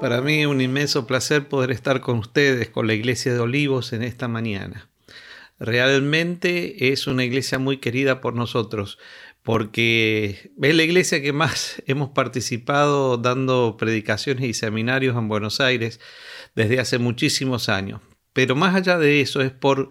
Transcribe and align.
Para 0.00 0.22
mí 0.22 0.46
un 0.46 0.62
inmenso 0.62 1.06
placer 1.06 1.46
poder 1.46 1.70
estar 1.70 2.00
con 2.00 2.18
ustedes, 2.18 2.70
con 2.70 2.86
la 2.86 2.94
Iglesia 2.94 3.34
de 3.34 3.40
Olivos 3.40 3.92
en 3.92 4.02
esta 4.02 4.28
mañana. 4.28 4.88
Realmente 5.58 6.90
es 6.90 7.06
una 7.06 7.22
iglesia 7.22 7.58
muy 7.58 7.76
querida 7.76 8.22
por 8.22 8.34
nosotros, 8.34 8.98
porque 9.42 10.52
es 10.62 10.74
la 10.74 10.82
iglesia 10.82 11.20
que 11.20 11.34
más 11.34 11.82
hemos 11.86 12.10
participado 12.10 13.18
dando 13.18 13.76
predicaciones 13.78 14.44
y 14.44 14.54
seminarios 14.54 15.18
en 15.18 15.28
Buenos 15.28 15.60
Aires 15.60 16.00
desde 16.54 16.80
hace 16.80 16.98
muchísimos 16.98 17.68
años. 17.68 18.00
Pero 18.32 18.56
más 18.56 18.74
allá 18.74 18.96
de 18.96 19.20
eso 19.20 19.42
es 19.42 19.50
por 19.50 19.90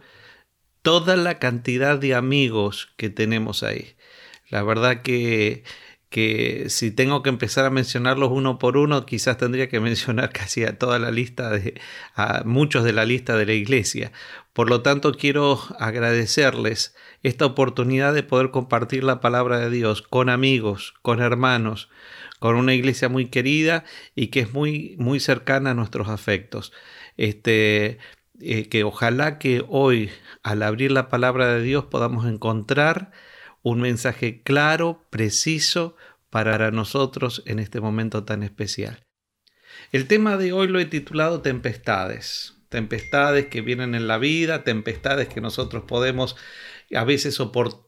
toda 0.81 1.17
la 1.17 1.37
cantidad 1.37 1.99
de 1.99 2.15
amigos 2.15 2.89
que 2.97 3.11
tenemos 3.11 3.61
ahí. 3.61 3.95
La 4.49 4.63
verdad 4.63 5.03
que 5.03 5.63
que 6.09 6.65
si 6.69 6.91
tengo 6.91 7.21
que 7.23 7.29
empezar 7.29 7.65
a 7.65 7.69
mencionarlos 7.69 8.31
uno 8.31 8.57
por 8.57 8.77
uno, 8.77 9.05
quizás 9.05 9.37
tendría 9.37 9.69
que 9.69 9.79
mencionar 9.79 10.29
casi 10.33 10.63
a 10.63 10.77
toda 10.77 10.99
la 10.99 11.11
lista 11.11 11.49
de 11.51 11.79
a 12.15 12.43
muchos 12.45 12.83
de 12.83 12.93
la 12.93 13.05
lista 13.05 13.37
de 13.37 13.45
la 13.45 13.53
iglesia. 13.53 14.11
Por 14.53 14.69
lo 14.69 14.81
tanto, 14.81 15.13
quiero 15.13 15.59
agradecerles 15.79 16.95
esta 17.23 17.45
oportunidad 17.45 18.13
de 18.13 18.23
poder 18.23 18.51
compartir 18.51 19.03
la 19.03 19.21
palabra 19.21 19.59
de 19.59 19.69
Dios 19.69 20.01
con 20.01 20.29
amigos, 20.29 20.95
con 21.01 21.21
hermanos, 21.21 21.89
con 22.39 22.55
una 22.55 22.73
iglesia 22.73 23.09
muy 23.09 23.27
querida 23.27 23.83
y 24.15 24.27
que 24.27 24.41
es 24.41 24.53
muy 24.53 24.95
muy 24.97 25.19
cercana 25.19 25.71
a 25.71 25.73
nuestros 25.75 26.09
afectos. 26.09 26.73
Este 27.17 27.99
eh, 28.41 28.69
que 28.69 28.83
ojalá 28.83 29.37
que 29.37 29.63
hoy 29.67 30.09
al 30.43 30.63
abrir 30.63 30.91
la 30.91 31.09
palabra 31.09 31.53
de 31.53 31.61
Dios 31.61 31.85
podamos 31.85 32.25
encontrar 32.25 33.11
un 33.61 33.81
mensaje 33.81 34.41
claro, 34.43 35.05
preciso 35.09 35.95
para 36.29 36.71
nosotros 36.71 37.43
en 37.45 37.59
este 37.59 37.81
momento 37.81 38.23
tan 38.23 38.43
especial. 38.43 39.05
El 39.91 40.07
tema 40.07 40.37
de 40.37 40.53
hoy 40.53 40.67
lo 40.67 40.79
he 40.79 40.85
titulado 40.85 41.41
Tempestades. 41.41 42.55
Tempestades 42.69 43.47
que 43.47 43.61
vienen 43.61 43.95
en 43.95 44.07
la 44.07 44.19
vida, 44.19 44.63
tempestades 44.63 45.27
que 45.27 45.41
nosotros 45.41 45.83
podemos 45.87 46.35
a 46.95 47.03
veces 47.03 47.37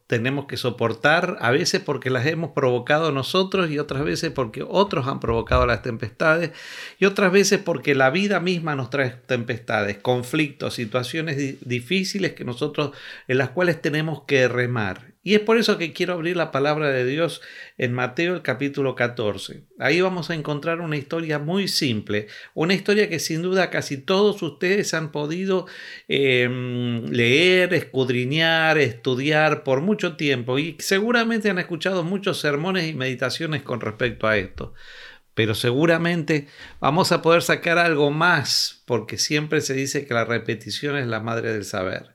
tenemos 0.06 0.46
que 0.46 0.58
soportar, 0.58 1.38
a 1.40 1.52
veces 1.52 1.82
porque 1.82 2.12
las 2.12 2.26
hemos 2.28 2.52
provocado 2.52 3.12
nosotros 3.12 3.72
y 3.72 3.80
otras 3.80 4.04
veces 4.04 4.32
porque 4.32 4.64
otros 4.68 5.08
han 5.08 5.20
provocado 5.20 5.66
las 5.66 5.82
tempestades 5.82 6.52
y 7.00 7.06
otras 7.06 7.32
veces 7.32 7.60
porque 7.60 7.96
la 7.96 8.12
vida 8.12 8.40
misma 8.40 8.76
nos 8.76 8.92
trae 8.92 9.10
tempestades, 9.10 9.98
conflictos, 9.98 10.76
situaciones 10.76 11.68
difíciles 11.68 12.34
que 12.34 12.46
nosotros 12.46 12.92
en 13.28 13.40
las 13.40 13.50
cuales 13.50 13.82
tenemos 13.82 14.24
que 14.24 14.48
remar. 14.48 15.11
Y 15.24 15.36
es 15.36 15.42
por 15.42 15.58
eso 15.58 15.78
que 15.78 15.94
quiero 15.94 16.14
abrir 16.14 16.36
la 16.36 16.52
palabra 16.52 16.90
de 16.90 17.06
Dios 17.06 17.42
en 17.78 17.94
Mateo 17.94 18.34
el 18.34 18.42
capítulo 18.42 18.96
14. 18.96 19.66
Ahí 19.78 20.02
vamos 20.02 20.32
a 20.32 20.34
encontrar 20.34 20.82
una 20.82 20.98
historia 20.98 21.38
muy 21.38 21.68
simple, 21.68 22.26
una 22.56 22.74
historia 22.74 23.08
que 23.08 23.20
sin 23.20 23.44
duda 23.44 23.70
casi 23.70 23.98
todos 23.98 24.42
ustedes 24.42 24.96
han 24.96 25.12
podido 25.12 25.68
em, 26.08 27.06
leer, 27.06 27.72
escudriñar, 27.76 28.80
estudiar 28.80 29.64
por 29.64 29.82
mucho 29.82 30.16
tiempo 30.16 30.58
y 30.58 30.76
seguramente 30.80 31.52
han 31.52 31.60
escuchado 31.60 32.04
muchos 32.04 32.40
sermones 32.40 32.88
y 32.90 32.96
meditaciones 32.96 33.62
con 33.62 33.80
respecto 33.80 34.28
a 34.28 34.38
esto. 34.38 34.74
Pero 35.36 35.54
seguramente 35.54 36.48
vamos 36.80 37.12
a 37.12 37.22
poder 37.22 37.44
sacar 37.44 37.78
algo 37.78 38.10
más 38.10 38.82
porque 38.88 39.20
siempre 39.20 39.62
se 39.62 39.76
dice 39.76 40.08
que 40.08 40.16
la 40.16 40.26
repetición 40.26 40.98
es 40.98 41.06
la 41.06 41.20
madre 41.20 41.54
del 41.54 41.64
saber. 41.64 42.11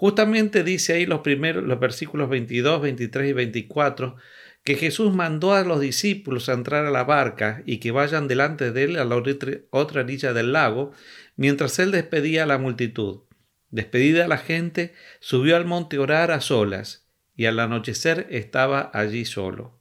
Justamente 0.00 0.62
dice 0.62 0.92
ahí 0.92 1.06
los 1.06 1.22
primeros, 1.22 1.64
los 1.64 1.80
versículos 1.80 2.28
22, 2.28 2.82
23 2.82 3.30
y 3.30 3.32
24, 3.32 4.14
que 4.62 4.76
Jesús 4.76 5.12
mandó 5.12 5.54
a 5.54 5.64
los 5.64 5.80
discípulos 5.80 6.48
a 6.48 6.52
entrar 6.52 6.86
a 6.86 6.92
la 6.92 7.02
barca 7.02 7.64
y 7.66 7.78
que 7.78 7.90
vayan 7.90 8.28
delante 8.28 8.70
de 8.70 8.84
él 8.84 8.96
a 8.96 9.04
la 9.04 9.16
otra 9.16 10.00
orilla 10.02 10.32
del 10.32 10.52
lago, 10.52 10.92
mientras 11.34 11.80
él 11.80 11.90
despedía 11.90 12.44
a 12.44 12.46
la 12.46 12.58
multitud. 12.58 13.22
Despedida 13.70 14.28
la 14.28 14.38
gente, 14.38 14.94
subió 15.18 15.56
al 15.56 15.64
monte 15.64 15.96
a 15.96 16.02
orar 16.02 16.30
a 16.30 16.40
solas, 16.40 17.08
y 17.34 17.46
al 17.46 17.58
anochecer 17.58 18.28
estaba 18.30 18.92
allí 18.94 19.24
solo. 19.24 19.80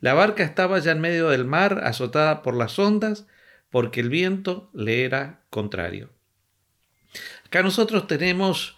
La 0.00 0.12
barca 0.12 0.42
estaba 0.42 0.80
ya 0.80 0.90
en 0.90 1.00
medio 1.00 1.28
del 1.28 1.44
mar, 1.44 1.82
azotada 1.84 2.42
por 2.42 2.56
las 2.56 2.80
ondas, 2.80 3.28
porque 3.70 4.00
el 4.00 4.08
viento 4.08 4.72
le 4.74 5.04
era 5.04 5.44
contrario. 5.50 6.10
Acá 7.44 7.62
nosotros 7.62 8.08
tenemos 8.08 8.75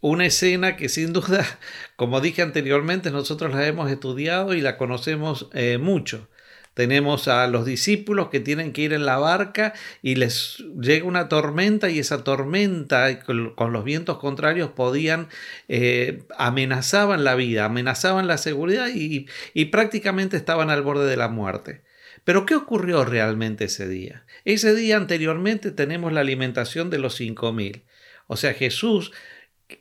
una 0.00 0.26
escena 0.26 0.76
que 0.76 0.88
sin 0.88 1.12
duda, 1.12 1.44
como 1.96 2.20
dije 2.20 2.42
anteriormente, 2.42 3.10
nosotros 3.10 3.54
la 3.54 3.66
hemos 3.66 3.90
estudiado 3.90 4.54
y 4.54 4.60
la 4.60 4.76
conocemos 4.76 5.48
eh, 5.52 5.78
mucho. 5.78 6.28
Tenemos 6.74 7.26
a 7.26 7.48
los 7.48 7.66
discípulos 7.66 8.28
que 8.28 8.38
tienen 8.38 8.72
que 8.72 8.82
ir 8.82 8.92
en 8.92 9.04
la 9.04 9.18
barca 9.18 9.74
y 10.00 10.14
les 10.14 10.58
llega 10.80 11.06
una 11.06 11.28
tormenta 11.28 11.90
y 11.90 11.98
esa 11.98 12.22
tormenta 12.22 13.18
con, 13.24 13.72
los 13.72 13.82
vientos 13.82 14.18
contrarios 14.18 14.70
podían, 14.70 15.26
eh, 15.66 16.22
amenazaban 16.38 17.24
la 17.24 17.34
vida, 17.34 17.64
amenazaban 17.64 18.28
la 18.28 18.38
seguridad 18.38 18.90
y, 18.94 19.26
y 19.54 19.64
prácticamente 19.64 20.36
estaban 20.36 20.70
al 20.70 20.82
borde 20.82 21.10
de 21.10 21.16
la 21.16 21.26
muerte. 21.26 21.82
Pero 22.22 22.46
¿qué 22.46 22.54
ocurrió 22.54 23.04
realmente 23.04 23.64
ese 23.64 23.88
día? 23.88 24.24
Ese 24.44 24.72
día 24.76 24.98
anteriormente 24.98 25.72
tenemos 25.72 26.12
la 26.12 26.20
alimentación 26.20 26.90
de 26.90 26.98
los 26.98 27.16
cinco 27.16 27.52
mil. 27.52 27.82
O 28.28 28.36
sea, 28.36 28.54
Jesús 28.54 29.10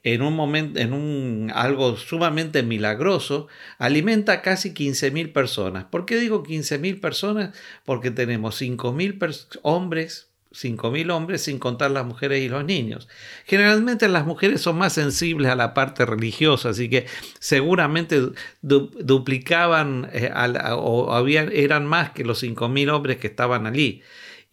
en 0.03 0.21
un 0.21 0.35
momento, 0.35 0.79
en 0.79 0.93
un 0.93 1.51
algo 1.53 1.95
sumamente 1.97 2.63
milagroso, 2.63 3.47
alimenta 3.77 4.33
a 4.33 4.41
casi 4.41 4.73
15.000 4.73 5.31
personas. 5.31 5.85
¿Por 5.85 6.05
qué 6.05 6.17
digo 6.17 6.43
15.000 6.43 6.99
personas? 6.99 7.57
Porque 7.85 8.11
tenemos 8.11 8.61
5.000 8.61 9.59
hombres, 9.63 10.27
5.000 10.51 11.11
hombres 11.11 11.43
sin 11.43 11.59
contar 11.59 11.91
las 11.91 12.05
mujeres 12.05 12.41
y 12.41 12.49
los 12.49 12.65
niños. 12.65 13.07
Generalmente 13.45 14.09
las 14.09 14.25
mujeres 14.25 14.61
son 14.61 14.77
más 14.77 14.93
sensibles 14.93 15.51
a 15.51 15.55
la 15.55 15.73
parte 15.73 16.05
religiosa, 16.05 16.69
así 16.69 16.89
que 16.89 17.05
seguramente 17.39 18.21
duplicaban 18.61 20.09
eh, 20.11 20.31
o 20.75 21.13
habían, 21.13 21.49
eran 21.53 21.85
más 21.85 22.11
que 22.11 22.25
los 22.25 22.43
5.000 22.43 22.91
hombres 22.91 23.17
que 23.17 23.27
estaban 23.27 23.65
allí. 23.65 24.01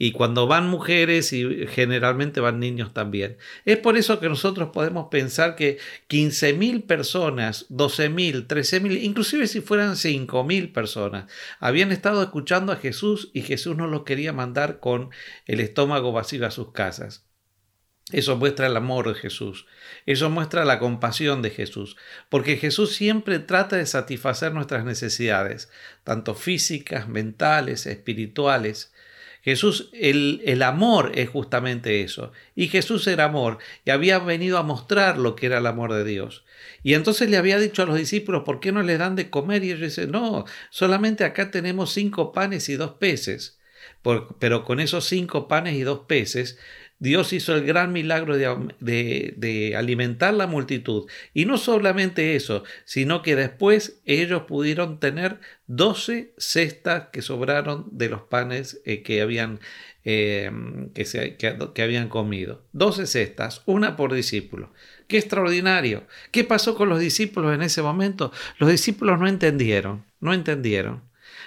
Y 0.04 0.12
cuando 0.12 0.46
van 0.46 0.68
mujeres 0.68 1.32
y 1.32 1.66
generalmente 1.66 2.38
van 2.40 2.60
niños 2.60 2.92
también. 2.92 3.38
Es 3.64 3.78
por 3.78 3.96
eso 3.96 4.20
que 4.20 4.28
nosotros 4.28 4.68
podemos 4.70 5.08
pensar 5.10 5.56
que 5.56 5.78
15.000 6.10 6.84
personas, 6.84 7.66
12.000, 7.70 8.46
13.000, 8.46 9.02
inclusive 9.02 9.46
si 9.46 9.62
fueran 9.62 9.92
5.000 9.92 10.74
personas, 10.74 11.32
habían 11.58 11.90
estado 11.90 12.22
escuchando 12.22 12.70
a 12.70 12.76
Jesús 12.76 13.30
y 13.32 13.40
Jesús 13.40 13.78
no 13.78 13.86
los 13.86 14.02
quería 14.02 14.34
mandar 14.34 14.78
con 14.78 15.08
el 15.46 15.60
estómago 15.60 16.12
vacío 16.12 16.46
a 16.46 16.50
sus 16.50 16.72
casas. 16.72 17.24
Eso 18.12 18.36
muestra 18.36 18.66
el 18.66 18.76
amor 18.76 19.08
de 19.08 19.14
Jesús. 19.14 19.66
Eso 20.04 20.28
muestra 20.28 20.66
la 20.66 20.78
compasión 20.78 21.40
de 21.40 21.48
Jesús. 21.48 21.96
Porque 22.28 22.58
Jesús 22.58 22.92
siempre 22.92 23.38
trata 23.38 23.76
de 23.76 23.86
satisfacer 23.86 24.52
nuestras 24.52 24.84
necesidades, 24.84 25.70
tanto 26.04 26.34
físicas, 26.34 27.08
mentales, 27.08 27.86
espirituales. 27.86 28.92
Jesús, 29.44 29.90
el, 29.92 30.40
el, 30.46 30.62
amor 30.62 31.12
es 31.16 31.28
justamente 31.28 32.00
eso. 32.00 32.32
Y 32.56 32.68
Jesús 32.68 33.06
era 33.06 33.24
amor 33.24 33.58
y 33.84 33.90
había 33.90 34.18
venido 34.18 34.56
a 34.56 34.62
mostrar 34.62 35.18
lo 35.18 35.36
que 35.36 35.44
era 35.44 35.58
el 35.58 35.66
amor 35.66 35.92
de 35.92 36.02
Dios. 36.02 36.44
Y 36.82 36.94
entonces 36.94 37.28
le 37.28 37.36
había 37.36 37.58
dicho 37.58 37.82
a 37.82 37.86
los 37.86 37.98
discípulos, 37.98 38.44
¿por 38.44 38.58
qué 38.58 38.72
no 38.72 38.82
les 38.82 38.98
dan 38.98 39.16
de 39.16 39.28
comer? 39.28 39.62
Y 39.62 39.72
ellos 39.72 39.80
dicen, 39.82 40.12
no, 40.12 40.46
solamente 40.70 41.24
acá 41.24 41.50
tenemos 41.50 41.92
cinco 41.92 42.32
panes 42.32 42.70
y 42.70 42.76
dos 42.76 42.92
peces. 42.92 43.58
pero 44.38 44.64
con 44.64 44.80
esos 44.80 45.04
cinco 45.04 45.46
panes 45.46 45.74
y 45.74 45.82
dos 45.82 46.00
peces 46.06 46.58
Dios 47.04 47.34
hizo 47.34 47.54
el 47.54 47.66
gran 47.66 47.92
milagro 47.92 48.34
de, 48.38 49.74
alimentar 49.76 50.32
la 50.32 50.46
multitud. 50.46 51.06
Y 51.34 51.44
no 51.44 51.58
solamente 51.58 52.34
eso, 52.34 52.64
sino 52.86 53.20
que 53.20 53.36
después 53.36 54.00
ellos 54.06 54.44
pudieron 54.44 55.00
tener 55.00 55.38
doce 55.66 56.32
cestas 56.38 57.08
que 57.12 57.20
sobraron 57.20 57.86
de 57.92 58.08
los 58.08 58.22
panes 58.22 58.80
eh, 58.86 59.02
que, 59.02 59.20
habían, 59.20 59.60
em, 60.02 60.88
que, 60.94 61.82
habían 61.82 62.08
comido. 62.08 62.64
Doce 62.72 63.06
cestas, 63.06 63.60
una 63.66 63.96
por 63.96 64.14
discípulo. 64.14 64.72
Qué 65.06 65.18
extraordinario. 65.18 66.06
¿Qué 66.30 66.42
pasó 66.42 66.74
con 66.74 66.88
los 66.88 67.00
discípulos 67.00 67.54
en 67.54 67.60
ese 67.60 67.82
momento? 67.82 68.32
Los 68.56 68.70
discípulos 68.70 69.20
no 69.20 69.28
entendieron, 69.28 70.06
no 70.20 70.32
entendieron 70.32 71.02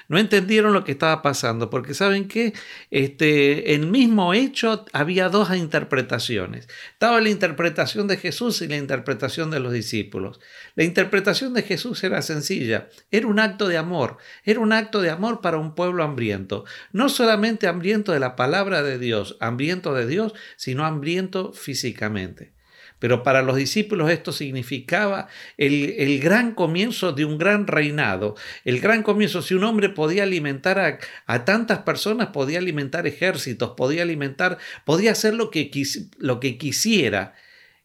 no 0.08 0.18
entendieron 0.18 0.74
lo 0.74 0.84
que 0.84 0.94
estaba 0.94 1.22
pasando, 1.22 1.70
porque 1.70 1.94
saben 1.94 2.28
que 2.28 2.54
este, 2.92 3.74
el 3.76 3.88
mismo 3.88 4.34
hecho 4.34 4.86
había 4.94 5.30
dos 5.30 5.56
interpretaciones. 5.56 6.68
Estaba 6.94 7.22
la 7.22 7.30
interpretación 7.30 8.08
de 8.08 8.18
Jesús 8.18 8.62
y 8.62 8.68
la 8.68 8.78
interpretación 8.78 9.52
de 9.52 9.60
los 9.60 9.74
discípulos. 9.74 10.40
La 10.76 10.84
interpretación 10.84 11.54
de 11.54 11.64
Jesús 11.64 12.04
era 12.04 12.22
sencilla, 12.22 12.90
era 13.12 13.28
un 13.28 13.40
acto 13.40 13.68
de 13.68 13.78
amor, 13.78 14.18
era 14.44 14.60
un 14.60 14.74
acto 14.74 15.02
de 15.02 15.10
amor 15.10 15.42
para 15.42 15.58
un 15.58 15.76
pueblo 15.76 16.04
hambriento, 16.04 16.66
no 16.92 17.10
solamente 17.10 17.68
hambriento 17.68 18.12
de 18.12 18.20
la 18.20 18.36
palabra 18.36 18.84
de 18.84 18.98
Dios, 18.98 19.38
hambriento 19.40 19.94
de 19.94 20.08
Dios, 20.08 20.34
sino 20.56 20.86
hambriento 20.86 21.54
físicamente. 21.54 22.57
Pero 23.00 23.24
para 23.24 23.42
los 23.42 23.56
discípulos 23.56 24.10
esto 24.10 24.32
significaba 24.32 25.28
el, 25.58 26.20
gran 26.20 26.54
comienzo 26.54 27.14
de 27.14 27.26
un 27.26 27.38
gran 27.38 27.68
reinado. 27.68 28.36
El 28.66 28.80
gran 28.80 29.04
comienzo, 29.04 29.42
si 29.42 29.54
un 29.54 29.64
hombre 29.64 29.90
podía 29.90 30.24
alimentar 30.24 30.80
a, 30.80 30.98
a 31.26 31.46
tantas 31.46 31.80
personas, 31.80 32.30
podía 32.30 32.60
alimentar 32.60 33.06
ejércitos, 33.06 33.74
podía 33.78 34.04
alimentar, 34.04 34.58
podía 34.86 35.12
hacer 35.12 35.34
lo 35.34 35.52
que, 35.52 35.72
lo 36.18 36.40
que 36.40 36.58
quisiera. 36.58 37.34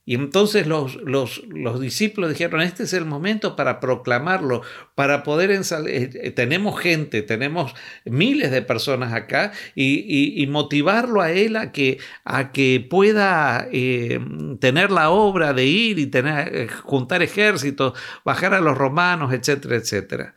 Y 0.04 0.16
entonces 0.16 0.66
los, 0.66 0.96
los, 0.96 1.42
los, 1.46 1.80
discípulos 1.80 2.30
dijeron, 2.30 2.60
este 2.60 2.82
es 2.82 2.92
el 2.92 3.04
momento 3.04 3.54
para 3.54 3.78
proclamarlo, 3.78 4.62
para 4.96 5.22
poder 5.22 5.52
eh, 5.52 5.60
eh, 5.86 6.30
tenemos 6.32 6.80
gente, 6.80 7.22
tenemos 7.22 7.72
miles 8.04 8.50
de 8.50 8.62
personas 8.62 9.12
acá 9.12 9.52
y, 9.76 10.44
motivarlo 10.48 11.20
a 11.22 11.30
él 11.30 11.54
a 11.54 11.70
que, 11.70 11.98
a 12.24 12.50
que 12.50 12.84
pueda 12.90 13.68
eh, 13.70 14.18
tener 14.58 14.90
la 14.90 15.10
obra 15.10 15.52
de 15.52 15.66
ir 15.66 16.00
y 16.00 16.06
tener, 16.06 16.68
juntar 16.68 17.22
ejércitos, 17.22 17.96
bajar 18.24 18.54
a 18.54 18.60
los 18.60 18.76
romanos, 18.76 19.32
etcétera, 19.32 19.76
etcétera. 19.76 20.34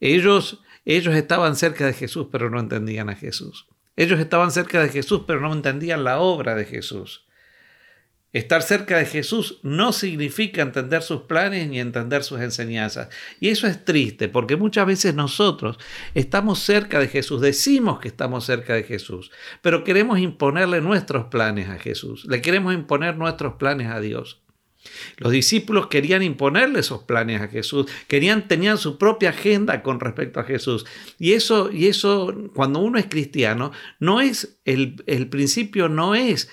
Ellos, 0.00 0.60
ellos 0.84 1.14
estaban 1.14 1.54
cerca 1.54 1.86
de 1.86 1.92
Jesús, 1.92 2.26
pero 2.32 2.50
no 2.50 2.58
entendían 2.58 3.10
a 3.10 3.14
Jesús. 3.14 3.68
Ellos 3.94 4.18
estaban 4.18 4.50
cerca 4.50 4.82
de 4.82 4.88
Jesús, 4.88 5.22
pero 5.24 5.40
no 5.40 5.52
entendían 5.52 6.02
la 6.02 6.18
obra 6.18 6.56
de 6.56 6.64
Jesús. 6.64 7.27
Estar 8.34 8.62
cerca 8.62 8.98
de 8.98 9.06
Jesús 9.06 9.58
no 9.62 9.92
significa 9.92 10.60
entender 10.60 11.02
sus 11.02 11.22
planes 11.22 11.66
ni 11.66 11.80
entender 11.80 12.22
sus 12.22 12.40
enseñanzas. 12.40 13.08
Y 13.40 13.48
eso 13.48 13.66
es 13.66 13.86
triste 13.86 14.28
porque 14.28 14.56
muchas 14.56 14.86
veces 14.86 15.14
nosotros 15.14 15.78
estamos 16.14 16.58
cerca 16.58 17.00
de 17.00 17.08
Jesús, 17.08 17.40
decimos 17.40 18.00
que 18.00 18.08
estamos 18.08 18.44
cerca 18.44 18.74
de 18.74 18.82
Jesús, 18.82 19.30
pero 19.62 19.82
queremos 19.82 20.18
imponerle 20.18 20.82
nuestros 20.82 21.26
planes 21.26 21.70
a 21.70 21.78
Jesús, 21.78 22.26
le 22.26 22.42
queremos 22.42 22.74
imponer 22.74 23.16
nuestros 23.16 23.54
planes 23.54 23.88
a 23.88 24.00
Dios. 24.00 24.42
Los 25.16 25.32
discípulos 25.32 25.88
querían 25.88 26.22
imponerle 26.22 26.80
esos 26.80 27.02
planes 27.02 27.40
a 27.40 27.48
Jesús, 27.48 27.86
querían, 28.06 28.46
tenían 28.46 28.78
su 28.78 28.98
propia 28.98 29.30
agenda 29.30 29.82
con 29.82 30.00
respecto 30.00 30.40
a 30.40 30.44
Jesús. 30.44 30.86
Y 31.18 31.32
eso, 31.32 31.70
y 31.72 31.86
eso 31.86 32.34
cuando 32.54 32.78
uno 32.80 32.98
es 32.98 33.06
cristiano, 33.06 33.72
no 33.98 34.20
es, 34.20 34.60
el, 34.64 35.02
el 35.06 35.28
principio 35.28 35.88
no 35.88 36.14
es 36.14 36.48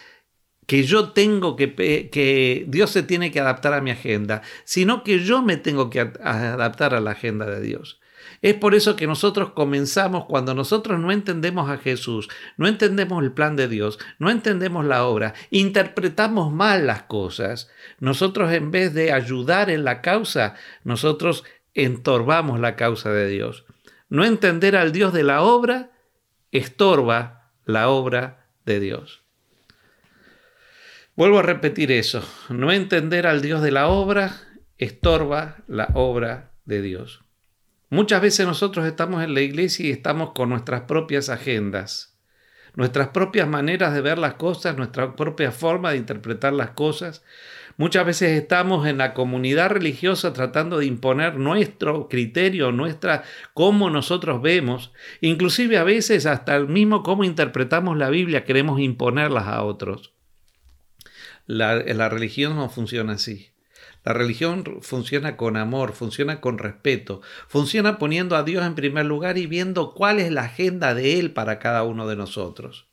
que 0.66 0.84
yo 0.84 1.10
tengo 1.10 1.56
que, 1.56 1.74
que 1.76 2.66
Dios 2.68 2.92
se 2.92 3.04
tiene 3.04 3.32
que 3.32 3.40
adaptar 3.40 3.74
a 3.74 3.82
mi 3.82 3.92
agenda, 3.92 4.42
sino 4.64 5.04
que 5.04 5.20
yo 5.20 5.42
me 5.42 5.58
tengo 5.58 5.90
que 5.90 6.00
adaptar 6.00 6.94
a 6.94 7.00
la 7.00 7.12
agenda 7.12 7.46
de 7.46 7.62
Dios. 7.62 8.00
Es 8.42 8.54
por 8.54 8.76
eso 8.76 8.96
que 8.96 9.08
nosotros 9.08 9.52
comenzamos 9.52 10.26
cuando 10.26 10.54
nosotros 10.54 11.00
no 11.00 11.12
entendemos 11.12 11.70
a 11.70 11.78
Jesús, 11.78 12.30
no 12.58 12.68
entendemos 12.68 13.24
el 13.24 13.32
plan 13.32 13.56
de 13.56 13.68
Dios, 13.68 13.98
no 14.20 14.30
entendemos 14.30 14.86
la 14.86 15.06
obra, 15.06 15.34
interpretamos 15.50 16.54
mal 16.54 16.86
las 16.86 17.04
cosas. 17.04 17.70
Nosotros 18.00 18.52
en 18.52 18.72
vez 18.72 18.94
de 18.94 19.12
ayudar 19.12 19.70
en 19.70 19.84
la 19.84 20.02
causa, 20.02 20.56
nosotros 20.84 21.44
entorbamos 21.74 22.60
la 22.60 22.76
causa 22.76 23.12
de 23.12 23.28
Dios. 23.28 23.66
No 24.10 24.24
entender 24.26 24.76
al 24.76 24.92
Dios 24.92 25.14
de 25.14 25.24
la 25.24 25.42
obra 25.42 25.92
estorba 26.52 27.52
la 27.66 27.90
obra 27.90 28.48
de 28.66 28.80
Dios. 28.80 29.25
Vuelvo 31.18 31.40
a 31.40 31.44
repetir 31.44 31.94
eso, 31.94 32.28
no 32.50 32.74
entender 32.74 33.26
al 33.26 33.42
Dios 33.42 33.62
de 33.62 33.72
la 33.72 33.88
obra 33.88 34.36
estorba 34.78 35.64
la 35.66 35.88
obra 35.94 36.52
de 36.66 36.82
Dios. 36.82 37.24
Muchas 37.90 38.22
veces 38.22 38.46
nosotros 38.46 38.86
estamos 38.86 39.24
en 39.24 39.34
la 39.34 39.40
iglesia 39.40 39.86
y 39.86 39.92
estamos 39.92 40.32
con 40.32 40.50
nuestras 40.50 40.82
propias 40.82 41.30
agendas, 41.30 42.20
nuestras 42.76 43.08
propias 43.08 43.48
maneras 43.48 43.94
de 43.94 44.02
ver 44.02 44.18
las 44.18 44.34
cosas, 44.34 44.76
nuestra 44.76 45.16
propia 45.16 45.54
forma 45.54 45.92
de 45.92 46.00
interpretar 46.00 46.52
las 46.52 46.72
cosas. 46.72 47.24
Muchas 47.78 48.06
veces 48.06 48.32
estamos 48.32 48.86
en 48.86 48.98
la 48.98 49.14
comunidad 49.14 49.70
religiosa 49.70 50.34
tratando 50.34 50.80
de 50.80 50.88
imponer 50.88 51.38
nuestro 51.38 52.10
criterio, 52.10 52.74
nuestra 52.74 53.24
cómo 53.54 53.90
nosotros 53.90 54.42
vemos, 54.42 54.92
inclusive 55.22 55.78
a 55.78 55.86
veces 55.86 56.26
hasta 56.26 56.58
el 56.58 56.68
mismo 56.68 57.04
cómo 57.04 57.24
interpretamos 57.24 57.96
la 57.96 58.10
Biblia 58.10 58.44
queremos 58.44 58.82
imponerlas 58.82 59.48
a 59.48 59.64
otros. 59.64 60.15
La, 61.48 62.10
religión 62.10 62.56
no 62.56 62.70
funciona 62.70 63.14
así. 63.14 63.52
La 64.04 64.14
religión 64.14 64.80
funciona 64.82 65.38
con 65.38 65.58
amor, 65.58 65.94
funciona 65.94 66.42
con 66.42 66.58
respeto, 66.58 67.22
funciona 67.48 67.98
poniendo 67.98 68.36
a 68.36 68.44
Dios 68.44 68.66
en 68.66 68.76
primer 68.76 69.06
lugar 69.06 69.38
y 69.38 69.48
viendo 69.48 69.94
cuál 69.94 70.20
es 70.20 70.32
la 70.32 70.44
agenda 70.44 70.94
de 70.94 71.20
Él 71.20 71.32
para 71.32 71.60
cada 71.60 71.84
uno 71.84 72.08
de 72.08 72.16
nosotros. 72.16 72.88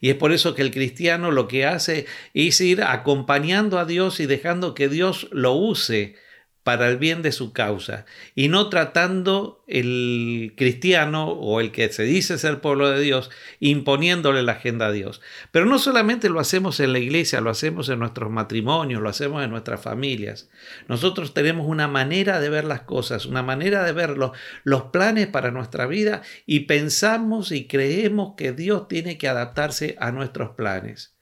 Y 0.00 0.10
es 0.10 0.16
por 0.16 0.32
eso 0.32 0.54
que 0.54 0.62
el 0.62 0.72
cristiano 0.72 1.30
lo 1.30 1.46
que 1.46 1.66
hace 1.66 2.06
es 2.34 2.60
ir 2.60 2.82
acompañando 2.82 3.78
a 3.78 3.84
Dios 3.84 4.18
y 4.18 4.26
dejando 4.26 4.74
que 4.74 4.88
Dios 4.88 5.28
lo 5.30 5.52
use 5.52 6.16
para 6.64 6.88
el 6.88 6.96
bien 6.96 7.22
de 7.22 7.32
su 7.32 7.52
causa 7.52 8.04
y 8.34 8.48
no 8.48 8.68
tratando 8.68 9.64
el 9.66 10.54
cristiano 10.56 11.28
o 11.30 11.60
el 11.60 11.72
que 11.72 11.92
se 11.92 12.04
dice 12.04 12.38
ser 12.38 12.60
pueblo 12.60 12.88
de 12.88 13.00
Dios 13.00 13.30
imponiéndole 13.58 14.42
la 14.42 14.52
agenda 14.52 14.86
a 14.86 14.92
Dios. 14.92 15.20
Pero 15.50 15.66
no 15.66 15.78
solamente 15.78 16.28
lo 16.28 16.38
hacemos 16.38 16.78
en 16.78 16.92
la 16.92 17.00
iglesia, 17.00 17.40
lo 17.40 17.50
hacemos 17.50 17.88
en 17.88 17.98
nuestros 17.98 18.30
matrimonios, 18.30 19.02
lo 19.02 19.08
hacemos 19.08 19.42
en 19.42 19.50
nuestras 19.50 19.80
familias. 19.80 20.50
Nosotros 20.88 21.34
tenemos 21.34 21.66
una 21.66 21.88
manera 21.88 22.40
de 22.40 22.48
ver 22.48 22.64
las 22.64 22.82
cosas, 22.82 23.26
una 23.26 23.42
manera 23.42 23.82
de 23.84 23.92
ver 23.92 24.16
los, 24.16 24.32
los 24.62 24.84
planes 24.84 25.26
para 25.26 25.50
nuestra 25.50 25.86
vida 25.86 26.22
y 26.46 26.60
pensamos 26.60 27.50
y 27.50 27.66
creemos 27.66 28.34
que 28.36 28.52
Dios 28.52 28.86
tiene 28.86 29.18
que 29.18 29.28
adaptarse 29.28 29.96
a 29.98 30.12
nuestros 30.12 30.50
planes. 30.50 31.16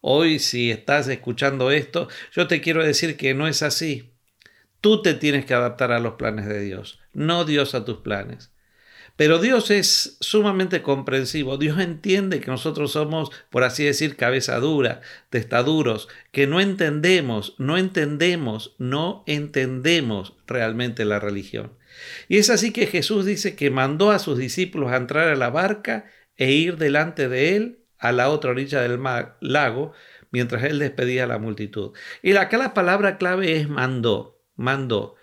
Hoy 0.00 0.38
si 0.38 0.70
estás 0.70 1.08
escuchando 1.08 1.70
esto, 1.70 2.08
yo 2.32 2.46
te 2.46 2.62
quiero 2.62 2.82
decir 2.82 3.18
que 3.18 3.34
no 3.34 3.46
es 3.46 3.62
así. 3.62 4.14
Tú 4.80 5.02
te 5.02 5.14
tienes 5.14 5.44
que 5.44 5.54
adaptar 5.54 5.92
a 5.92 6.00
los 6.00 6.14
planes 6.14 6.46
de 6.46 6.60
Dios, 6.60 7.00
no 7.12 7.44
Dios 7.44 7.74
a 7.74 7.84
tus 7.84 7.98
planes. 7.98 8.50
Pero 9.20 9.38
Dios 9.38 9.70
es 9.70 10.16
sumamente 10.20 10.80
comprensivo. 10.80 11.58
Dios 11.58 11.78
entiende 11.78 12.40
que 12.40 12.50
nosotros 12.50 12.92
somos, 12.92 13.30
por 13.50 13.64
así 13.64 13.84
decir, 13.84 14.16
cabeza 14.16 14.58
dura, 14.60 15.02
testaduros, 15.28 16.08
que 16.32 16.46
no 16.46 16.58
entendemos, 16.58 17.54
no 17.58 17.76
entendemos, 17.76 18.74
no 18.78 19.22
entendemos 19.26 20.38
realmente 20.46 21.04
la 21.04 21.20
religión. 21.20 21.74
Y 22.28 22.38
es 22.38 22.48
así 22.48 22.72
que 22.72 22.86
Jesús 22.86 23.26
dice 23.26 23.56
que 23.56 23.70
mandó 23.70 24.10
a 24.10 24.18
sus 24.18 24.38
discípulos 24.38 24.90
a 24.90 24.96
entrar 24.96 25.28
a 25.28 25.36
la 25.36 25.50
barca 25.50 26.06
e 26.38 26.52
ir 26.52 26.78
delante 26.78 27.28
de 27.28 27.56
él 27.56 27.84
a 27.98 28.12
la 28.12 28.30
otra 28.30 28.52
orilla 28.52 28.80
del 28.80 28.98
lago, 29.42 29.92
mientras 30.30 30.64
él 30.64 30.78
despedía 30.78 31.24
a 31.24 31.26
la 31.26 31.38
multitud. 31.38 31.92
Y 32.22 32.34
acá 32.36 32.56
la 32.56 32.72
palabra 32.72 33.18
clave 33.18 33.58
es 33.58 33.68
mandó 33.68 34.39
mandó. 34.60 35.16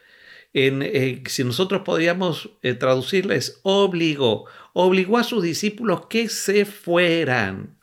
En, 0.54 0.82
eh, 0.82 1.24
si 1.28 1.44
nosotros 1.44 1.84
podríamos 1.84 2.50
eh, 2.64 2.74
traducirles, 2.74 3.60
obligó, 3.64 4.46
obligó 4.74 5.18
a 5.18 5.24
sus 5.24 5.44
discípulos 5.44 6.08
que 6.08 6.30
se 6.30 6.66
fueran. 6.66 7.78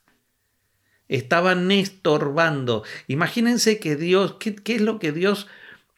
Estaban 1.09 1.71
estorbando. 1.71 2.83
Imagínense 3.07 3.79
que 3.79 3.97
Dios, 3.97 4.37
¿qué, 4.41 4.57
es 4.67 4.81
lo 4.81 4.99
que 4.99 5.13
Dios 5.13 5.47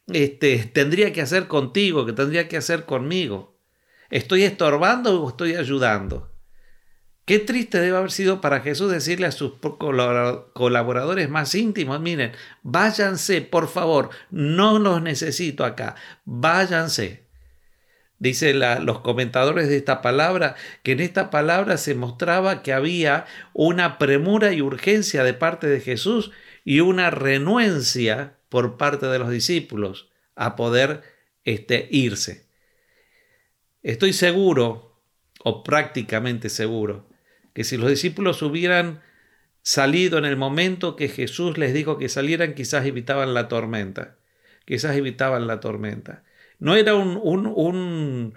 este, 0.07 0.59
tendría 0.71 1.13
que 1.13 1.21
hacer 1.21 1.47
contigo, 1.47 2.05
que 2.05 2.13
tendría 2.13 2.47
que 2.47 2.57
hacer 2.57 2.85
conmigo? 2.85 3.57
¿Estoy 4.09 4.43
estorbando 4.43 5.23
o 5.23 5.29
estoy 5.29 5.55
ayudando? 5.55 6.31
Qué 7.27 7.39
triste 7.39 7.81
debe 7.81 7.97
haber 7.97 8.11
sido 8.11 8.39
para 8.39 8.61
Jesús 8.61 8.89
decirle 8.89 9.27
a 9.27 9.33
sus 9.33 9.55
colaboradores 10.53 11.29
más 11.29 11.53
íntimos, 11.55 11.99
miren, 11.99 12.31
váyanse, 12.63 13.41
por 13.41 13.67
favor, 13.67 14.11
no 14.31 14.79
los 14.79 15.01
necesito 15.01 15.65
acá, 15.65 15.95
váyanse. 16.23 17.25
Dice 18.17 18.53
los 18.53 19.01
comentadores 19.01 19.67
de 19.67 19.75
esta 19.75 20.01
palabra 20.01 20.55
que 20.83 20.93
en 20.93 21.01
esta 21.01 21.29
palabra 21.29 21.75
se 21.75 21.95
mostraba 21.95 22.63
que 22.63 22.71
había 22.71 23.25
una 23.51 23.97
premura 23.97 24.53
y 24.53 24.61
urgencia 24.61 25.25
de 25.25 25.33
parte 25.33 25.67
de 25.67 25.81
Jesús 25.81 26.31
y 26.63 26.79
una 26.79 27.09
renuencia 27.09 28.37
por 28.47 28.77
parte 28.77 29.05
de 29.05 29.19
los 29.19 29.29
discípulos 29.29 30.07
a 30.37 30.55
poder 30.55 31.03
este, 31.43 31.89
irse. 31.91 32.45
Estoy 33.83 34.13
seguro, 34.13 34.97
o 35.43 35.61
prácticamente 35.63 36.47
seguro, 36.47 37.06
que 37.57 37.63
si 37.63 37.75
los 37.75 37.89
discípulos 37.89 38.43
hubieran 38.43 39.01
salido 39.63 40.19
en 40.19 40.25
el 40.25 40.37
momento 40.37 40.95
que 40.95 41.07
Jesús 41.07 41.57
les 41.57 41.73
dijo 41.73 41.97
que 41.97 42.07
salieran, 42.07 42.53
quizás 42.53 42.85
evitaban 42.85 43.33
la 43.33 43.47
tormenta, 43.47 44.17
quizás 44.65 44.95
evitaban 44.95 45.47
la 45.47 45.59
tormenta. 45.59 46.21
No 46.59 46.75
era 46.75 46.93
un, 46.93 47.17
un, 47.17 48.35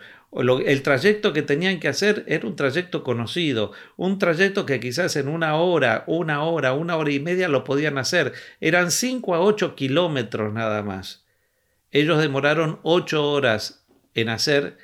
el 0.65 0.83
trayecto 0.83 1.35
que 1.35 1.43
tenían 1.43 1.81
que 1.81 1.89
hacer 1.89 2.25
era 2.29 2.47
un 2.47 2.57
trayecto 2.57 3.05
conocido, 3.05 3.73
un 3.99 4.19
trayecto 4.19 4.65
que 4.65 4.81
quizás 4.81 5.15
en 5.17 5.29
una 5.29 5.57
hora, 5.57 6.05
una 6.07 6.43
hora, 6.43 6.73
una 6.73 6.97
hora 6.97 7.13
y 7.13 7.21
media 7.21 7.49
lo 7.49 7.63
podían 7.63 7.99
hacer. 7.99 8.33
Eran 8.63 8.91
cinco 8.91 9.35
a 9.35 9.41
ocho 9.41 9.75
kilómetros 9.75 10.51
nada 10.55 10.83
más. 10.83 11.27
Ellos 11.91 12.23
demoraron 12.23 12.81
ocho 12.85 13.31
horas 13.31 13.85
en 14.15 14.31
hacer 14.31 14.79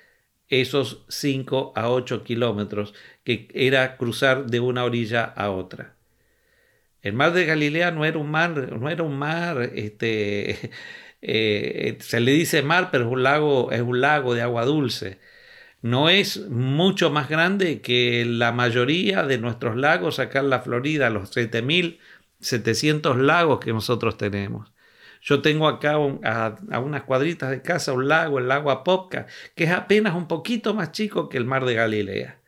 esos 0.48 1.04
5 1.08 1.72
a 1.76 1.90
8 1.90 2.24
kilómetros, 2.24 2.94
que 3.24 3.48
era 3.54 3.96
cruzar 3.96 4.46
de 4.46 4.60
una 4.60 4.84
orilla 4.84 5.24
a 5.24 5.50
otra. 5.50 5.96
El 7.02 7.12
mar 7.14 7.32
de 7.32 7.46
Galilea 7.46 7.90
no 7.92 8.04
era 8.04 8.18
un 8.18 8.30
mar, 8.30 8.50
no 8.72 8.88
era 8.90 9.02
un 9.04 9.18
mar, 9.18 9.70
este, 9.74 10.72
eh, 11.22 11.96
se 12.00 12.20
le 12.20 12.32
dice 12.32 12.62
mar, 12.62 12.90
pero 12.90 13.06
es 13.06 13.12
un 13.12 13.22
lago, 13.22 13.70
es 13.72 13.80
un 13.82 14.00
lago 14.00 14.34
de 14.34 14.42
agua 14.42 14.64
dulce. 14.64 15.18
No 15.82 16.08
es 16.08 16.48
mucho 16.48 17.10
más 17.10 17.28
grande 17.28 17.80
que 17.80 18.24
la 18.26 18.52
mayoría 18.52 19.24
de 19.24 19.38
nuestros 19.38 19.76
lagos 19.76 20.18
acá 20.18 20.40
en 20.40 20.50
la 20.50 20.60
Florida, 20.60 21.10
los 21.10 21.30
7.700 21.36 23.16
lagos 23.18 23.60
que 23.60 23.72
nosotros 23.72 24.16
tenemos. 24.18 24.72
Yo 25.26 25.42
tengo 25.42 25.66
acá 25.66 25.94
a, 25.94 26.78
unas 26.78 27.02
cuadritas 27.02 27.50
de 27.50 27.60
casa 27.60 27.92
un 27.92 28.06
lago, 28.06 28.38
el 28.38 28.46
lago 28.46 28.70
Apopka, 28.70 29.26
que 29.56 29.64
es 29.64 29.72
apenas 29.72 30.14
un 30.14 30.28
poquito 30.28 30.72
más 30.72 30.92
chico 30.92 31.28
que 31.28 31.36
el 31.36 31.44
mar 31.44 31.64
de 31.64 31.74
Galilea. 31.74 32.38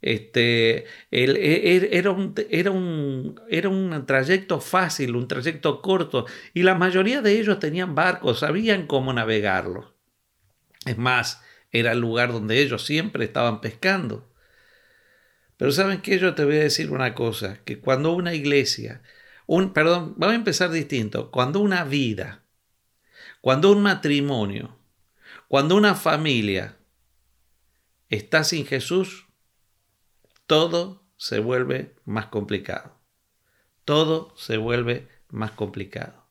Este, 0.00 0.84
e, 1.10 1.24
e, 1.24 1.98
era, 1.98 2.12
un, 2.12 2.34
era, 2.50 2.70
un, 2.70 3.40
era 3.48 3.68
un 3.68 4.06
trayecto 4.06 4.60
fácil, 4.60 5.16
un 5.16 5.26
trayecto 5.26 5.82
corto, 5.82 6.26
y 6.54 6.62
la 6.62 6.76
mayoría 6.76 7.20
de 7.20 7.40
ellos 7.40 7.58
tenían 7.58 7.96
barcos, 7.96 8.38
sabían 8.38 8.86
cómo 8.86 9.12
navegarlo. 9.12 9.92
Es 10.86 10.98
más, 10.98 11.42
era 11.72 11.90
el 11.90 11.98
lugar 11.98 12.32
donde 12.32 12.62
ellos 12.62 12.86
siempre 12.86 13.24
estaban 13.24 13.60
pescando. 13.60 14.32
Pero 15.56 15.72
¿saben 15.72 16.00
qué? 16.00 16.20
Yo 16.20 16.36
te 16.36 16.44
voy 16.44 16.58
a 16.58 16.60
decir 16.60 16.92
una 16.92 17.14
cosa, 17.16 17.58
que 17.64 17.80
cuando 17.80 18.12
una 18.12 18.34
iglesia, 18.34 19.02
un, 19.48 19.72
perdón, 19.72 20.12
vamos 20.18 20.34
a 20.34 20.36
empezar 20.36 20.70
distinto, 20.70 21.30
cuando 21.30 21.60
una 21.60 21.82
vida, 21.82 22.44
cuando 23.40 23.72
un 23.72 23.82
matrimonio, 23.82 24.78
cuando 25.48 25.74
una 25.74 25.94
familia 25.94 26.76
está 28.10 28.44
sin 28.44 28.66
Jesús, 28.66 29.26
todo 30.46 31.02
se 31.16 31.38
vuelve 31.38 31.96
más 32.04 32.26
complicado. 32.26 33.00
Todo 33.86 34.34
se 34.36 34.58
vuelve 34.58 35.08
más 35.30 35.52
complicado. 35.52 36.26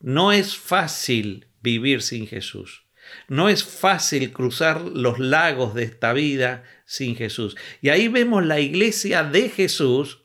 No 0.00 0.32
es 0.32 0.56
fácil 0.56 1.46
vivir 1.62 2.02
sin 2.02 2.26
Jesús. 2.26 2.82
No 3.28 3.48
es 3.48 3.62
fácil 3.62 4.32
cruzar 4.32 4.80
los 4.80 5.20
lagos 5.20 5.72
de 5.72 5.84
esta 5.84 6.12
vida 6.12 6.64
sin 6.84 7.14
Jesús. 7.14 7.56
Y 7.80 7.90
ahí 7.90 8.08
vemos 8.08 8.44
la 8.44 8.58
iglesia 8.58 9.22
de 9.22 9.48
Jesús 9.50 10.24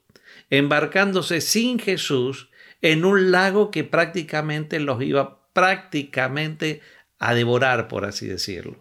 embarcándose 0.58 1.42
sin 1.42 1.80
Jesús 1.80 2.48
en 2.84 3.06
un 3.06 3.32
lago 3.32 3.72
que 3.72 3.84
prácticamente 3.84 4.80
los 4.80 5.02
iba 5.02 5.52
prácticamente 5.52 6.82
a 7.18 7.34
devorar, 7.34 7.88
por 7.88 8.06
así 8.06 8.28
decirlo. 8.28 8.78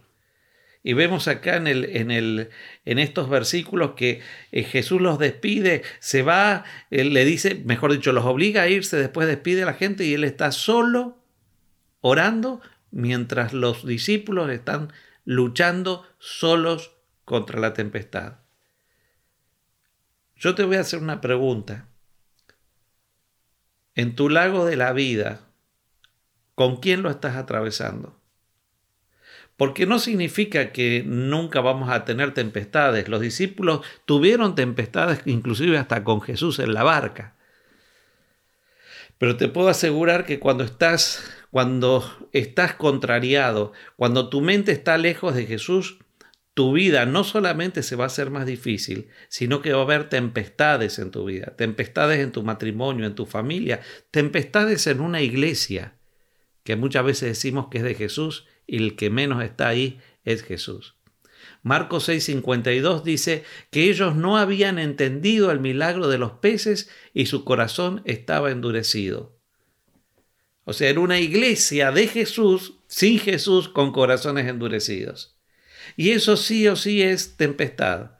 Y 0.82 0.92
vemos 0.92 1.28
acá 1.28 1.56
en, 1.56 1.66
el, 1.66 1.84
en, 1.96 2.10
el, 2.10 2.50
en 2.84 2.98
estos 2.98 3.30
versículos 3.30 3.92
que 3.92 4.20
eh, 4.50 4.64
Jesús 4.64 5.00
los 5.00 5.18
despide, 5.18 5.82
se 5.98 6.20
va, 6.22 6.64
él 6.90 7.14
le 7.14 7.24
dice, 7.24 7.54
mejor 7.64 7.92
dicho, 7.92 8.12
los 8.12 8.26
obliga 8.26 8.62
a 8.62 8.68
irse, 8.68 8.98
después 8.98 9.26
despide 9.26 9.62
a 9.62 9.66
la 9.66 9.74
gente 9.74 10.04
y 10.04 10.12
él 10.12 10.24
está 10.24 10.52
solo 10.52 11.16
orando 12.02 12.60
mientras 12.90 13.54
los 13.54 13.86
discípulos 13.86 14.50
están 14.50 14.92
luchando 15.24 16.06
solos 16.18 16.92
contra 17.24 17.58
la 17.60 17.72
tempestad. 17.72 18.41
Yo 20.42 20.54
te 20.54 20.64
voy 20.64 20.76
a 20.76 20.80
hacer 20.80 20.98
una 20.98 21.20
pregunta. 21.20 21.86
En 23.94 24.16
tu 24.16 24.28
lago 24.28 24.66
de 24.66 24.76
la 24.76 24.92
vida, 24.92 25.40
¿con 26.56 26.80
quién 26.80 27.02
lo 27.02 27.10
estás 27.10 27.36
atravesando? 27.36 28.18
porque 29.56 29.86
no 29.86 30.00
significa 30.00 30.72
que 30.72 31.04
nunca 31.06 31.60
vamos 31.60 31.88
a 31.88 32.04
tener 32.04 32.34
tempestades. 32.34 33.06
Los 33.06 33.20
discípulos 33.20 33.82
tuvieron 34.06 34.56
tempestades 34.56 35.20
inclusive 35.24 35.78
hasta 35.78 36.02
con 36.02 36.20
Jesús 36.20 36.58
en 36.58 36.74
la 36.74 36.82
barca. 36.82 37.36
Pero 39.18 39.36
te 39.36 39.46
puedo 39.46 39.68
asegurar 39.68 40.26
que 40.26 40.40
cuando 40.40 40.64
estás 40.64 41.22
cuando 41.52 42.02
estás 42.32 42.74
contrariado, 42.74 43.72
cuando 43.94 44.30
tu 44.30 44.40
mente 44.40 44.72
está 44.72 44.98
lejos 44.98 45.36
de 45.36 45.46
Jesús, 45.46 45.98
tu 46.54 46.72
vida 46.72 47.06
no 47.06 47.24
solamente 47.24 47.82
se 47.82 47.96
va 47.96 48.04
a 48.04 48.08
hacer 48.08 48.30
más 48.30 48.46
difícil, 48.46 49.08
sino 49.28 49.62
que 49.62 49.72
va 49.72 49.80
a 49.80 49.84
haber 49.84 50.08
tempestades 50.08 50.98
en 50.98 51.10
tu 51.10 51.24
vida, 51.24 51.54
tempestades 51.56 52.20
en 52.20 52.32
tu 52.32 52.42
matrimonio, 52.42 53.06
en 53.06 53.14
tu 53.14 53.24
familia, 53.24 53.80
tempestades 54.10 54.86
en 54.86 55.00
una 55.00 55.22
iglesia, 55.22 55.94
que 56.62 56.76
muchas 56.76 57.04
veces 57.04 57.28
decimos 57.30 57.68
que 57.70 57.78
es 57.78 57.84
de 57.84 57.94
Jesús 57.94 58.46
y 58.66 58.76
el 58.76 58.96
que 58.96 59.10
menos 59.10 59.42
está 59.42 59.68
ahí 59.68 59.98
es 60.24 60.42
Jesús. 60.42 60.96
Marcos 61.62 62.08
6:52 62.08 63.02
dice 63.02 63.44
que 63.70 63.88
ellos 63.88 64.14
no 64.14 64.36
habían 64.36 64.78
entendido 64.78 65.50
el 65.50 65.60
milagro 65.60 66.08
de 66.08 66.18
los 66.18 66.32
peces 66.32 66.90
y 67.14 67.26
su 67.26 67.44
corazón 67.44 68.02
estaba 68.04 68.50
endurecido. 68.50 69.38
O 70.64 70.72
sea, 70.72 70.90
era 70.90 71.00
una 71.00 71.18
iglesia 71.18 71.90
de 71.90 72.06
Jesús, 72.06 72.74
sin 72.86 73.18
Jesús, 73.18 73.68
con 73.68 73.90
corazones 73.92 74.46
endurecidos. 74.46 75.31
Y 75.96 76.10
eso 76.10 76.36
sí 76.36 76.66
o 76.68 76.76
sí 76.76 77.02
es 77.02 77.36
tempestad. 77.36 78.12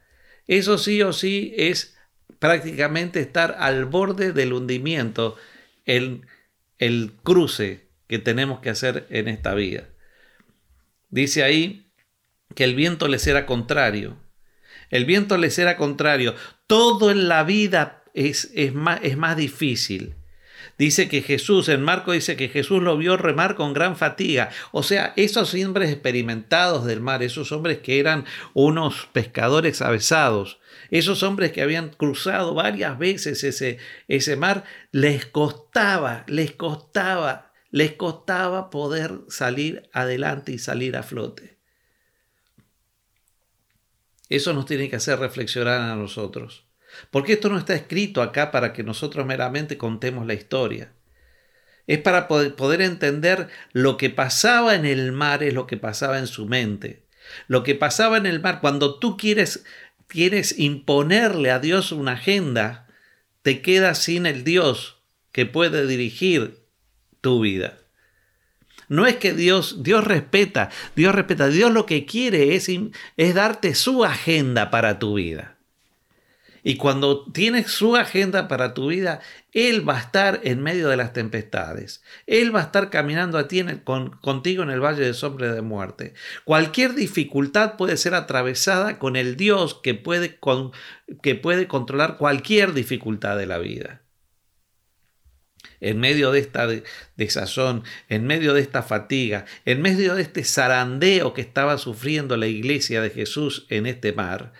Eso 0.46 0.78
sí 0.78 1.02
o 1.02 1.12
sí 1.12 1.54
es 1.56 1.96
prácticamente 2.38 3.20
estar 3.20 3.56
al 3.58 3.84
borde 3.84 4.32
del 4.32 4.52
hundimiento, 4.52 5.36
el, 5.84 6.26
el 6.78 7.12
cruce 7.22 7.88
que 8.08 8.18
tenemos 8.18 8.60
que 8.60 8.70
hacer 8.70 9.06
en 9.10 9.28
esta 9.28 9.54
vida. 9.54 9.88
Dice 11.08 11.44
ahí 11.44 11.92
que 12.54 12.64
el 12.64 12.74
viento 12.74 13.08
les 13.08 13.26
era 13.26 13.46
contrario. 13.46 14.18
El 14.90 15.04
viento 15.04 15.38
les 15.38 15.58
era 15.58 15.76
contrario. 15.76 16.34
Todo 16.66 17.10
en 17.10 17.28
la 17.28 17.44
vida 17.44 18.02
es, 18.14 18.50
es, 18.54 18.74
más, 18.74 19.00
es 19.02 19.16
más 19.16 19.36
difícil. 19.36 20.16
Dice 20.82 21.08
que 21.08 21.22
Jesús, 21.22 21.68
en 21.68 21.80
Marco 21.80 22.10
dice 22.10 22.34
que 22.34 22.48
Jesús 22.48 22.82
lo 22.82 22.96
vio 22.96 23.16
remar 23.16 23.54
con 23.54 23.72
gran 23.72 23.94
fatiga. 23.94 24.50
O 24.72 24.82
sea, 24.82 25.12
esos 25.14 25.54
hombres 25.54 25.92
experimentados 25.92 26.84
del 26.84 27.00
mar, 27.00 27.22
esos 27.22 27.52
hombres 27.52 27.78
que 27.78 28.00
eran 28.00 28.24
unos 28.52 29.08
pescadores 29.12 29.80
avesados, 29.80 30.58
esos 30.90 31.22
hombres 31.22 31.52
que 31.52 31.62
habían 31.62 31.90
cruzado 31.90 32.54
varias 32.54 32.98
veces 32.98 33.44
ese, 33.44 33.78
ese 34.08 34.34
mar, 34.34 34.64
les 34.90 35.24
costaba, 35.24 36.24
les 36.26 36.50
costaba 36.50 37.52
les 37.70 37.92
costaba 37.92 38.68
poder 38.68 39.20
salir 39.28 39.88
adelante 39.92 40.50
y 40.50 40.58
salir 40.58 40.96
a 40.96 41.04
flote. 41.04 41.58
Eso 44.28 44.52
nos 44.52 44.66
tiene 44.66 44.90
que 44.90 44.96
hacer 44.96 45.20
reflexionar 45.20 45.80
a 45.80 45.94
nosotros. 45.94 46.66
Porque 47.10 47.34
esto 47.34 47.48
no 47.48 47.58
está 47.58 47.74
escrito 47.74 48.22
acá 48.22 48.50
para 48.50 48.72
que 48.72 48.82
nosotros 48.82 49.26
meramente 49.26 49.78
contemos 49.78 50.26
la 50.26 50.34
historia. 50.34 50.92
Es 51.86 51.98
para 51.98 52.28
poder, 52.28 52.80
entender 52.80 53.48
lo 53.72 53.96
que 53.96 54.10
pasaba 54.10 54.74
en 54.74 54.84
el 54.84 55.12
mar, 55.12 55.42
es 55.42 55.54
lo 55.54 55.66
que 55.66 55.76
pasaba 55.76 56.18
en 56.18 56.26
su 56.26 56.46
mente. 56.46 57.04
Lo 57.48 57.62
que 57.62 57.74
pasaba 57.74 58.16
en 58.16 58.26
el 58.26 58.40
mar, 58.40 58.60
cuando 58.60 58.98
tú 58.98 59.16
quieres, 59.16 59.64
quieres 60.06 60.58
imponerle 60.58 61.50
a 61.50 61.58
Dios 61.58 61.92
una 61.92 62.12
agenda, 62.12 62.86
te 63.42 63.62
quedas 63.62 63.98
sin 63.98 64.26
el 64.26 64.44
Dios 64.44 65.02
que 65.32 65.46
puede 65.46 65.86
dirigir 65.86 66.62
tu 67.20 67.40
vida. 67.40 67.78
No 68.88 69.06
es 69.06 69.16
que 69.16 69.32
Dios, 69.32 69.82
Dios 69.82 70.04
respeta, 70.04 70.70
Dios 70.94 71.14
respeta, 71.14 71.48
Dios 71.48 71.72
lo 71.72 71.86
que 71.86 72.04
quiere 72.04 72.54
es, 72.54 72.68
es 73.16 73.34
darte 73.34 73.74
su 73.74 74.04
agenda 74.04 74.70
para 74.70 74.98
tu 74.98 75.14
vida. 75.14 75.51
Y 76.62 76.76
cuando 76.76 77.24
tienes 77.32 77.72
su 77.72 77.96
agenda 77.96 78.46
para 78.46 78.72
tu 78.72 78.88
vida, 78.88 79.20
Él 79.52 79.88
va 79.88 79.96
a 79.96 80.00
estar 80.00 80.40
en 80.44 80.62
medio 80.62 80.88
de 80.88 80.96
las 80.96 81.12
tempestades. 81.12 82.02
Él 82.26 82.54
va 82.54 82.60
a 82.60 82.64
estar 82.64 82.88
caminando 82.88 83.36
a 83.36 83.48
ti 83.48 83.64
contigo 84.20 84.62
en 84.62 84.70
el 84.70 84.80
valle 84.80 85.04
de 85.04 85.14
sombra 85.14 85.52
de 85.52 85.62
muerte. 85.62 86.14
Cualquier 86.44 86.94
dificultad 86.94 87.76
puede 87.76 87.96
ser 87.96 88.14
atravesada 88.14 88.98
con 88.98 89.16
el 89.16 89.36
Dios 89.36 89.74
que 89.82 89.94
puede, 89.94 90.38
que 91.22 91.34
puede 91.34 91.66
controlar 91.66 92.16
cualquier 92.16 92.74
dificultad 92.74 93.36
de 93.36 93.46
la 93.46 93.58
vida 93.58 94.02
en 95.82 95.98
medio 95.98 96.30
de 96.30 96.38
esta 96.38 96.68
desazón, 97.16 97.82
en 98.08 98.24
medio 98.24 98.54
de 98.54 98.60
esta 98.60 98.82
fatiga, 98.82 99.46
en 99.64 99.82
medio 99.82 100.14
de 100.14 100.22
este 100.22 100.44
zarandeo 100.44 101.34
que 101.34 101.40
estaba 101.40 101.76
sufriendo 101.76 102.36
la 102.36 102.46
iglesia 102.46 103.02
de 103.02 103.10
Jesús 103.10 103.66
en 103.68 103.86
este 103.86 104.12
mar, 104.12 104.52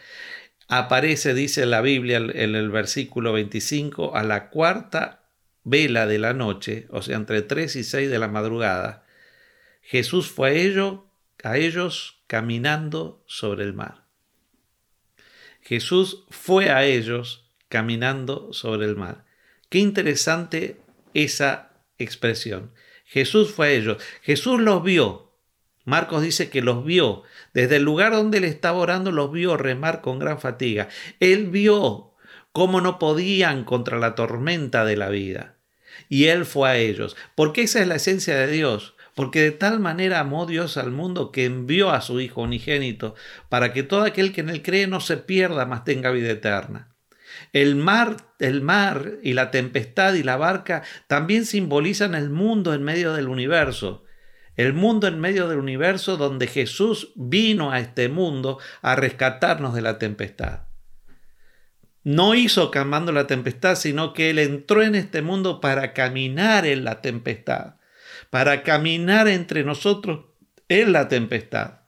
aparece, 0.79 1.35
dice 1.35 1.67
la 1.67 1.83
Biblia 1.83 2.17
en 2.17 2.55
el 2.55 2.71
versículo 2.71 3.35
25, 3.35 4.17
a 4.17 4.23
la 4.23 4.49
cuarta 4.49 5.23
vela 5.65 6.07
de 6.07 6.19
la 6.19 6.33
noche, 6.33 6.87
o 6.91 7.03
sea, 7.03 7.17
entre 7.17 7.43
3 7.43 7.77
y 7.77 7.85
6 7.85 8.11
de 8.11 8.19
la 8.19 8.29
madrugada, 8.29 9.05
Jesús 9.83 10.31
fue 10.31 10.49
a 10.49 10.53
ellos, 10.55 11.01
a 11.43 11.59
ellos 11.59 12.23
caminando 12.27 13.23
sobre 13.27 13.65
el 13.65 13.75
mar. 13.75 14.07
Jesús 15.61 16.25
fue 16.31 16.71
a 16.71 16.85
ellos 16.85 17.51
caminando 17.69 18.53
sobre 18.53 18.87
el 18.87 18.97
mar. 18.97 19.27
Qué 19.69 19.79
interesante 19.79 20.81
esa 21.13 21.73
expresión. 21.99 22.73
Jesús 23.05 23.53
fue 23.53 23.67
a 23.67 23.71
ellos. 23.73 24.03
Jesús 24.23 24.59
los 24.59 24.83
vio. 24.83 25.32
Marcos 25.85 26.23
dice 26.23 26.51
que 26.51 26.63
los 26.63 26.85
vio. 26.85 27.23
Desde 27.55 27.77
el 27.77 27.83
lugar 27.83 28.13
donde 28.13 28.39
él 28.39 28.45
estaba 28.45 28.79
orando, 28.79 29.11
los 29.11 29.33
vio 29.33 29.57
remar 29.57 30.01
con 30.01 30.19
gran 30.19 30.41
fatiga. 30.41 30.89
Él 31.21 31.49
vio 31.49 32.13
cómo 32.53 32.81
no 32.81 32.99
podían 32.99 33.65
contra 33.65 33.99
la 33.99 34.15
tormenta 34.15 34.85
de 34.85 34.97
la 34.97 35.09
vida. 35.09 35.57
Y 36.09 36.27
Él 36.27 36.45
fue 36.45 36.69
a 36.69 36.77
ellos, 36.77 37.17
porque 37.35 37.63
esa 37.63 37.81
es 37.81 37.89
la 37.89 37.97
esencia 37.97 38.37
de 38.37 38.47
Dios. 38.49 38.95
Porque 39.15 39.43
de 39.43 39.51
tal 39.51 39.79
manera 39.79 40.21
amó 40.21 40.47
Dios 40.47 40.79
al 40.79 40.91
mundo 40.91 41.33
que 41.33 41.45
envió 41.45 41.91
a 41.91 42.01
su 42.01 42.21
Hijo 42.21 42.43
unigénito, 42.43 43.15
para 43.51 43.75
que 43.75 43.83
todo 43.83 44.05
aquel 44.05 44.33
que 44.33 44.41
en 44.41 44.49
él 44.49 44.63
cree 44.63 44.87
no 44.87 45.01
se 45.01 45.19
pierda, 45.19 45.67
mas 45.67 45.85
tenga 45.85 46.11
vida 46.11 46.31
eterna. 46.31 46.89
El 47.53 47.77
mar, 47.77 48.17
el 48.39 48.63
mar 48.63 49.19
y 49.23 49.35
la 49.35 49.51
tempestad 49.51 50.15
y 50.15 50.23
la 50.23 50.37
barca 50.37 50.83
también 51.09 51.45
simbolizan 51.45 52.15
el 52.15 52.31
mundo 52.31 52.73
en 52.73 52.83
medio 52.83 53.13
del 53.13 53.29
universo. 53.29 54.05
El 54.57 54.75
mundo 54.75 55.07
en 55.07 55.21
medio 55.21 55.49
del 55.49 55.59
universo 55.59 56.17
donde 56.17 56.47
Jesús 56.47 57.13
vino 57.15 57.73
a 57.73 57.81
este 57.81 58.09
mundo 58.09 58.59
a 58.83 58.97
rescatarnos 58.97 59.75
de 59.75 59.83
la 59.83 59.99
tempestad. 59.99 60.61
No 62.05 62.35
hizo 62.35 62.71
calmando 62.71 63.13
la 63.13 63.27
tempestad, 63.27 63.77
sino 63.77 64.13
que 64.13 64.31
Él 64.31 64.39
entró 64.39 64.83
en 64.83 64.95
este 64.95 65.23
mundo 65.23 65.61
para 65.61 65.93
caminar 65.93 66.67
en 66.67 66.85
la 66.85 67.01
tempestad 67.01 67.75
para 68.33 68.63
caminar 68.63 69.29
entre 69.29 69.63
nosotros 69.63 70.25
en 70.71 70.93
la 70.93 71.09
tempestad. 71.09 71.81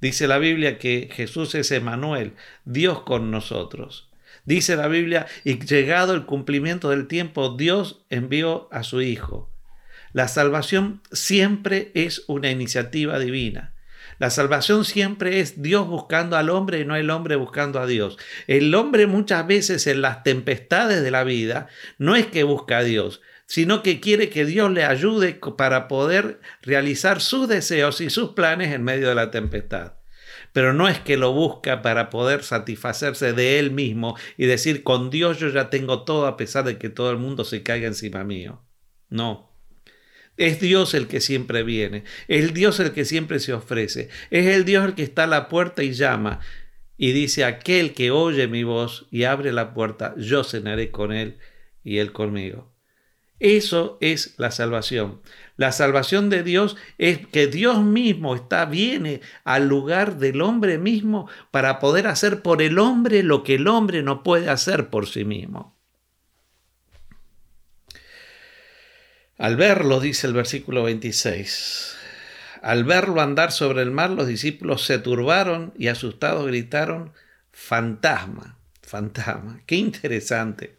Dice 0.00 0.26
la 0.26 0.38
Biblia 0.38 0.76
que 0.76 1.08
Jesús 1.12 1.54
es 1.54 1.70
Emanuel, 1.70 2.34
Dios 2.64 3.02
con 3.02 3.30
nosotros. 3.30 4.10
Dice 4.44 4.74
la 4.74 4.88
Biblia, 4.88 5.28
y 5.44 5.60
llegado 5.60 6.14
el 6.14 6.26
cumplimiento 6.26 6.90
del 6.90 7.06
tiempo, 7.06 7.54
Dios 7.56 8.04
envió 8.10 8.68
a 8.72 8.82
su 8.82 9.02
Hijo. 9.02 9.52
La 10.18 10.26
salvación 10.26 11.00
siempre 11.12 11.92
es 11.94 12.24
una 12.26 12.50
iniciativa 12.50 13.20
divina. 13.20 13.72
La 14.18 14.30
salvación 14.30 14.84
siempre 14.84 15.38
es 15.38 15.62
Dios 15.62 15.86
buscando 15.86 16.36
al 16.36 16.50
hombre 16.50 16.80
y 16.80 16.84
no 16.84 16.96
el 16.96 17.10
hombre 17.10 17.36
buscando 17.36 17.78
a 17.78 17.86
Dios. 17.86 18.18
El 18.48 18.74
hombre 18.74 19.06
muchas 19.06 19.46
veces 19.46 19.86
en 19.86 20.02
las 20.02 20.24
tempestades 20.24 21.04
de 21.04 21.12
la 21.12 21.22
vida 21.22 21.68
no 21.98 22.16
es 22.16 22.26
que 22.26 22.42
busca 22.42 22.78
a 22.78 22.82
Dios, 22.82 23.20
sino 23.46 23.84
que 23.84 24.00
quiere 24.00 24.28
que 24.28 24.44
Dios 24.44 24.72
le 24.72 24.84
ayude 24.84 25.38
para 25.56 25.86
poder 25.86 26.40
realizar 26.62 27.20
sus 27.20 27.46
deseos 27.46 28.00
y 28.00 28.10
sus 28.10 28.30
planes 28.30 28.74
en 28.74 28.82
medio 28.82 29.10
de 29.10 29.14
la 29.14 29.30
tempestad. 29.30 29.92
Pero 30.52 30.72
no 30.72 30.88
es 30.88 30.98
que 30.98 31.16
lo 31.16 31.32
busca 31.32 31.80
para 31.80 32.10
poder 32.10 32.42
satisfacerse 32.42 33.34
de 33.34 33.60
él 33.60 33.70
mismo 33.70 34.16
y 34.36 34.46
decir, 34.46 34.82
con 34.82 35.10
Dios 35.10 35.38
yo 35.38 35.48
ya 35.50 35.70
tengo 35.70 36.02
todo 36.02 36.26
a 36.26 36.36
pesar 36.36 36.64
de 36.64 36.76
que 36.76 36.88
todo 36.88 37.12
el 37.12 37.18
mundo 37.18 37.44
se 37.44 37.62
caiga 37.62 37.86
encima 37.86 38.24
mío. 38.24 38.64
No. 39.10 39.47
Es 40.38 40.60
Dios 40.60 40.94
el 40.94 41.06
que 41.08 41.20
siempre 41.20 41.62
viene, 41.64 42.04
es 42.28 42.42
el 42.42 42.54
Dios 42.54 42.80
el 42.80 42.92
que 42.92 43.04
siempre 43.04 43.40
se 43.40 43.52
ofrece, 43.52 44.08
es 44.30 44.46
el 44.46 44.64
Dios 44.64 44.86
el 44.86 44.94
que 44.94 45.02
está 45.02 45.24
a 45.24 45.26
la 45.26 45.48
puerta 45.48 45.82
y 45.82 45.92
llama 45.92 46.40
y 46.96 47.12
dice, 47.12 47.44
aquel 47.44 47.92
que 47.94 48.10
oye 48.10 48.48
mi 48.48 48.64
voz 48.64 49.06
y 49.10 49.24
abre 49.24 49.52
la 49.52 49.72
puerta, 49.72 50.14
yo 50.16 50.42
cenaré 50.42 50.90
con 50.90 51.12
él 51.12 51.38
y 51.84 51.98
él 51.98 52.12
conmigo. 52.12 52.72
Eso 53.40 53.98
es 54.00 54.34
la 54.36 54.50
salvación. 54.50 55.20
La 55.56 55.70
salvación 55.70 56.28
de 56.28 56.42
Dios 56.42 56.76
es 56.98 57.24
que 57.28 57.46
Dios 57.46 57.84
mismo 57.84 58.34
está 58.34 58.64
viene 58.64 59.20
al 59.44 59.68
lugar 59.68 60.18
del 60.18 60.40
hombre 60.40 60.78
mismo 60.78 61.28
para 61.52 61.78
poder 61.78 62.08
hacer 62.08 62.42
por 62.42 62.62
el 62.62 62.80
hombre 62.80 63.22
lo 63.22 63.44
que 63.44 63.54
el 63.54 63.68
hombre 63.68 64.02
no 64.02 64.24
puede 64.24 64.50
hacer 64.50 64.90
por 64.90 65.06
sí 65.06 65.24
mismo. 65.24 65.77
Al 69.38 69.54
verlo, 69.54 70.00
dice 70.00 70.26
el 70.26 70.32
versículo 70.32 70.82
26, 70.82 71.96
al 72.60 72.82
verlo 72.82 73.20
andar 73.20 73.52
sobre 73.52 73.82
el 73.82 73.92
mar, 73.92 74.10
los 74.10 74.26
discípulos 74.26 74.84
se 74.84 74.98
turbaron 74.98 75.72
y 75.78 75.86
asustados 75.86 76.44
gritaron, 76.48 77.12
fantasma, 77.52 78.58
fantasma. 78.82 79.60
Qué 79.64 79.76
interesante. 79.76 80.77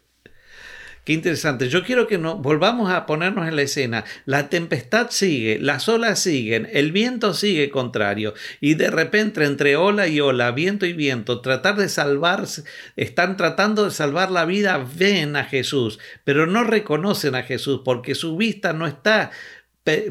Qué 1.04 1.14
interesante. 1.14 1.68
Yo 1.68 1.82
quiero 1.82 2.06
que 2.06 2.18
nos 2.18 2.42
volvamos 2.42 2.92
a 2.92 3.06
ponernos 3.06 3.48
en 3.48 3.56
la 3.56 3.62
escena. 3.62 4.04
La 4.26 4.50
tempestad 4.50 5.08
sigue, 5.10 5.58
las 5.58 5.88
olas 5.88 6.18
siguen, 6.18 6.68
el 6.72 6.92
viento 6.92 7.32
sigue 7.32 7.70
contrario 7.70 8.34
y 8.60 8.74
de 8.74 8.90
repente 8.90 9.44
entre 9.44 9.76
ola 9.76 10.08
y 10.08 10.20
ola, 10.20 10.50
viento 10.50 10.84
y 10.84 10.92
viento, 10.92 11.40
tratar 11.40 11.76
de 11.76 11.88
salvarse, 11.88 12.64
están 12.96 13.36
tratando 13.36 13.86
de 13.86 13.90
salvar 13.92 14.30
la 14.30 14.44
vida, 14.44 14.86
ven 14.96 15.36
a 15.36 15.44
Jesús, 15.44 15.98
pero 16.24 16.46
no 16.46 16.64
reconocen 16.64 17.34
a 17.34 17.44
Jesús 17.44 17.80
porque 17.84 18.14
su 18.14 18.36
vista 18.36 18.72
no 18.72 18.86
está 18.86 19.30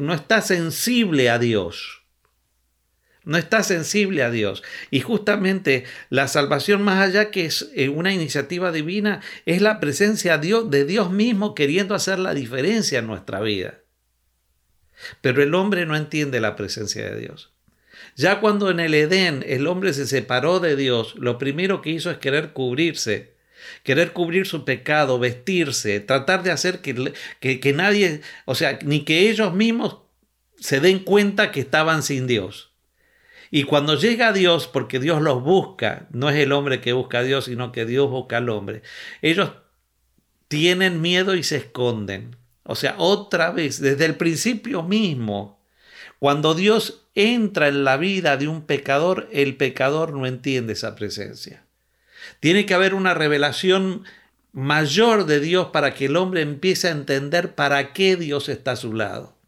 no 0.00 0.12
está 0.12 0.42
sensible 0.42 1.30
a 1.30 1.38
Dios 1.38 1.99
no 3.24 3.36
está 3.38 3.62
sensible 3.62 4.22
a 4.22 4.30
Dios. 4.30 4.62
Y 4.90 5.00
justamente 5.00 5.84
la 6.08 6.28
salvación 6.28 6.82
más 6.82 7.06
allá 7.06 7.30
que 7.30 7.44
es 7.46 7.70
eh, 7.74 7.88
una 7.88 8.12
iniciativa 8.12 8.72
divina, 8.72 9.20
es 9.46 9.60
la 9.60 9.80
presencia 9.80 10.38
de 10.38 10.84
Dios 10.84 11.10
mismo 11.10 11.54
queriendo 11.54 11.94
hacer 11.94 12.18
la 12.18 12.34
diferencia 12.34 12.98
en 12.98 13.06
nuestra 13.06 13.40
vida. 13.40 13.80
Pero 15.20 15.42
el 15.42 15.54
hombre 15.54 15.86
no 15.86 15.96
entiende 15.96 16.40
la 16.40 16.56
presencia 16.56 17.10
de 17.10 17.20
Dios. 17.20 17.52
Ya 18.16 18.40
cuando 18.40 18.70
en 18.70 18.80
el 18.80 18.94
Edén 18.94 19.44
el 19.46 19.66
hombre 19.66 19.92
se 19.92 20.06
separó 20.06 20.60
de 20.60 20.76
Dios, 20.76 21.14
lo 21.16 21.38
primero 21.38 21.80
que 21.80 21.90
hizo 21.90 22.10
es 22.10 22.18
querer 22.18 22.52
cubrirse, 22.52 23.34
querer 23.82 24.12
cubrir 24.12 24.46
su 24.46 24.64
pecado, 24.64 25.18
vestirse, 25.18 26.00
tratar 26.00 26.42
de 26.42 26.50
hacer 26.50 26.80
que, 26.80 27.12
que, 27.40 27.60
que 27.60 27.72
nadie, 27.72 28.22
o 28.46 28.54
sea, 28.54 28.78
ni 28.84 29.04
que 29.04 29.30
ellos 29.30 29.54
mismos 29.54 29.98
se 30.58 30.80
den 30.80 31.00
cuenta 31.00 31.52
que 31.52 31.60
estaban 31.60 32.02
sin 32.02 32.26
Dios. 32.26 32.69
Y 33.50 33.64
cuando 33.64 33.96
llega 33.96 34.28
a 34.28 34.32
Dios, 34.32 34.68
porque 34.68 35.00
Dios 35.00 35.20
los 35.20 35.42
busca, 35.42 36.06
no 36.12 36.30
es 36.30 36.36
el 36.36 36.52
hombre 36.52 36.80
que 36.80 36.92
busca 36.92 37.18
a 37.18 37.22
Dios, 37.22 37.46
sino 37.46 37.72
que 37.72 37.84
Dios 37.84 38.08
busca 38.08 38.36
al 38.36 38.48
hombre, 38.48 38.82
ellos 39.22 39.50
tienen 40.48 41.00
miedo 41.00 41.34
y 41.34 41.42
se 41.42 41.56
esconden. 41.56 42.36
O 42.64 42.76
sea, 42.76 42.94
otra 42.98 43.50
vez, 43.50 43.80
desde 43.80 44.04
el 44.04 44.16
principio 44.16 44.82
mismo, 44.82 45.60
cuando 46.20 46.54
Dios 46.54 47.08
entra 47.14 47.68
en 47.68 47.82
la 47.82 47.96
vida 47.96 48.36
de 48.36 48.46
un 48.46 48.62
pecador, 48.62 49.28
el 49.32 49.56
pecador 49.56 50.12
no 50.12 50.26
entiende 50.26 50.74
esa 50.74 50.94
presencia. 50.94 51.64
Tiene 52.38 52.66
que 52.66 52.74
haber 52.74 52.94
una 52.94 53.14
revelación 53.14 54.04
mayor 54.52 55.26
de 55.26 55.40
Dios 55.40 55.68
para 55.72 55.94
que 55.94 56.06
el 56.06 56.16
hombre 56.16 56.42
empiece 56.42 56.88
a 56.88 56.92
entender 56.92 57.54
para 57.54 57.92
qué 57.92 58.16
Dios 58.16 58.48
está 58.48 58.72
a 58.72 58.76
su 58.76 58.92
lado. 58.92 59.39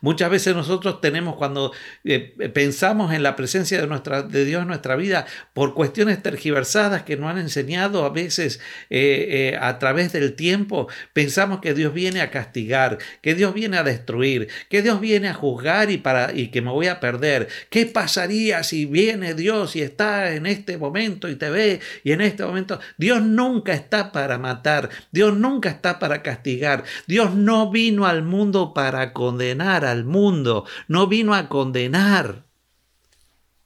Muchas 0.00 0.30
veces 0.30 0.54
nosotros 0.54 1.00
tenemos, 1.00 1.36
cuando 1.36 1.72
eh, 2.04 2.34
pensamos 2.52 3.12
en 3.12 3.22
la 3.22 3.36
presencia 3.36 3.80
de, 3.80 3.86
nuestra, 3.86 4.22
de 4.22 4.44
Dios 4.44 4.62
en 4.62 4.68
nuestra 4.68 4.96
vida, 4.96 5.26
por 5.52 5.74
cuestiones 5.74 6.22
tergiversadas 6.22 7.02
que 7.02 7.16
nos 7.16 7.30
han 7.30 7.38
enseñado 7.38 8.04
a 8.04 8.10
veces 8.10 8.60
eh, 8.90 9.52
eh, 9.52 9.58
a 9.60 9.78
través 9.78 10.12
del 10.12 10.34
tiempo, 10.34 10.88
pensamos 11.12 11.60
que 11.60 11.74
Dios 11.74 11.92
viene 11.92 12.20
a 12.20 12.30
castigar, 12.30 12.98
que 13.22 13.34
Dios 13.34 13.54
viene 13.54 13.78
a 13.78 13.82
destruir, 13.82 14.48
que 14.68 14.82
Dios 14.82 15.00
viene 15.00 15.28
a 15.28 15.34
juzgar 15.34 15.90
y, 15.90 15.98
para, 15.98 16.32
y 16.32 16.48
que 16.48 16.62
me 16.62 16.70
voy 16.70 16.88
a 16.88 17.00
perder. 17.00 17.48
¿Qué 17.70 17.86
pasaría 17.86 18.62
si 18.62 18.86
viene 18.86 19.34
Dios 19.34 19.76
y 19.76 19.82
está 19.82 20.32
en 20.32 20.46
este 20.46 20.78
momento 20.78 21.28
y 21.28 21.36
te 21.36 21.50
ve 21.50 21.80
y 22.04 22.12
en 22.12 22.20
este 22.20 22.44
momento? 22.44 22.80
Dios 22.96 23.22
nunca 23.22 23.72
está 23.72 24.12
para 24.12 24.38
matar, 24.38 24.88
Dios 25.10 25.36
nunca 25.36 25.70
está 25.70 25.98
para 25.98 26.22
castigar, 26.22 26.84
Dios 27.06 27.34
no 27.34 27.70
vino 27.70 28.06
al 28.06 28.22
mundo 28.22 28.72
para 28.74 29.12
condenar 29.12 29.75
al 29.84 30.04
mundo, 30.04 30.64
no 30.88 31.06
vino 31.06 31.34
a 31.34 31.48
condenar. 31.48 32.44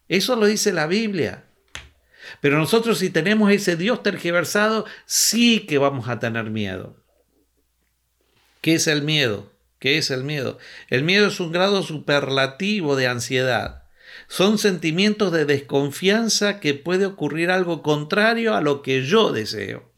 Eso 0.08 0.36
lo 0.36 0.46
dice 0.46 0.72
la 0.72 0.86
Biblia. 0.86 1.44
Pero 2.40 2.58
nosotros 2.58 2.98
si 2.98 3.10
tenemos 3.10 3.50
ese 3.52 3.76
Dios 3.76 4.02
tergiversado, 4.02 4.86
sí 5.06 5.60
que 5.60 5.78
vamos 5.78 6.08
a 6.08 6.18
tener 6.18 6.50
miedo. 6.50 6.96
¿Qué 8.60 8.74
es 8.74 8.86
el 8.86 9.02
miedo? 9.02 9.52
¿Qué 9.78 9.98
es 9.98 10.10
el 10.10 10.24
miedo? 10.24 10.58
El 10.88 11.04
miedo 11.04 11.28
es 11.28 11.40
un 11.40 11.52
grado 11.52 11.82
superlativo 11.82 12.96
de 12.96 13.06
ansiedad. 13.06 13.84
Son 14.28 14.58
sentimientos 14.58 15.32
de 15.32 15.44
desconfianza 15.44 16.60
que 16.60 16.74
puede 16.74 17.06
ocurrir 17.06 17.50
algo 17.50 17.82
contrario 17.82 18.54
a 18.54 18.60
lo 18.60 18.82
que 18.82 19.02
yo 19.04 19.32
deseo. 19.32 19.89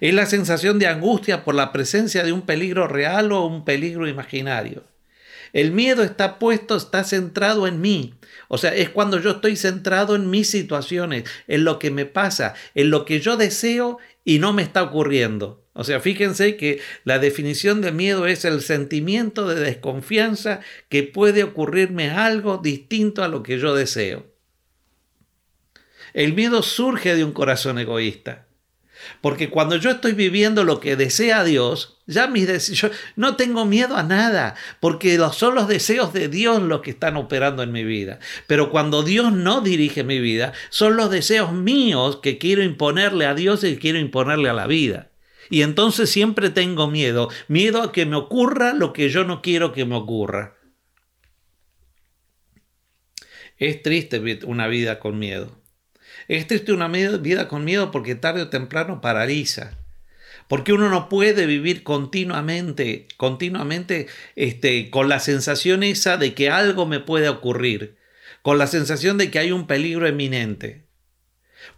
Es 0.00 0.14
la 0.14 0.26
sensación 0.26 0.78
de 0.78 0.86
angustia 0.86 1.44
por 1.44 1.54
la 1.54 1.72
presencia 1.72 2.22
de 2.24 2.32
un 2.32 2.42
peligro 2.42 2.88
real 2.88 3.32
o 3.32 3.46
un 3.46 3.64
peligro 3.64 4.08
imaginario. 4.08 4.84
El 5.52 5.70
miedo 5.70 6.02
está 6.02 6.40
puesto, 6.40 6.76
está 6.76 7.04
centrado 7.04 7.68
en 7.68 7.80
mí. 7.80 8.14
O 8.48 8.58
sea, 8.58 8.74
es 8.74 8.90
cuando 8.90 9.20
yo 9.20 9.30
estoy 9.30 9.56
centrado 9.56 10.16
en 10.16 10.28
mis 10.28 10.50
situaciones, 10.50 11.24
en 11.46 11.64
lo 11.64 11.78
que 11.78 11.92
me 11.92 12.06
pasa, 12.06 12.54
en 12.74 12.90
lo 12.90 13.04
que 13.04 13.20
yo 13.20 13.36
deseo 13.36 13.98
y 14.24 14.40
no 14.40 14.52
me 14.52 14.62
está 14.62 14.82
ocurriendo. 14.82 15.64
O 15.72 15.84
sea, 15.84 16.00
fíjense 16.00 16.56
que 16.56 16.80
la 17.04 17.20
definición 17.20 17.80
de 17.80 17.92
miedo 17.92 18.26
es 18.26 18.44
el 18.44 18.62
sentimiento 18.62 19.48
de 19.48 19.56
desconfianza 19.56 20.60
que 20.88 21.04
puede 21.04 21.44
ocurrirme 21.44 22.10
algo 22.10 22.58
distinto 22.58 23.22
a 23.22 23.28
lo 23.28 23.42
que 23.42 23.58
yo 23.58 23.74
deseo. 23.74 24.26
El 26.14 26.32
miedo 26.32 26.62
surge 26.62 27.14
de 27.14 27.24
un 27.24 27.32
corazón 27.32 27.78
egoísta. 27.78 28.46
Porque 29.20 29.50
cuando 29.50 29.76
yo 29.76 29.90
estoy 29.90 30.12
viviendo 30.12 30.64
lo 30.64 30.80
que 30.80 30.96
desea 30.96 31.44
Dios, 31.44 31.98
ya 32.06 32.26
mis 32.26 32.68
yo 32.72 32.90
no 33.16 33.36
tengo 33.36 33.64
miedo 33.64 33.96
a 33.96 34.02
nada, 34.02 34.54
porque 34.80 35.18
son 35.32 35.54
los 35.54 35.68
deseos 35.68 36.12
de 36.12 36.28
Dios 36.28 36.62
los 36.62 36.82
que 36.82 36.90
están 36.90 37.16
operando 37.16 37.62
en 37.62 37.72
mi 37.72 37.84
vida. 37.84 38.18
Pero 38.46 38.70
cuando 38.70 39.02
Dios 39.02 39.32
no 39.32 39.60
dirige 39.60 40.04
mi 40.04 40.20
vida, 40.20 40.52
son 40.70 40.96
los 40.96 41.10
deseos 41.10 41.52
míos 41.52 42.18
que 42.22 42.38
quiero 42.38 42.62
imponerle 42.62 43.26
a 43.26 43.34
Dios 43.34 43.64
y 43.64 43.76
quiero 43.78 43.98
imponerle 43.98 44.48
a 44.50 44.54
la 44.54 44.66
vida. 44.66 45.10
Y 45.50 45.62
entonces 45.62 46.10
siempre 46.10 46.50
tengo 46.50 46.90
miedo, 46.90 47.28
miedo 47.48 47.82
a 47.82 47.92
que 47.92 48.06
me 48.06 48.16
ocurra 48.16 48.72
lo 48.72 48.92
que 48.92 49.08
yo 49.08 49.24
no 49.24 49.42
quiero 49.42 49.72
que 49.72 49.84
me 49.84 49.96
ocurra. 49.96 50.56
Es 53.56 53.82
triste 53.82 54.20
una 54.44 54.66
vida 54.66 54.98
con 54.98 55.18
miedo. 55.18 55.63
Es 56.28 56.46
triste 56.46 56.72
una 56.72 56.88
vida 56.88 57.48
con 57.48 57.64
miedo 57.64 57.90
porque 57.90 58.14
tarde 58.14 58.42
o 58.42 58.48
temprano 58.48 59.00
paraliza. 59.00 59.78
Porque 60.48 60.72
uno 60.72 60.88
no 60.88 61.08
puede 61.08 61.46
vivir 61.46 61.82
continuamente, 61.82 63.06
continuamente 63.16 64.06
este, 64.36 64.90
con 64.90 65.08
la 65.08 65.18
sensación 65.18 65.82
esa 65.82 66.16
de 66.16 66.34
que 66.34 66.50
algo 66.50 66.86
me 66.86 67.00
puede 67.00 67.28
ocurrir, 67.28 67.96
con 68.42 68.58
la 68.58 68.66
sensación 68.66 69.16
de 69.16 69.30
que 69.30 69.38
hay 69.38 69.52
un 69.52 69.66
peligro 69.66 70.06
eminente. 70.06 70.83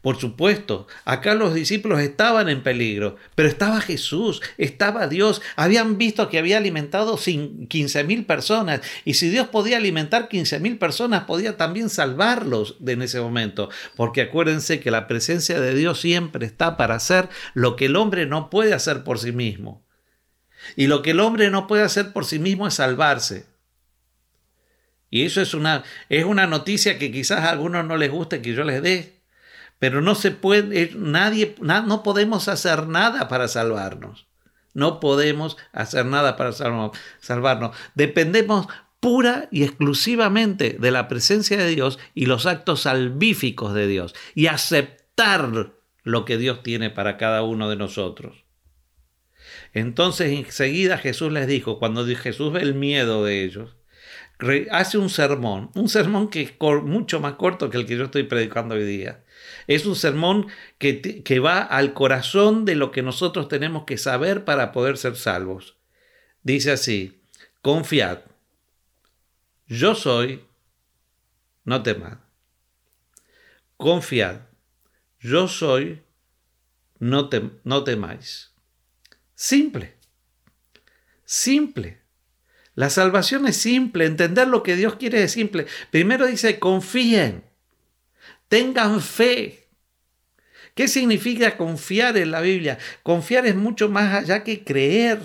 Por 0.03 0.19
supuesto, 0.19 0.87
acá 1.05 1.35
los 1.35 1.55
discípulos 1.55 2.01
estaban 2.01 2.49
en 2.49 2.63
peligro, 2.63 3.17
pero 3.35 3.49
estaba 3.49 3.81
Jesús, 3.81 4.43
estaba 4.59 5.09
Dios, 5.09 5.43
habían 5.57 5.99
visto 5.99 6.29
que 6.29 6.39
había 6.39 6.59
alimentado 6.59 7.19
15 7.19 8.05
mil 8.05 8.25
personas 8.25 8.81
y 9.05 9.15
si 9.15 9.29
Dios 9.29 9.49
podía 9.49 9.77
alimentar 9.77 10.29
15 10.29 10.61
mil 10.61 10.79
personas, 10.79 11.25
podía 11.25 11.57
también 11.57 11.89
salvarlos 11.89 12.77
en 12.87 13.03
ese 13.03 13.21
momento, 13.21 13.69
porque 13.97 14.23
acuérdense 14.23 14.81
que 14.81 14.91
la 14.91 15.07
presencia 15.07 15.61
de 15.61 15.75
Dios 15.75 16.01
siempre 16.01 16.47
está 16.47 16.77
para 16.77 16.95
hacer 16.95 17.29
lo 17.55 17.77
que 17.77 17.87
el 17.87 17.97
hombre 17.97 18.27
no 18.27 18.51
puede 18.51 18.75
hacer 18.75 19.05
por 19.05 19.19
sí 19.19 19.33
mismo. 19.33 19.85
Y 20.75 20.89
lo 20.89 21.03
que 21.03 21.13
el 21.13 21.21
hombre 21.21 21.51
no 21.51 21.67
puede 21.67 21.83
hacer 21.83 22.13
por 22.13 22.25
sí 22.25 22.39
mismo 22.39 22.67
es 22.67 22.75
salvarse. 22.75 23.47
Y 25.11 25.25
eso 25.25 25.41
es 25.41 25.55
una, 25.55 25.85
es 26.09 26.25
una 26.25 26.47
noticia 26.47 26.99
que 26.99 27.13
quizás 27.13 27.41
a 27.41 27.51
algunos 27.51 27.85
no 27.85 27.97
les 27.97 28.11
guste 28.11 28.43
que 28.43 28.55
yo 28.55 28.65
les 28.65 28.83
dé, 28.83 29.16
pero 29.79 30.01
no 30.01 30.15
se 30.15 30.31
puede, 30.31 30.93
nadie, 30.95 31.55
no 31.61 32.03
podemos 32.03 32.49
hacer 32.49 32.87
nada 32.87 33.29
para 33.29 33.49
salvarnos. 33.49 34.27
No 34.75 35.01
podemos 35.01 35.57
hacer 35.73 36.05
nada 36.05 36.37
para 36.37 36.53
salvarnos. 36.53 37.77
Dependemos 37.95 38.69
pura 39.01 39.49
y 39.51 39.63
exclusivamente 39.63 40.77
de 40.79 40.91
la 40.91 41.09
presencia 41.09 41.57
de 41.57 41.69
Dios 41.69 41.99
y 42.15 42.27
los 42.27 42.47
actos 42.47 42.83
salvíficos 42.83 43.73
de 43.75 43.87
Dios 43.87 44.15
y 44.35 44.49
aceptar 44.49 45.73
lo 46.03 46.25
que 46.25 46.39
Dios 46.39 46.63
tiene 46.63 46.91
para 46.91 47.17
cada 47.17 47.43
uno 47.43 47.71
de 47.71 47.77
nosotros. 47.77 48.45
Entonces 49.73 50.33
enseguida 50.33 50.99
Jesús 50.99 51.33
les 51.33 51.47
dijo, 51.47 51.79
cuando 51.79 52.07
Jesús 52.07 52.53
ve 52.53 52.61
el 52.61 52.75
miedo 52.75 53.25
de 53.25 53.45
ellos, 53.45 53.77
hace 54.71 54.99
un 54.99 55.11
sermón, 55.11 55.71
un 55.75 55.89
sermón 55.89 56.29
que 56.29 56.43
es 56.43 56.53
mucho 56.83 57.21
más 57.21 57.35
corto 57.35 57.71
que 57.71 57.79
el 57.79 57.87
que 57.87 57.97
yo 57.97 58.05
estoy 58.05 58.25
predicando 58.25 58.75
hoy 58.75 58.85
día. 58.85 59.25
Es 59.67 59.87
un 59.87 59.97
sermón 59.97 60.47
que, 60.79 61.23
que 61.23 61.39
va 61.41 61.61
al 61.61 61.93
corazón 61.95 62.65
de 62.65 62.75
lo 62.75 62.93
que 62.93 63.03
nosotros 63.03 63.49
tenemos 63.49 63.85
que 63.85 63.99
saber 63.99 64.45
para 64.45 64.73
poder 64.73 64.97
ser 64.97 65.17
salvos. 65.17 65.77
Dice 66.43 66.71
así, 66.71 67.21
confiad, 67.63 68.21
yo 69.67 69.95
soy, 69.95 70.45
no 71.65 71.83
temad. 71.83 72.19
Confiad, 73.77 74.43
yo 75.19 75.49
soy, 75.49 76.03
no, 76.99 77.29
no 77.65 77.85
temáis. 77.85 78.53
Simple, 79.35 79.97
simple. 81.25 82.01
La 82.75 82.91
salvación 82.91 83.47
es 83.47 83.57
simple, 83.57 84.05
entender 84.05 84.49
lo 84.49 84.63
que 84.63 84.77
Dios 84.77 84.97
quiere 84.97 85.23
es 85.23 85.33
simple. 85.33 85.67
Primero 85.91 86.27
dice, 86.27 86.59
confíen. 86.59 87.46
Tengan 88.49 89.01
fe. 89.01 89.69
¿Qué 90.75 90.89
significa 90.89 91.57
confiar 91.57 92.17
en 92.17 92.31
la 92.31 92.41
Biblia? 92.41 92.79
Confiar 93.03 93.47
es 93.47 93.57
mucho 93.57 93.89
más 93.89 94.15
allá 94.15 94.45
que 94.45 94.63
creer. 94.63 95.21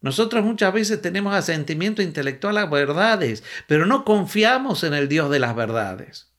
Nosotros 0.00 0.44
muchas 0.44 0.72
veces 0.72 1.02
tenemos 1.02 1.34
asentimiento 1.34 2.00
intelectual 2.00 2.58
a 2.58 2.66
verdades, 2.66 3.42
pero 3.66 3.86
no 3.86 4.04
confiamos 4.04 4.82
en 4.84 4.94
el 4.94 5.08
Dios 5.08 5.30
de 5.30 5.40
las 5.40 5.54
verdades. 5.54 6.30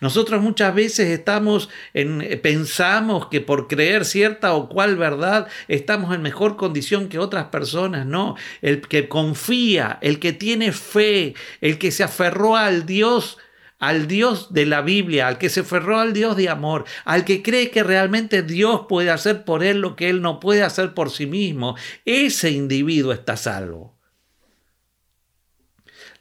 Nosotros 0.00 0.42
muchas 0.42 0.74
veces 0.74 1.10
estamos 1.10 1.68
en, 1.94 2.40
pensamos 2.42 3.28
que 3.28 3.40
por 3.40 3.68
creer 3.68 4.04
cierta 4.04 4.54
o 4.54 4.68
cual 4.68 4.96
verdad 4.96 5.46
estamos 5.68 6.14
en 6.14 6.22
mejor 6.22 6.56
condición 6.56 7.08
que 7.08 7.18
otras 7.18 7.46
personas. 7.46 8.06
No, 8.06 8.36
el 8.62 8.80
que 8.80 9.08
confía, 9.08 9.98
el 10.00 10.18
que 10.18 10.32
tiene 10.32 10.72
fe, 10.72 11.34
el 11.60 11.78
que 11.78 11.90
se 11.90 12.02
aferró 12.02 12.56
al 12.56 12.86
Dios 12.86 13.38
al 13.78 14.08
Dios 14.08 14.52
de 14.52 14.66
la 14.66 14.80
Biblia, 14.82 15.28
al 15.28 15.38
que 15.38 15.48
se 15.48 15.60
aferró 15.60 15.98
al 15.98 16.12
Dios 16.12 16.36
de 16.36 16.48
amor, 16.48 16.84
al 17.04 17.24
que 17.24 17.42
cree 17.42 17.70
que 17.70 17.82
realmente 17.82 18.42
Dios 18.42 18.82
puede 18.88 19.10
hacer 19.10 19.44
por 19.44 19.62
él 19.62 19.80
lo 19.80 19.96
que 19.96 20.08
él 20.08 20.22
no 20.22 20.40
puede 20.40 20.62
hacer 20.62 20.94
por 20.94 21.10
sí 21.10 21.26
mismo, 21.26 21.76
ese 22.04 22.50
individuo 22.50 23.12
está 23.12 23.36
salvo. 23.36 23.96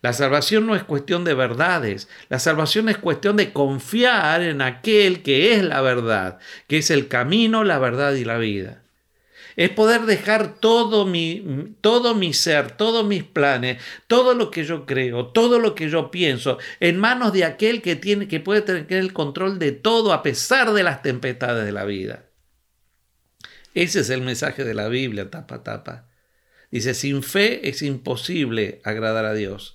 La 0.02 0.14
salvación 0.14 0.68
no 0.68 0.76
es 0.76 0.84
cuestión 0.84 1.24
de 1.24 1.34
verdades, 1.34 2.08
la 2.30 2.38
salvación 2.38 2.90
es 2.90 2.98
cuestión 2.98 3.38
de 3.38 3.52
confiar 3.52 4.42
en 4.44 4.62
aquel 4.62 5.24
que 5.24 5.56
es 5.56 5.64
la 5.64 5.82
verdad, 5.82 6.38
que 6.68 6.78
es 6.78 6.92
el 6.92 7.08
camino, 7.08 7.64
la 7.64 7.80
verdad 7.80 8.14
y 8.14 8.24
la 8.24 8.38
vida 8.38 8.85
es 9.56 9.70
poder 9.70 10.02
dejar 10.02 10.60
todo 10.60 11.06
mi, 11.06 11.76
todo 11.82 12.16
mi 12.16 12.34
ser, 12.34 12.72
todos 12.72 13.06
mis 13.06 13.24
planes, 13.24 13.82
todo 14.08 14.34
lo 14.34 14.52
que 14.52 14.66
yo 14.66 14.86
creo, 14.86 15.28
todo 15.28 15.60
lo 15.60 15.76
que 15.76 15.90
yo 15.90 16.12
pienso, 16.12 16.58
en 16.80 17.00
manos 17.00 17.34
de 17.34 17.46
aquel 17.46 17.82
que, 17.82 17.96
tiene, 17.96 18.28
que 18.28 18.40
puede 18.40 18.62
tener 18.62 18.92
el 18.92 19.14
control 19.14 19.60
de 19.60 19.72
todo 19.72 20.14
a 20.14 20.24
pesar 20.24 20.74
de 20.74 20.84
las 20.84 21.02
tempestades 21.02 21.66
de 21.66 21.72
la 21.72 21.86
vida. 21.86 22.26
Ese 23.74 24.02
es 24.02 24.10
el 24.10 24.22
mensaje 24.22 24.64
de 24.64 24.74
la 24.74 24.88
Biblia, 24.88 25.30
tapa, 25.30 25.64
tapa. 25.64 26.08
Dice, 26.72 26.94
sin 26.94 27.24
fe 27.24 27.70
es 27.70 27.82
imposible 27.82 28.82
agradar 28.84 29.26
a 29.26 29.34
Dios. 29.34 29.75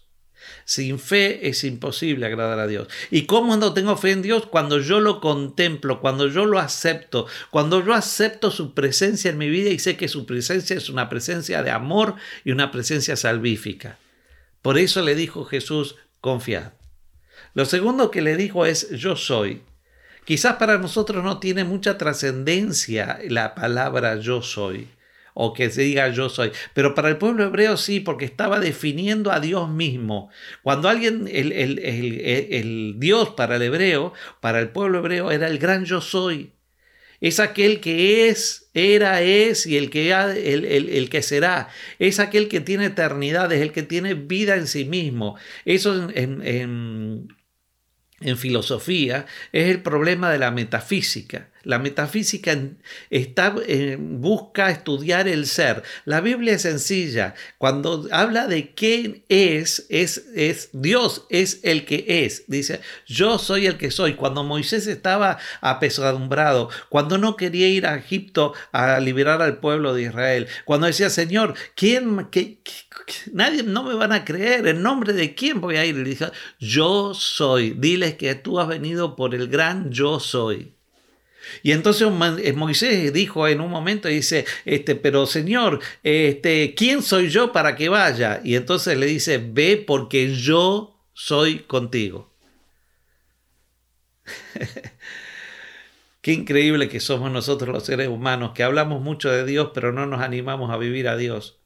Sin 0.64 0.98
fe 0.98 1.48
es 1.48 1.64
imposible 1.64 2.26
agradar 2.26 2.58
a 2.58 2.66
Dios. 2.66 2.88
¿Y 3.10 3.26
cómo 3.26 3.56
no 3.56 3.74
tengo 3.74 3.96
fe 3.96 4.12
en 4.12 4.22
Dios? 4.22 4.46
Cuando 4.46 4.78
yo 4.78 5.00
lo 5.00 5.20
contemplo, 5.20 6.00
cuando 6.00 6.28
yo 6.28 6.46
lo 6.46 6.58
acepto, 6.58 7.26
cuando 7.50 7.84
yo 7.84 7.94
acepto 7.94 8.50
su 8.50 8.74
presencia 8.74 9.30
en 9.30 9.38
mi 9.38 9.48
vida 9.48 9.70
y 9.70 9.78
sé 9.78 9.96
que 9.96 10.08
su 10.08 10.26
presencia 10.26 10.76
es 10.76 10.88
una 10.88 11.08
presencia 11.08 11.62
de 11.62 11.70
amor 11.70 12.14
y 12.44 12.52
una 12.52 12.70
presencia 12.70 13.16
salvífica. 13.16 13.98
Por 14.62 14.78
eso 14.78 15.02
le 15.02 15.14
dijo 15.14 15.44
Jesús, 15.44 15.96
confiad. 16.20 16.72
Lo 17.54 17.64
segundo 17.64 18.10
que 18.10 18.22
le 18.22 18.36
dijo 18.36 18.66
es, 18.66 18.90
yo 18.90 19.16
soy. 19.16 19.62
Quizás 20.24 20.56
para 20.56 20.78
nosotros 20.78 21.24
no 21.24 21.40
tiene 21.40 21.64
mucha 21.64 21.98
trascendencia 21.98 23.18
la 23.28 23.54
palabra 23.54 24.16
yo 24.16 24.42
soy 24.42 24.88
o 25.34 25.52
que 25.52 25.70
se 25.70 25.82
diga 25.82 26.08
yo 26.08 26.28
soy. 26.28 26.52
Pero 26.74 26.94
para 26.94 27.08
el 27.08 27.16
pueblo 27.16 27.44
hebreo 27.44 27.76
sí, 27.76 28.00
porque 28.00 28.24
estaba 28.24 28.60
definiendo 28.60 29.32
a 29.32 29.40
Dios 29.40 29.68
mismo. 29.68 30.30
Cuando 30.62 30.88
alguien, 30.88 31.28
el, 31.30 31.52
el, 31.52 32.94
Dios 32.98 33.30
para 33.30 33.56
el 33.56 33.62
hebreo, 33.62 34.12
para 34.40 34.60
el 34.60 34.70
pueblo 34.70 34.98
hebreo, 34.98 35.30
era 35.30 35.48
el 35.48 35.58
gran 35.58 35.84
yo 35.84 36.00
soy. 36.00 36.52
Es 37.20 37.38
aquel 37.38 37.80
que 37.80 38.28
es, 38.28 38.70
era, 38.72 39.20
es 39.20 39.66
y 39.66 39.76
el 39.76 39.90
que, 39.90 40.10
el, 40.12 40.64
el, 40.88 41.10
que 41.10 41.22
será. 41.22 41.68
Es 41.98 42.18
aquel 42.18 42.48
que 42.48 42.60
tiene 42.60 42.86
eternidad, 42.86 43.52
es 43.52 43.60
el 43.60 43.72
que 43.72 43.82
tiene 43.82 44.14
vida 44.14 44.56
en 44.56 44.66
sí 44.66 44.86
mismo. 44.86 45.36
Eso 45.66 46.08
en, 46.14 47.28
en 48.20 48.36
filosofía 48.36 49.26
es 49.52 49.68
el 49.68 49.82
problema 49.82 50.30
de 50.30 50.38
la 50.38 50.50
metafísica. 50.50 51.49
La 51.62 51.78
metafísica 51.78 52.58
busca 53.98 54.70
estudiar 54.70 55.28
el 55.28 55.46
ser. 55.46 55.82
La 56.04 56.20
Biblia 56.20 56.54
es 56.54 56.62
sencilla. 56.62 57.34
Cuando 57.58 58.08
habla 58.10 58.46
de 58.46 58.74
quién 58.74 59.24
es, 59.28 59.86
es, 59.88 60.26
es 60.34 60.70
Dios 60.72 61.26
es 61.28 61.60
el 61.62 61.84
que 61.84 62.24
es. 62.24 62.44
Dice, 62.46 62.80
yo 63.06 63.38
soy 63.38 63.66
el 63.66 63.76
que 63.76 63.90
soy. 63.90 64.14
Cuando 64.14 64.44
Moisés 64.44 64.86
estaba 64.86 65.38
apesadumbrado, 65.60 66.70
cuando 66.88 67.18
no 67.18 67.36
quería 67.36 67.68
ir 67.68 67.86
a 67.86 67.96
Egipto 67.96 68.54
a 68.72 69.00
liberar 69.00 69.42
al 69.42 69.58
pueblo 69.58 69.94
de 69.94 70.02
Israel, 70.02 70.48
cuando 70.64 70.86
decía, 70.86 71.10
Señor, 71.10 71.54
¿quién, 71.74 72.28
nadie 73.32 73.62
no 73.62 73.84
me 73.84 73.94
van 73.94 74.12
a 74.12 74.24
creer, 74.24 74.66
¿en 74.66 74.82
nombre 74.82 75.12
de 75.12 75.34
quién 75.34 75.60
voy 75.60 75.76
a 75.76 75.84
ir? 75.84 75.96
Le 75.96 76.04
dice, 76.04 76.30
yo 76.58 77.14
soy. 77.14 77.70
Diles 77.70 78.14
que 78.14 78.34
tú 78.34 78.60
has 78.60 78.68
venido 78.68 79.16
por 79.16 79.34
el 79.34 79.48
gran 79.48 79.90
yo 79.90 80.20
soy. 80.20 80.74
Y 81.62 81.72
entonces 81.72 82.08
eh, 82.42 82.52
Moisés 82.52 83.12
dijo 83.12 83.46
en 83.48 83.60
un 83.60 83.70
momento, 83.70 84.08
dice, 84.08 84.44
este, 84.64 84.94
pero 84.94 85.26
Señor, 85.26 85.80
este, 86.02 86.74
¿quién 86.74 87.02
soy 87.02 87.28
yo 87.28 87.52
para 87.52 87.76
que 87.76 87.88
vaya? 87.88 88.40
Y 88.44 88.54
entonces 88.56 88.96
le 88.96 89.06
dice, 89.06 89.38
ve 89.38 89.82
porque 89.86 90.34
yo 90.34 90.98
soy 91.12 91.60
contigo. 91.60 92.32
Qué 96.20 96.32
increíble 96.32 96.88
que 96.88 97.00
somos 97.00 97.30
nosotros 97.30 97.72
los 97.72 97.84
seres 97.84 98.08
humanos, 98.08 98.52
que 98.54 98.62
hablamos 98.62 99.00
mucho 99.02 99.30
de 99.30 99.44
Dios, 99.46 99.70
pero 99.72 99.92
no 99.92 100.06
nos 100.06 100.20
animamos 100.20 100.70
a 100.70 100.76
vivir 100.76 101.08
a 101.08 101.16
Dios. 101.16 101.60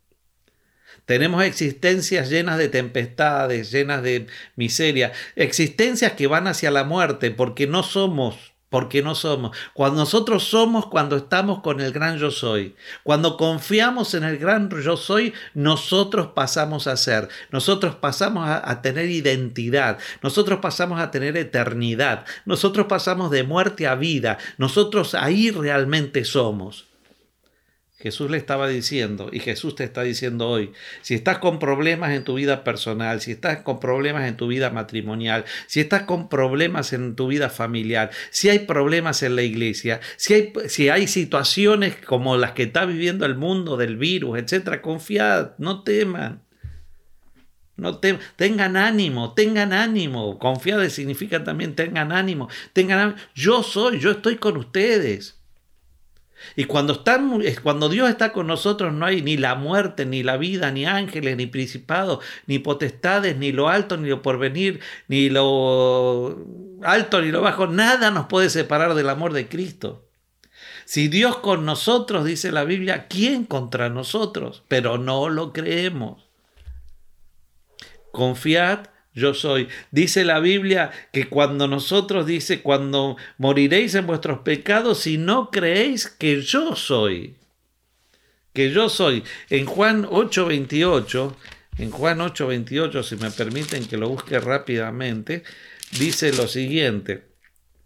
Tenemos 1.06 1.44
existencias 1.44 2.30
llenas 2.30 2.56
de 2.56 2.68
tempestades, 2.68 3.70
llenas 3.70 4.02
de 4.02 4.26
miseria, 4.56 5.12
existencias 5.36 6.12
que 6.12 6.26
van 6.28 6.46
hacia 6.46 6.70
la 6.70 6.84
muerte 6.84 7.30
porque 7.30 7.66
no 7.66 7.82
somos 7.82 8.53
porque 8.74 9.04
no 9.04 9.14
somos. 9.14 9.56
Cuando 9.72 10.00
nosotros 10.00 10.48
somos, 10.48 10.86
cuando 10.86 11.14
estamos 11.14 11.60
con 11.60 11.80
el 11.80 11.92
gran 11.92 12.18
yo 12.18 12.32
soy. 12.32 12.74
Cuando 13.04 13.36
confiamos 13.36 14.14
en 14.14 14.24
el 14.24 14.36
gran 14.36 14.68
yo 14.68 14.96
soy, 14.96 15.32
nosotros 15.54 16.30
pasamos 16.34 16.88
a 16.88 16.96
ser. 16.96 17.28
Nosotros 17.52 17.94
pasamos 17.94 18.48
a, 18.48 18.82
tener 18.82 19.08
identidad. 19.10 19.98
Nosotros 20.24 20.58
pasamos 20.58 20.98
a 20.98 21.12
tener 21.12 21.36
eternidad. 21.36 22.24
Nosotros 22.46 22.86
pasamos 22.88 23.30
de 23.30 23.44
muerte 23.44 23.86
a 23.86 23.94
vida. 23.94 24.38
Nosotros 24.58 25.14
ahí 25.14 25.52
realmente 25.52 26.24
somos. 26.24 26.86
Jesús 28.04 28.30
le 28.30 28.36
estaba 28.36 28.68
diciendo, 28.68 29.30
y 29.32 29.40
Jesús 29.40 29.76
te 29.76 29.84
está 29.84 30.02
diciendo 30.02 30.46
hoy, 30.46 30.72
si 31.00 31.14
estás 31.14 31.38
con 31.38 31.58
problemas 31.58 32.12
en 32.12 32.22
tu 32.22 32.34
vida 32.34 32.62
personal, 32.62 33.22
si 33.22 33.30
estás 33.30 33.62
con 33.62 33.80
problemas 33.80 34.28
en 34.28 34.36
tu 34.36 34.46
vida 34.46 34.68
matrimonial, 34.68 35.46
si 35.66 35.80
estás 35.80 36.02
con 36.02 36.28
problemas 36.28 36.92
en 36.92 37.16
tu 37.16 37.28
vida 37.28 37.48
familiar, 37.48 38.10
si 38.30 38.50
hay 38.50 38.58
problemas 38.58 39.22
en 39.22 39.36
la 39.36 39.42
iglesia, 39.42 40.00
si 40.16 40.34
hay, 40.34 40.52
si 40.68 40.90
hay 40.90 41.06
situaciones 41.06 41.96
como 41.96 42.36
las 42.36 42.52
que 42.52 42.64
está 42.64 42.84
viviendo 42.84 43.24
el 43.24 43.36
mundo 43.36 43.78
del 43.78 43.96
virus, 43.96 44.38
etc., 44.38 44.82
confiad, 44.82 45.52
no 45.56 45.82
teman. 45.82 46.42
No 47.76 48.00
te, 48.00 48.18
tengan 48.36 48.76
ánimo, 48.76 49.32
tengan 49.32 49.72
ánimo. 49.72 50.38
Confiad 50.38 50.86
significa 50.90 51.42
también 51.42 51.74
tengan 51.74 52.12
ánimo. 52.12 52.50
Tengan 52.74 52.98
ánimo. 52.98 53.18
Yo 53.34 53.62
soy, 53.62 53.98
yo 53.98 54.10
estoy 54.10 54.36
con 54.36 54.58
ustedes. 54.58 55.40
Y 56.56 56.64
cuando, 56.64 56.94
están, 56.94 57.42
cuando 57.62 57.88
Dios 57.88 58.08
está 58.08 58.32
con 58.32 58.46
nosotros 58.46 58.92
no 58.92 59.06
hay 59.06 59.22
ni 59.22 59.36
la 59.36 59.54
muerte, 59.54 60.06
ni 60.06 60.22
la 60.22 60.36
vida, 60.36 60.70
ni 60.70 60.86
ángeles, 60.86 61.36
ni 61.36 61.46
principados, 61.46 62.24
ni 62.46 62.58
potestades, 62.58 63.36
ni 63.36 63.52
lo 63.52 63.68
alto, 63.68 63.96
ni 63.96 64.08
lo 64.08 64.22
porvenir, 64.22 64.80
ni 65.08 65.30
lo 65.30 66.38
alto, 66.82 67.20
ni 67.20 67.30
lo 67.30 67.40
bajo. 67.42 67.66
Nada 67.66 68.10
nos 68.10 68.26
puede 68.26 68.50
separar 68.50 68.94
del 68.94 69.08
amor 69.08 69.32
de 69.32 69.48
Cristo. 69.48 70.08
Si 70.84 71.08
Dios 71.08 71.38
con 71.38 71.64
nosotros, 71.64 72.24
dice 72.24 72.52
la 72.52 72.64
Biblia, 72.64 73.06
¿quién 73.08 73.44
contra 73.44 73.88
nosotros? 73.88 74.62
Pero 74.68 74.98
no 74.98 75.28
lo 75.28 75.52
creemos. 75.52 76.24
Confiad 78.12 78.93
yo 79.14 79.32
soy. 79.32 79.68
Dice 79.90 80.24
la 80.24 80.40
Biblia 80.40 80.90
que 81.12 81.28
cuando 81.28 81.68
nosotros 81.68 82.26
dice, 82.26 82.62
cuando 82.62 83.16
moriréis 83.38 83.94
en 83.94 84.06
vuestros 84.06 84.40
pecados, 84.40 84.98
si 85.00 85.18
no 85.18 85.50
creéis 85.50 86.08
que 86.08 86.42
yo 86.42 86.74
soy, 86.74 87.36
que 88.52 88.70
yo 88.70 88.88
soy. 88.88 89.22
En 89.50 89.66
Juan 89.66 90.04
8:28, 90.04 91.34
en 91.78 91.90
Juan 91.90 92.20
8:28, 92.20 93.02
si 93.02 93.16
me 93.16 93.30
permiten 93.30 93.86
que 93.86 93.96
lo 93.96 94.08
busque 94.08 94.40
rápidamente, 94.40 95.44
dice 95.98 96.32
lo 96.32 96.48
siguiente. 96.48 97.22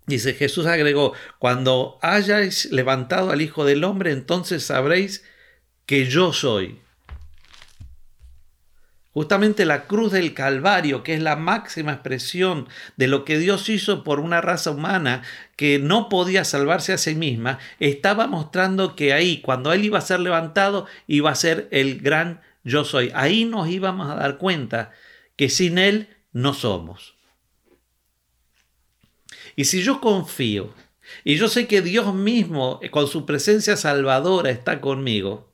Dice 0.06 0.32
Jesús 0.32 0.64
agregó, 0.64 1.12
cuando 1.38 1.98
hayáis 2.00 2.72
levantado 2.72 3.30
al 3.30 3.42
Hijo 3.42 3.66
del 3.66 3.84
Hombre, 3.84 4.12
entonces 4.12 4.64
sabréis 4.64 5.22
que 5.84 6.06
yo 6.06 6.32
soy. 6.32 6.80
Justamente 9.18 9.66
la 9.66 9.88
cruz 9.88 10.12
del 10.12 10.33
Calvario, 10.33 11.02
que 11.02 11.14
es 11.14 11.20
la 11.20 11.35
máxima 11.35 11.90
expresión 11.90 12.68
de 12.96 13.09
lo 13.09 13.24
que 13.24 13.37
Dios 13.37 13.68
hizo 13.68 14.04
por 14.04 14.20
una 14.20 14.40
raza 14.40 14.70
humana 14.70 15.24
que 15.57 15.81
no 15.81 16.09
podía 16.09 16.44
salvarse 16.44 16.92
a 16.92 16.98
sí 16.98 17.16
misma, 17.16 17.59
estaba 17.81 18.28
mostrando 18.28 18.94
que 18.94 19.12
ahí, 19.12 19.40
cuando 19.40 19.72
Él 19.72 19.85
iba 19.85 19.98
a 19.98 20.02
ser 20.02 20.20
levantado, 20.20 20.87
iba 21.09 21.33
a 21.33 21.35
ser 21.35 21.66
el 21.72 21.98
gran 21.98 22.42
yo 22.62 22.85
soy. 22.85 23.11
Ahí 23.12 23.44
nos 23.44 23.68
íbamos 23.68 24.09
a 24.09 24.14
dar 24.14 24.38
cuenta 24.38 24.92
que 25.35 25.48
sin 25.48 25.78
Él 25.78 26.16
no 26.31 26.54
somos. 26.54 27.16
Y 29.57 29.64
si 29.64 29.83
yo 29.83 30.00
confío, 30.00 30.72
y 31.24 31.35
yo 31.35 31.48
sé 31.48 31.66
que 31.66 31.83
Dios 31.83 32.14
mismo, 32.14 32.78
con 32.92 33.09
su 33.09 33.26
presencia 33.26 33.76
salvadora, 33.76 34.50
está 34.50 34.81
conmigo, 34.81 35.47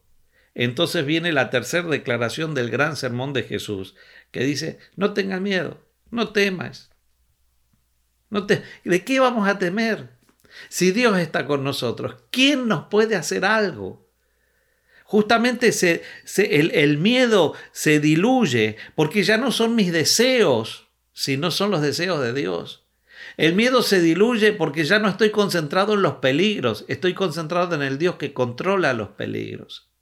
entonces 0.54 1.04
viene 1.04 1.32
la 1.32 1.50
tercera 1.50 1.88
declaración 1.88 2.54
del 2.54 2.70
gran 2.70 2.96
sermón 2.96 3.32
de 3.32 3.42
Jesús, 3.42 3.96
que 4.30 4.44
dice, 4.44 4.78
no 4.96 5.12
tengas 5.12 5.40
miedo, 5.40 5.80
no 6.10 6.32
temas. 6.32 6.90
No 8.30 8.46
te, 8.46 8.62
¿De 8.84 9.04
qué 9.04 9.20
vamos 9.20 9.48
a 9.48 9.58
temer? 9.58 10.10
Si 10.68 10.92
Dios 10.92 11.18
está 11.18 11.46
con 11.46 11.64
nosotros, 11.64 12.16
¿quién 12.30 12.68
nos 12.68 12.86
puede 12.86 13.16
hacer 13.16 13.44
algo? 13.44 14.08
Justamente 15.04 15.72
se, 15.72 16.02
el, 16.36 16.70
el 16.72 16.98
miedo 16.98 17.54
se 17.72 18.00
diluye 18.00 18.76
porque 18.94 19.22
ya 19.24 19.36
no 19.36 19.52
son 19.52 19.74
mis 19.74 19.92
deseos, 19.92 20.88
sino 21.12 21.50
son 21.50 21.70
los 21.70 21.82
deseos 21.82 22.20
de 22.20 22.32
Dios. 22.32 22.86
El 23.36 23.54
miedo 23.54 23.82
se 23.82 24.00
diluye 24.00 24.52
porque 24.52 24.84
ya 24.84 25.00
no 25.00 25.08
estoy 25.08 25.30
concentrado 25.30 25.94
en 25.94 26.02
los 26.02 26.14
peligros, 26.14 26.84
estoy 26.88 27.14
concentrado 27.14 27.74
en 27.74 27.82
el 27.82 27.98
Dios 27.98 28.16
que 28.16 28.32
controla 28.32 28.92
los 28.94 29.10
peligros. 29.10 29.93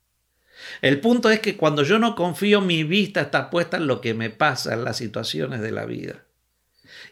El 0.81 1.01
punto 1.01 1.31
es 1.31 1.41
que 1.41 1.57
cuando 1.57 1.83
yo 1.83 1.99
no 1.99 2.15
confío, 2.15 2.61
mi 2.61 2.85
vista 2.85 3.21
está 3.21 3.51
puesta 3.51 3.77
en 3.77 3.87
lo 3.87 4.01
que 4.01 4.15
me 4.15 4.31
pasa, 4.31 4.75
en 4.75 4.85
las 4.85 4.97
situaciones 4.97 5.61
de 5.61 5.73
la 5.73 5.85
vida. 5.85 6.25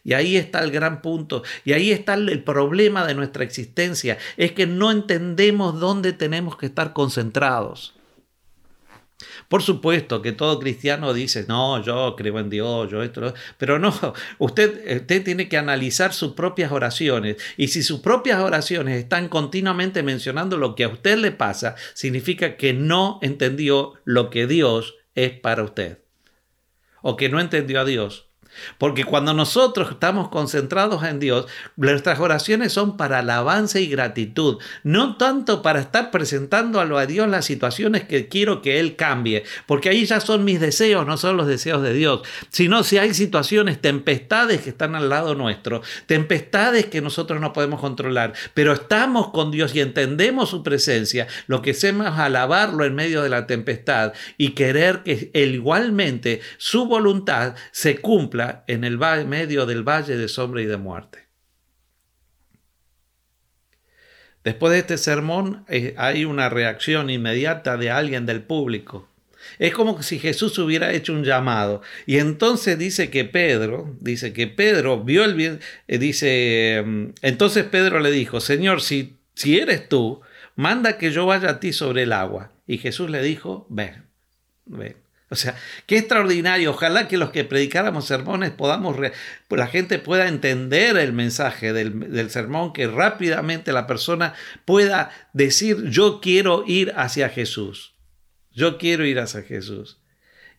Y 0.05 0.15
ahí 0.15 0.37
está 0.37 0.63
el 0.63 0.71
gran 0.71 1.03
punto. 1.03 1.43
Y 1.65 1.73
ahí 1.73 1.91
está 1.91 2.15
el 2.15 2.43
problema 2.43 3.07
de 3.07 3.15
nuestra 3.15 3.45
existencia. 3.45 4.19
Es 4.37 4.53
que 4.53 4.67
no 4.67 4.91
entendemos 4.91 5.79
dónde 5.79 6.13
tenemos 6.13 6.57
que 6.57 6.67
estar 6.67 6.93
concentrados. 6.93 7.95
Por 9.49 9.63
supuesto 9.63 10.23
que 10.23 10.33
todo 10.33 10.59
cristiano 10.59 11.13
dice, 11.13 11.45
no, 11.49 11.83
yo 11.83 12.15
creo 12.17 12.39
en 12.39 12.51
Dios, 12.51 12.91
yo 12.91 13.03
esto, 13.03 13.35
pero 13.59 13.79
no, 13.79 13.93
usted, 14.39 15.01
usted 15.01 15.25
tiene 15.25 15.49
que 15.49 15.59
analizar 15.59 16.13
sus 16.13 16.33
propias 16.33 16.73
oraciones 16.73 17.37
y 17.57 17.69
si 17.69 17.83
sus 17.83 18.01
propias 18.01 18.41
oraciones 18.41 18.99
están 18.99 19.29
continuamente 19.29 20.03
mencionando 20.03 20.57
lo 20.57 20.75
que 20.75 20.85
a 20.85 20.89
usted 20.89 21.19
le 21.19 21.33
pasa, 21.33 21.75
significa 21.95 22.57
que 22.57 22.73
no 22.73 23.19
entendió 23.23 23.95
lo 24.05 24.31
que 24.31 24.47
Dios 24.47 24.95
es 25.15 25.33
para 25.33 25.63
usted 25.63 25.99
o 27.03 27.17
que 27.17 27.29
no 27.29 27.41
entendió 27.41 27.81
a 27.81 27.85
Dios. 27.85 28.30
Porque 28.79 29.05
cuando 29.05 29.35
nosotros 29.35 29.91
estamos 29.93 30.29
concentrados 30.29 31.03
en 31.05 31.19
Dios, 31.19 31.47
nuestras 31.77 32.21
oraciones 32.21 32.73
son 32.73 32.97
para 32.97 33.21
alabanza 33.21 33.81
y 33.81 33.87
gratitud, 33.87 34.59
no 34.83 35.17
tanto 35.17 35.63
para 35.63 35.81
estar 35.81 36.11
presentando 36.11 36.81
a 36.81 37.07
Dios 37.07 37.29
las 37.29 37.45
situaciones 37.45 38.05
que 38.05 38.29
quiero 38.29 38.63
que 38.63 38.81
Él 38.81 38.97
cambie, 38.97 39.45
porque 39.67 39.89
ahí 39.89 40.05
ya 40.05 40.21
son 40.21 40.45
mis 40.45 40.61
deseos, 40.61 41.07
no 41.07 41.17
son 41.17 41.37
los 41.37 41.47
deseos 41.47 41.83
de 41.83 41.93
Dios, 41.93 42.23
sino 42.51 42.83
si 42.83 42.99
hay 42.99 43.15
situaciones, 43.15 43.81
tempestades 43.81 44.63
que 44.63 44.71
están 44.71 44.95
al 44.95 45.09
lado 45.09 45.35
nuestro, 45.35 45.83
tempestades 46.07 46.87
que 46.87 47.01
nosotros 47.01 47.41
no 47.41 47.53
podemos 47.53 47.81
controlar, 47.81 48.33
pero 48.55 48.73
estamos 48.73 49.31
con 49.31 49.51
Dios 49.51 49.75
y 49.75 49.81
entendemos 49.81 50.51
su 50.51 50.63
presencia, 50.63 51.27
lo 51.47 51.63
que 51.63 51.71
hacemos 51.71 52.07
es 52.07 52.19
alabarlo 52.19 52.85
en 52.85 52.95
medio 52.95 53.23
de 53.23 53.29
la 53.29 53.47
tempestad 53.47 54.13
y 54.37 54.51
querer 54.51 55.03
que 55.03 55.31
igualmente 55.35 56.41
su 56.59 56.87
voluntad 56.87 57.55
se 57.71 57.99
cumpla 57.99 58.50
en 58.67 58.85
el 58.85 58.99
medio 59.27 59.67
del 59.67 59.83
valle 59.83 60.17
de 60.17 60.29
sombra 60.29 60.63
y 60.63 60.67
de 60.67 60.77
muerte. 60.77 61.31
Después 64.45 64.73
de 64.73 64.79
este 64.79 64.99
sermón 64.99 65.65
eh, 65.69 65.95
hay 65.99 66.25
una 66.25 66.49
reacción 66.49 67.11
inmediata 67.11 67.77
de 67.77 67.91
alguien 67.91 68.27
del 68.27 68.43
público. 68.43 69.09
Es 69.59 69.73
como 69.73 70.03
si 70.03 70.19
Jesús 70.19 70.59
hubiera 70.59 70.93
hecho 70.93 71.13
un 71.13 71.25
llamado. 71.25 71.83
Y 72.07 72.19
entonces 72.19 72.79
dice 72.79 73.11
que 73.11 73.25
Pedro, 73.25 73.95
dice 74.01 74.33
que 74.33 74.47
Pedro 74.47 75.03
vio 75.03 75.25
el 75.25 75.35
bien, 75.35 75.61
eh, 75.89 75.99
dice, 75.99 76.83
mm, 76.85 77.07
entonces 77.23 77.65
Pedro 77.65 78.01
le 78.01 78.11
dijo, 78.11 78.41
Señor, 78.41 78.81
si, 78.83 79.17
si 79.35 79.59
eres 79.59 79.89
tú, 79.89 80.21
manda 80.57 80.99
que 80.99 81.11
yo 81.11 81.27
vaya 81.27 81.51
a 81.51 81.61
ti 81.61 81.73
sobre 81.73 82.05
el 82.05 82.13
agua. 82.13 82.53
Y 82.67 82.79
Jesús 82.79 83.11
le 83.11 83.23
dijo, 83.23 83.67
ven, 83.69 84.05
ven. 84.67 84.97
O 85.31 85.37
sea, 85.37 85.55
qué 85.87 85.99
extraordinario. 85.99 86.71
Ojalá 86.71 87.07
que 87.07 87.17
los 87.17 87.31
que 87.31 87.45
predicáramos 87.45 88.07
sermones 88.07 88.51
podamos, 88.51 88.97
la 89.49 89.67
gente 89.69 90.01
pueda 90.01 90.27
entender 90.27 90.97
el 90.97 91.13
mensaje 91.13 91.73
del, 91.73 92.13
del, 92.13 92.31
sermón, 92.31 92.73
que 92.73 92.89
rápidamente 92.89 93.73
la 93.73 93.87
persona 93.87 94.35
pueda 94.65 95.11
decir, 95.33 95.89
yo 95.89 96.21
quiero 96.21 96.65
ir 96.67 96.93
hacia 96.97 97.29
Jesús. 97.29 97.95
Yo 98.51 98.77
quiero 98.77 99.07
ir 99.07 99.21
hacia 99.21 99.43
Jesús. 99.43 100.00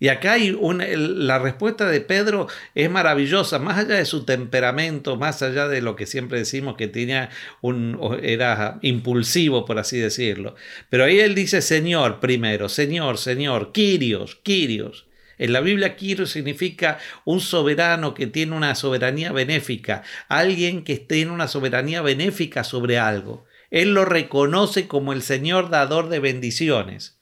Y 0.02 0.08
acá 0.08 0.32
hay 0.32 0.50
una, 0.50 0.88
la 0.88 1.38
respuesta 1.38 1.88
de 1.88 2.02
Pedro 2.02 2.48
es 2.74 2.90
maravillosa, 2.90 3.60
más 3.60 3.78
allá 3.78 3.98
de 3.98 4.06
su 4.06 4.26
temperamento, 4.26 5.16
más 5.16 5.44
allá 5.44 5.68
de 5.68 5.80
lo 5.84 5.96
que 5.96 6.08
siempre 6.08 6.40
decimos 6.40 6.76
que 6.76 6.88
tenía 6.88 7.30
un, 7.62 8.00
era 8.24 8.80
impulsivo, 8.82 9.64
por 9.64 9.78
así 9.78 10.00
decirlo. 10.00 10.56
Pero 10.90 11.04
ahí 11.04 11.20
él 11.20 11.36
dice 11.36 11.62
Señor 11.62 12.20
primero, 12.20 12.68
Señor, 12.68 13.20
Señor, 13.20 13.74
Quirios, 13.74 14.38
Quirios. 14.38 15.06
En 15.38 15.54
la 15.54 15.62
Biblia 15.62 15.96
Kyrios 15.96 16.32
significa 16.32 16.98
un 17.24 17.40
soberano 17.40 18.16
que 18.16 18.26
tiene 18.26 18.56
una 18.56 18.74
soberanía 18.74 19.32
benéfica, 19.32 20.02
alguien 20.30 20.84
que 20.84 20.98
tiene 20.98 21.30
una 21.30 21.48
soberanía 21.48 22.02
benéfica 22.02 22.64
sobre 22.64 22.98
algo. 22.98 23.46
Él 23.70 23.94
lo 23.94 24.06
reconoce 24.06 24.88
como 24.88 25.14
el 25.14 25.22
Señor 25.22 25.70
dador 25.70 26.10
de 26.10 26.20
bendiciones. 26.20 27.21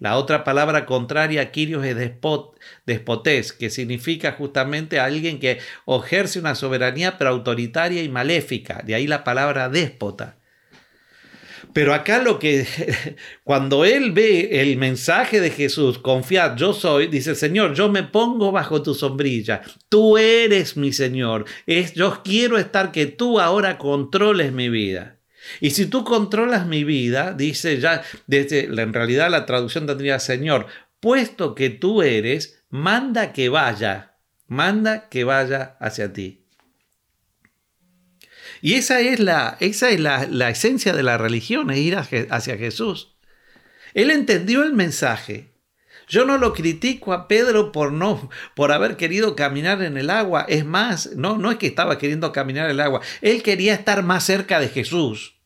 La 0.00 0.16
otra 0.16 0.44
palabra 0.44 0.86
contraria 0.86 1.42
a 1.42 1.50
Kyrios 1.52 1.84
es 1.84 1.94
despot, 1.94 2.58
despotés, 2.86 3.52
que 3.52 3.68
significa 3.68 4.32
justamente 4.32 4.98
alguien 4.98 5.38
que 5.38 5.58
ejerce 5.86 6.38
una 6.38 6.54
soberanía 6.54 7.18
pero 7.18 7.30
autoritaria 7.30 8.02
y 8.02 8.08
maléfica. 8.08 8.82
De 8.82 8.94
ahí 8.94 9.06
la 9.06 9.24
palabra 9.24 9.68
déspota. 9.68 10.38
Pero 11.74 11.92
acá 11.92 12.22
lo 12.22 12.38
que, 12.38 12.66
cuando 13.44 13.84
él 13.84 14.12
ve 14.12 14.62
el 14.62 14.78
mensaje 14.78 15.38
de 15.38 15.50
Jesús, 15.50 15.98
confiad, 15.98 16.56
yo 16.56 16.72
soy, 16.72 17.06
dice, 17.06 17.34
Señor, 17.34 17.74
yo 17.74 17.90
me 17.90 18.02
pongo 18.02 18.52
bajo 18.52 18.82
tu 18.82 18.94
sombrilla, 18.94 19.60
tú 19.90 20.16
eres 20.16 20.78
mi 20.78 20.92
Señor, 20.94 21.44
es, 21.66 21.92
yo 21.92 22.22
quiero 22.24 22.56
estar 22.56 22.90
que 22.90 23.06
tú 23.06 23.38
ahora 23.38 23.76
controles 23.76 24.52
mi 24.52 24.70
vida. 24.70 25.19
Y 25.60 25.70
si 25.70 25.86
tú 25.86 26.04
controlas 26.04 26.66
mi 26.66 26.84
vida, 26.84 27.32
dice 27.32 27.80
ya, 27.80 28.02
desde, 28.26 28.64
en 28.64 28.92
realidad 28.92 29.30
la 29.30 29.46
traducción 29.46 29.86
tendría, 29.86 30.18
Señor, 30.18 30.66
puesto 31.00 31.54
que 31.54 31.70
tú 31.70 32.02
eres, 32.02 32.62
manda 32.68 33.32
que 33.32 33.48
vaya, 33.48 34.18
manda 34.46 35.08
que 35.08 35.24
vaya 35.24 35.76
hacia 35.80 36.12
ti. 36.12 36.46
Y 38.62 38.74
esa 38.74 39.00
es 39.00 39.20
la, 39.20 39.56
esa 39.60 39.90
es 39.90 40.00
la, 40.00 40.26
la 40.26 40.50
esencia 40.50 40.92
de 40.92 41.02
la 41.02 41.16
religión, 41.18 41.70
es 41.70 41.78
ir 41.78 41.96
hacia 41.96 42.56
Jesús. 42.58 43.16
Él 43.94 44.10
entendió 44.10 44.62
el 44.62 44.74
mensaje. 44.74 45.50
Yo 46.08 46.24
no 46.24 46.38
lo 46.38 46.52
critico 46.52 47.12
a 47.12 47.28
Pedro 47.28 47.70
por 47.70 47.92
no 47.92 48.30
por 48.56 48.72
haber 48.72 48.96
querido 48.96 49.36
caminar 49.36 49.80
en 49.82 49.96
el 49.96 50.10
agua. 50.10 50.44
Es 50.48 50.64
más, 50.64 51.14
no, 51.14 51.38
no 51.38 51.52
es 51.52 51.58
que 51.58 51.68
estaba 51.68 51.98
queriendo 51.98 52.32
caminar 52.32 52.66
en 52.66 52.72
el 52.72 52.80
agua. 52.80 53.00
Él 53.22 53.42
quería 53.42 53.74
estar 53.74 54.02
más 54.02 54.24
cerca 54.24 54.58
de 54.58 54.68
Jesús. 54.68 55.39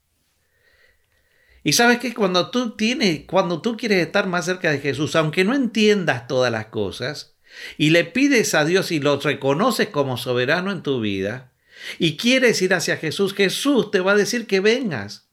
Y 1.64 1.72
sabes 1.72 1.98
que 1.98 2.12
cuando 2.14 2.50
tú 2.50 2.77
tienes, 2.77 3.22
cuando 3.27 3.62
tú 3.62 3.77
quieres 3.77 4.07
estar 4.07 4.29
más 4.29 4.44
cerca 4.44 4.70
de 4.70 4.79
Jesús, 4.79 5.16
aunque 5.16 5.44
no 5.44 5.55
entiendas 5.55 6.29
todas 6.29 6.53
las 6.53 6.66
cosas, 6.66 7.35
y 7.79 7.90
le 7.90 8.05
pides 8.05 8.55
a 8.55 8.64
Dios 8.64 8.92
y 8.92 9.00
lo 9.00 9.18
reconoces 9.18 9.88
como 9.88 10.18
soberano 10.18 10.70
en 10.70 10.83
tu 10.83 11.00
vida, 11.00 11.53
y 11.98 12.16
quieres 12.16 12.61
ir 12.62 12.74
hacia 12.74 12.98
Jesús, 12.98 13.35
Jesús 13.35 13.90
te 13.90 14.00
va 14.00 14.12
a 14.12 14.16
decir 14.16 14.46
que 14.46 14.61
vengas. 14.61 15.29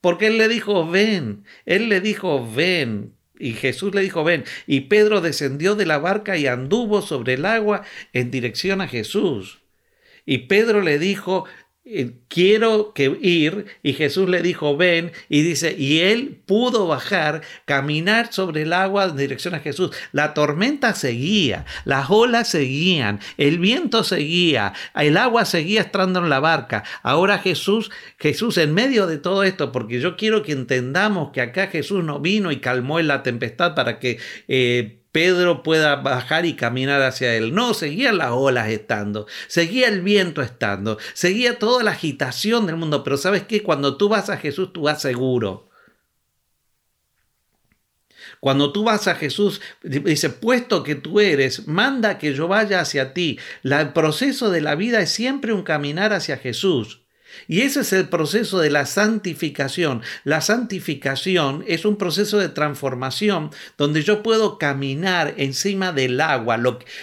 Porque 0.00 0.28
Él 0.28 0.38
le 0.38 0.48
dijo, 0.48 0.88
ven. 0.88 1.44
Él 1.64 1.88
le 1.88 2.00
dijo, 2.00 2.48
ven. 2.50 3.14
Y 3.38 3.52
Jesús 3.52 3.94
le 3.94 4.02
dijo, 4.02 4.24
ven. 4.24 4.44
Y 4.66 4.82
Pedro 4.82 5.20
descendió 5.20 5.74
de 5.74 5.86
la 5.86 5.98
barca 5.98 6.36
y 6.36 6.46
anduvo 6.46 7.02
sobre 7.02 7.34
el 7.34 7.44
agua 7.44 7.82
en 8.12 8.30
dirección 8.30 8.80
a 8.80 8.88
Jesús. 8.88 9.62
Y 10.24 10.38
Pedro 10.46 10.82
le 10.82 10.98
dijo, 10.98 11.44
quiero 12.28 12.92
que 12.94 13.16
ir. 13.20 13.66
Y 13.82 13.92
Jesús 13.94 14.28
le 14.28 14.42
dijo 14.42 14.76
ven 14.76 15.12
y 15.28 15.42
dice 15.42 15.74
y 15.76 16.00
él 16.00 16.40
pudo 16.46 16.86
bajar 16.86 17.42
caminar 17.64 18.32
sobre 18.32 18.62
el 18.62 18.72
agua 18.72 19.04
en 19.06 19.16
dirección 19.16 19.54
a 19.54 19.60
Jesús. 19.60 19.90
La 20.12 20.34
tormenta 20.34 20.94
seguía 20.94 21.64
las 21.84 22.10
olas 22.10 22.48
seguían 22.48 23.20
el 23.36 23.58
viento 23.58 24.04
seguía 24.04 24.72
el 24.94 25.16
agua 25.16 25.44
seguía 25.44 25.82
estando 25.82 26.20
en 26.20 26.30
la 26.30 26.40
barca. 26.40 26.84
Ahora 27.02 27.38
Jesús 27.38 27.90
Jesús 28.18 28.58
en 28.58 28.74
medio 28.74 29.06
de 29.06 29.18
todo 29.18 29.42
esto 29.42 29.72
porque 29.72 30.00
yo 30.00 30.16
quiero 30.16 30.42
que 30.42 30.52
entendamos 30.52 31.32
que 31.32 31.40
acá 31.40 31.66
Jesús 31.66 32.04
no 32.04 32.20
vino 32.20 32.52
y 32.52 32.60
calmó 32.60 33.00
en 33.00 33.08
la 33.08 33.22
tempestad 33.22 33.74
para 33.74 33.98
que 33.98 34.18
eh, 34.48 35.01
Pedro 35.12 35.62
pueda 35.62 35.96
bajar 35.96 36.46
y 36.46 36.56
caminar 36.56 37.02
hacia 37.02 37.34
él. 37.36 37.54
No, 37.54 37.74
seguía 37.74 38.12
las 38.12 38.30
olas 38.30 38.70
estando, 38.70 39.26
seguía 39.46 39.88
el 39.88 40.00
viento 40.00 40.40
estando, 40.40 40.98
seguía 41.12 41.58
toda 41.58 41.84
la 41.84 41.92
agitación 41.92 42.66
del 42.66 42.76
mundo. 42.76 43.04
Pero 43.04 43.18
sabes 43.18 43.42
qué, 43.44 43.62
cuando 43.62 43.98
tú 43.98 44.08
vas 44.08 44.30
a 44.30 44.38
Jesús, 44.38 44.72
tú 44.72 44.82
vas 44.82 45.02
seguro. 45.02 45.68
Cuando 48.40 48.72
tú 48.72 48.82
vas 48.82 49.06
a 49.06 49.14
Jesús, 49.14 49.60
dice, 49.84 50.30
puesto 50.30 50.82
que 50.82 50.96
tú 50.96 51.20
eres, 51.20 51.68
manda 51.68 52.18
que 52.18 52.34
yo 52.34 52.48
vaya 52.48 52.80
hacia 52.80 53.14
ti. 53.14 53.38
el 53.62 53.92
proceso 53.92 54.50
de 54.50 54.60
la 54.60 54.74
vida 54.74 55.00
es 55.00 55.10
siempre 55.10 55.52
un 55.52 55.62
caminar 55.62 56.12
hacia 56.12 56.38
Jesús. 56.38 57.01
Y 57.48 57.62
ese 57.62 57.80
es 57.80 57.92
el 57.92 58.08
proceso 58.08 58.58
de 58.58 58.70
la 58.70 58.86
santificación. 58.86 60.02
La 60.24 60.40
santificación 60.40 61.64
es 61.66 61.84
un 61.84 61.96
proceso 61.96 62.38
de 62.38 62.48
transformación 62.48 63.50
donde 63.76 64.02
yo 64.02 64.22
puedo 64.22 64.58
caminar 64.58 65.34
encima 65.36 65.92
del 65.92 66.20
agua. 66.20 66.60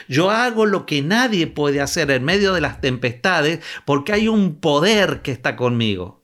yo 0.08 0.32
hago 0.32 0.66
lo 0.66 0.86
que 0.86 1.02
nadie 1.02 1.48
puede 1.48 1.82
hacer 1.82 2.12
en 2.12 2.24
medio 2.24 2.54
de 2.54 2.62
las 2.62 2.82
tempestades 2.82 3.60
porque 3.86 4.14
hay 4.14 4.28
un 4.28 4.60
poder 4.60 5.22
que 5.22 5.32
está 5.32 5.56
conmigo. 5.56 6.24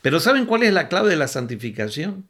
Pero 0.00 0.18
¿saben 0.18 0.46
cuál 0.46 0.64
es 0.64 0.72
la 0.72 0.88
clave 0.88 1.10
de 1.10 1.16
la 1.16 1.28
santificación? 1.28 2.26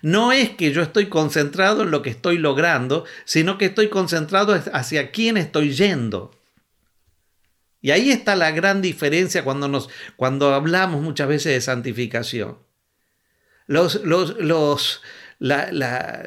No 0.00 0.32
es 0.32 0.50
que 0.50 0.72
yo 0.72 0.82
estoy 0.82 1.06
concentrado 1.06 1.82
en 1.82 1.90
lo 1.90 2.02
que 2.02 2.10
estoy 2.10 2.38
logrando, 2.38 3.04
sino 3.24 3.58
que 3.58 3.66
estoy 3.66 3.88
concentrado 3.88 4.60
hacia 4.72 5.10
quién 5.10 5.36
estoy 5.36 5.72
yendo. 5.72 6.30
Y 7.82 7.90
ahí 7.90 8.10
está 8.10 8.36
la 8.36 8.52
gran 8.52 8.80
diferencia 8.80 9.42
cuando, 9.44 9.66
nos, 9.68 9.90
cuando 10.16 10.54
hablamos 10.54 11.02
muchas 11.02 11.28
veces 11.28 11.52
de 11.52 11.60
santificación. 11.60 12.58
Los, 13.66 14.04
los, 14.04 14.38
los 14.38 15.02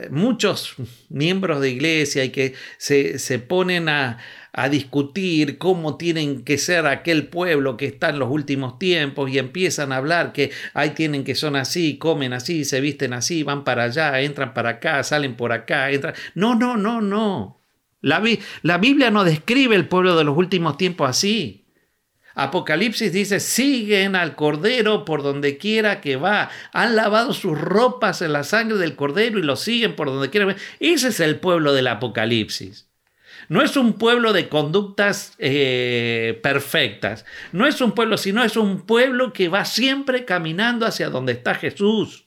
muchos 0.10 0.76
miembros 1.10 1.62
de 1.62 1.70
iglesia 1.70 2.26
y 2.26 2.30
que 2.30 2.54
se, 2.78 3.18
se 3.20 3.40
ponen 3.40 3.88
a, 3.88 4.18
a, 4.52 4.68
discutir 4.68 5.58
cómo 5.58 5.96
tienen 5.96 6.44
que 6.44 6.58
ser 6.58 6.86
aquel 6.86 7.28
pueblo 7.28 7.78
que 7.78 7.86
está 7.86 8.10
en 8.10 8.20
los 8.20 8.30
últimos 8.30 8.78
tiempos 8.78 9.30
y 9.30 9.38
empiezan 9.38 9.94
a 9.94 9.98
hablar 9.98 10.34
que 10.34 10.52
ahí 10.74 10.90
tienen 10.90 11.24
que 11.24 11.36
son 11.36 11.56
así, 11.56 11.98
comen 11.98 12.34
así, 12.34 12.66
se 12.66 12.82
visten 12.82 13.14
así, 13.14 13.44
van 13.44 13.64
para 13.64 13.84
allá, 13.84 14.20
entran 14.20 14.54
para 14.54 14.72
acá, 14.72 15.02
salen 15.04 15.36
por 15.36 15.54
acá, 15.54 15.92
entran. 15.92 16.14
No, 16.34 16.56
no, 16.56 16.76
no, 16.76 17.00
no. 17.00 17.65
La, 18.06 18.78
Biblia 18.78 19.10
no 19.10 19.24
describe 19.24 19.76
el 19.76 19.88
pueblo 19.88 20.16
de 20.16 20.24
los 20.24 20.38
últimos 20.38 20.78
tiempos 20.78 21.10
así. 21.10 21.66
Apocalipsis 22.36 23.12
dice, 23.12 23.40
siguen 23.40 24.16
al 24.16 24.36
Cordero 24.36 25.06
por 25.06 25.24
donde 25.24 25.58
quiera 25.58 26.02
que 26.02 26.16
va. 26.16 26.52
Han 26.72 26.96
lavado 26.96 27.34
sus 27.34 27.60
ropas 27.60 28.22
en 28.22 28.32
la 28.32 28.44
sangre 28.44 28.78
del 28.78 28.96
Cordero 28.96 29.40
y 29.40 29.42
lo 29.42 29.56
siguen 29.56 29.96
por 29.96 30.06
donde 30.10 30.30
quiera. 30.30 30.56
Ese 30.80 31.08
es 31.08 31.20
el 31.20 31.40
pueblo 31.40 31.74
del 31.74 31.88
Apocalipsis. 31.88 32.88
No 33.50 33.64
es 33.64 33.76
un 33.76 33.94
pueblo 33.94 34.34
de 34.34 34.50
conductas 34.50 35.34
eh, 35.40 36.40
perfectas. 36.44 37.26
No 37.54 37.66
es 37.66 37.82
un 37.82 37.94
pueblo, 37.94 38.20
sino 38.20 38.44
es 38.44 38.56
un 38.56 38.86
pueblo 38.86 39.34
que 39.34 39.50
va 39.50 39.66
siempre 39.66 40.26
caminando 40.26 40.86
hacia 40.86 41.10
donde 41.10 41.32
está 41.32 41.56
Jesús. 41.56 42.26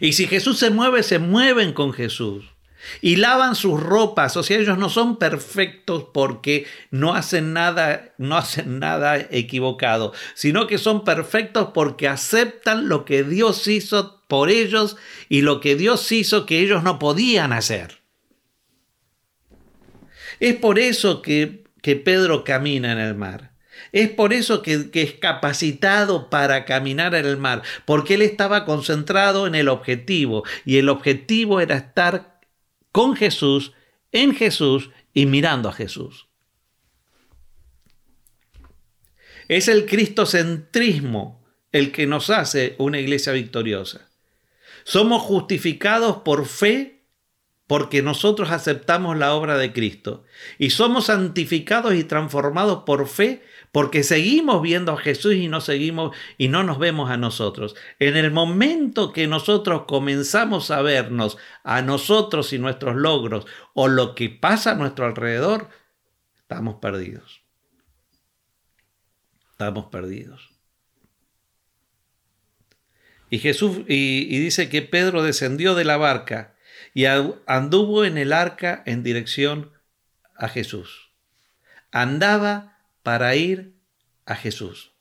Y 0.00 0.14
si 0.14 0.26
Jesús 0.26 0.58
se 0.58 0.70
mueve, 0.70 1.02
se 1.02 1.18
mueven 1.18 1.74
con 1.74 1.92
Jesús 1.92 2.55
y 3.00 3.16
lavan 3.16 3.54
sus 3.54 3.82
ropas, 3.82 4.36
o 4.36 4.42
sea, 4.42 4.58
ellos 4.58 4.78
no 4.78 4.88
son 4.88 5.18
perfectos 5.18 6.06
porque 6.12 6.66
no 6.90 7.14
hacen 7.14 7.52
nada, 7.52 8.12
no 8.18 8.36
hacen 8.36 8.78
nada 8.78 9.18
equivocado, 9.30 10.12
sino 10.34 10.66
que 10.66 10.78
son 10.78 11.04
perfectos 11.04 11.70
porque 11.74 12.08
aceptan 12.08 12.88
lo 12.88 13.04
que 13.04 13.22
Dios 13.22 13.66
hizo 13.68 14.22
por 14.28 14.50
ellos 14.50 14.96
y 15.28 15.42
lo 15.42 15.60
que 15.60 15.76
Dios 15.76 16.10
hizo 16.12 16.46
que 16.46 16.60
ellos 16.60 16.82
no 16.82 16.98
podían 16.98 17.52
hacer. 17.52 18.00
Es 20.40 20.56
por 20.56 20.78
eso 20.78 21.22
que, 21.22 21.64
que 21.82 21.96
Pedro 21.96 22.44
camina 22.44 22.92
en 22.92 22.98
el 22.98 23.14
mar. 23.14 23.52
Es 23.92 24.08
por 24.08 24.32
eso 24.32 24.62
que, 24.62 24.90
que, 24.90 25.02
es 25.02 25.12
capacitado 25.12 26.28
para 26.28 26.64
caminar 26.64 27.14
en 27.14 27.26
el 27.26 27.36
mar, 27.36 27.62
porque 27.84 28.14
él 28.14 28.22
estaba 28.22 28.64
concentrado 28.64 29.46
en 29.46 29.54
el 29.54 29.68
objetivo 29.68 30.44
y 30.64 30.78
el 30.78 30.88
objetivo 30.88 31.60
era 31.60 31.76
estar 31.76 32.35
con 32.96 33.14
Jesús, 33.14 33.74
en 34.10 34.34
Jesús 34.34 34.88
y 35.12 35.26
mirando 35.26 35.68
a 35.68 35.72
Jesús. 35.74 36.28
Es 39.48 39.68
el 39.68 39.84
cristocentrismo 39.84 41.44
el 41.72 41.92
que 41.92 42.06
nos 42.06 42.30
hace 42.30 42.74
una 42.78 42.98
iglesia 42.98 43.34
victoriosa. 43.34 44.08
Somos 44.84 45.20
justificados 45.20 46.22
por 46.24 46.46
fe 46.46 47.02
porque 47.66 48.00
nosotros 48.00 48.50
aceptamos 48.50 49.18
la 49.18 49.34
obra 49.34 49.58
de 49.58 49.74
Cristo. 49.74 50.24
Y 50.56 50.70
somos 50.70 51.06
santificados 51.06 51.92
y 51.96 52.04
transformados 52.04 52.84
por 52.86 53.08
fe 53.08 53.42
porque 53.72 54.02
seguimos 54.02 54.62
viendo 54.62 54.92
a 54.92 54.96
Jesús 54.96 55.34
y 55.34 55.48
no 55.48 55.60
seguimos 55.60 56.16
y 56.38 56.48
no 56.48 56.62
nos 56.62 56.78
vemos 56.78 57.10
a 57.10 57.16
nosotros. 57.16 57.74
En 57.98 58.16
el 58.16 58.30
momento 58.30 59.12
que 59.12 59.26
nosotros 59.26 59.84
comenzamos 59.86 60.70
a 60.70 60.82
vernos 60.82 61.36
a 61.62 61.82
nosotros 61.82 62.52
y 62.52 62.58
nuestros 62.58 62.96
logros 62.96 63.46
o 63.74 63.88
lo 63.88 64.14
que 64.14 64.30
pasa 64.30 64.72
a 64.72 64.74
nuestro 64.74 65.06
alrededor, 65.06 65.68
estamos 66.38 66.76
perdidos. 66.76 67.42
Estamos 69.50 69.86
perdidos. 69.86 70.50
Y 73.30 73.38
Jesús 73.38 73.78
y, 73.88 74.26
y 74.34 74.38
dice 74.38 74.68
que 74.68 74.82
Pedro 74.82 75.22
descendió 75.22 75.74
de 75.74 75.84
la 75.84 75.96
barca 75.96 76.54
y 76.94 77.04
anduvo 77.04 78.04
en 78.04 78.16
el 78.16 78.32
arca 78.32 78.82
en 78.86 79.02
dirección 79.02 79.72
a 80.34 80.48
Jesús. 80.48 81.10
Andaba 81.90 82.75
para 83.06 83.36
ir 83.36 83.78
a 84.24 84.34
Jesús. 84.34 84.92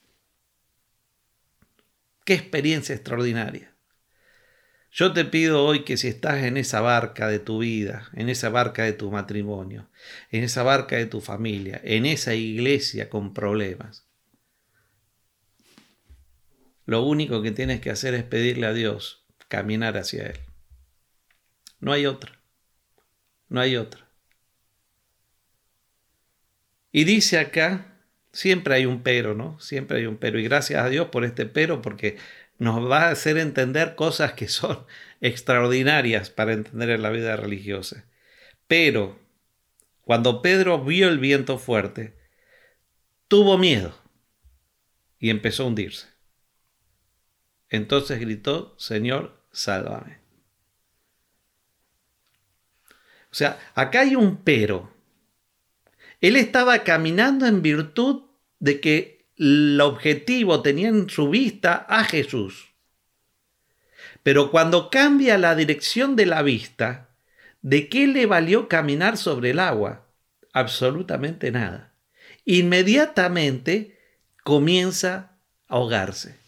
Qué 2.24 2.36
experiencia 2.36 2.94
extraordinaria. 2.94 3.74
Yo 4.92 5.12
te 5.12 5.26
pido 5.26 5.66
hoy 5.66 5.84
que 5.86 5.98
si 5.98 6.10
estás 6.10 6.44
en 6.44 6.58
esa 6.58 6.82
barca 6.82 7.28
de 7.30 7.40
tu 7.40 7.58
vida, 7.58 8.12
en 8.14 8.30
esa 8.30 8.50
barca 8.50 8.84
de 8.84 8.94
tu 8.94 9.10
matrimonio, 9.10 9.90
en 10.30 10.44
esa 10.44 10.62
barca 10.62 10.98
de 10.98 11.08
tu 11.08 11.20
familia, 11.20 11.82
en 11.84 12.06
esa 12.06 12.36
iglesia 12.36 13.10
con 13.10 13.34
problemas, 13.34 14.08
lo 16.86 17.02
único 17.02 17.42
que 17.42 17.50
tienes 17.50 17.82
que 17.82 17.90
hacer 17.90 18.14
es 18.14 18.24
pedirle 18.24 18.68
a 18.68 18.74
Dios 18.74 19.26
caminar 19.48 19.98
hacia 19.98 20.28
Él. 20.28 20.40
No 21.80 21.92
hay 21.92 22.06
otra. 22.06 22.40
No 23.50 23.62
hay 23.62 23.78
otra. 23.78 24.08
Y 26.92 27.06
dice 27.06 27.40
acá, 27.40 27.94
siempre 28.36 28.76
hay 28.76 28.86
un 28.86 29.02
pero, 29.02 29.34
¿no? 29.34 29.58
Siempre 29.60 30.00
hay 30.00 30.06
un 30.06 30.18
pero. 30.18 30.38
Y 30.38 30.44
gracias 30.44 30.84
a 30.84 30.90
Dios 30.90 31.08
por 31.08 31.24
este 31.24 31.46
pero, 31.46 31.82
porque 31.82 32.18
nos 32.58 32.90
va 32.90 33.04
a 33.04 33.12
hacer 33.12 33.38
entender 33.38 33.96
cosas 33.96 34.34
que 34.34 34.50
son 34.50 34.86
extraordinarias 35.22 36.30
para 36.30 36.54
entender 36.54 36.90
en 36.90 37.02
la 37.02 37.10
vida 37.10 37.36
religiosa. 37.38 38.06
Pero 38.68 39.18
cuando 40.02 40.42
Pedro 40.42 40.84
vio 40.84 41.08
el 41.08 41.18
viento 41.18 41.58
fuerte, 41.58 42.18
tuvo 43.30 43.58
miedo 43.58 43.98
y 45.18 45.30
empezó 45.30 45.64
a 45.64 45.68
hundirse. 45.68 46.08
Entonces 47.70 48.20
gritó, 48.20 48.76
Señor, 48.78 49.48
sálvame. 49.52 50.20
O 53.32 53.38
sea, 53.38 53.60
acá 53.76 54.02
hay 54.02 54.16
un 54.16 54.44
pero. 54.44 54.94
Él 56.22 56.36
estaba 56.36 56.84
caminando 56.84 57.46
en 57.46 57.62
virtud 57.62 58.25
de 58.66 58.80
que 58.80 59.30
el 59.38 59.80
objetivo 59.80 60.64
tenía 60.64 60.88
en 60.88 61.08
su 61.08 61.30
vista 61.30 61.86
a 61.88 62.04
Jesús. 62.04 62.74
Pero 64.24 64.50
cuando 64.50 64.90
cambia 64.90 65.38
la 65.38 65.54
dirección 65.54 66.16
de 66.16 66.26
la 66.26 66.42
vista, 66.42 67.16
¿de 67.62 67.90
qué 67.90 68.08
le 68.08 68.26
valió 68.26 68.68
caminar 68.68 69.18
sobre 69.18 69.52
el 69.52 69.60
agua? 69.60 70.08
Absolutamente 70.52 71.52
nada. 71.52 71.94
Inmediatamente 72.44 74.00
comienza 74.44 75.14
a 75.68 75.76
ahogarse. 75.76 76.40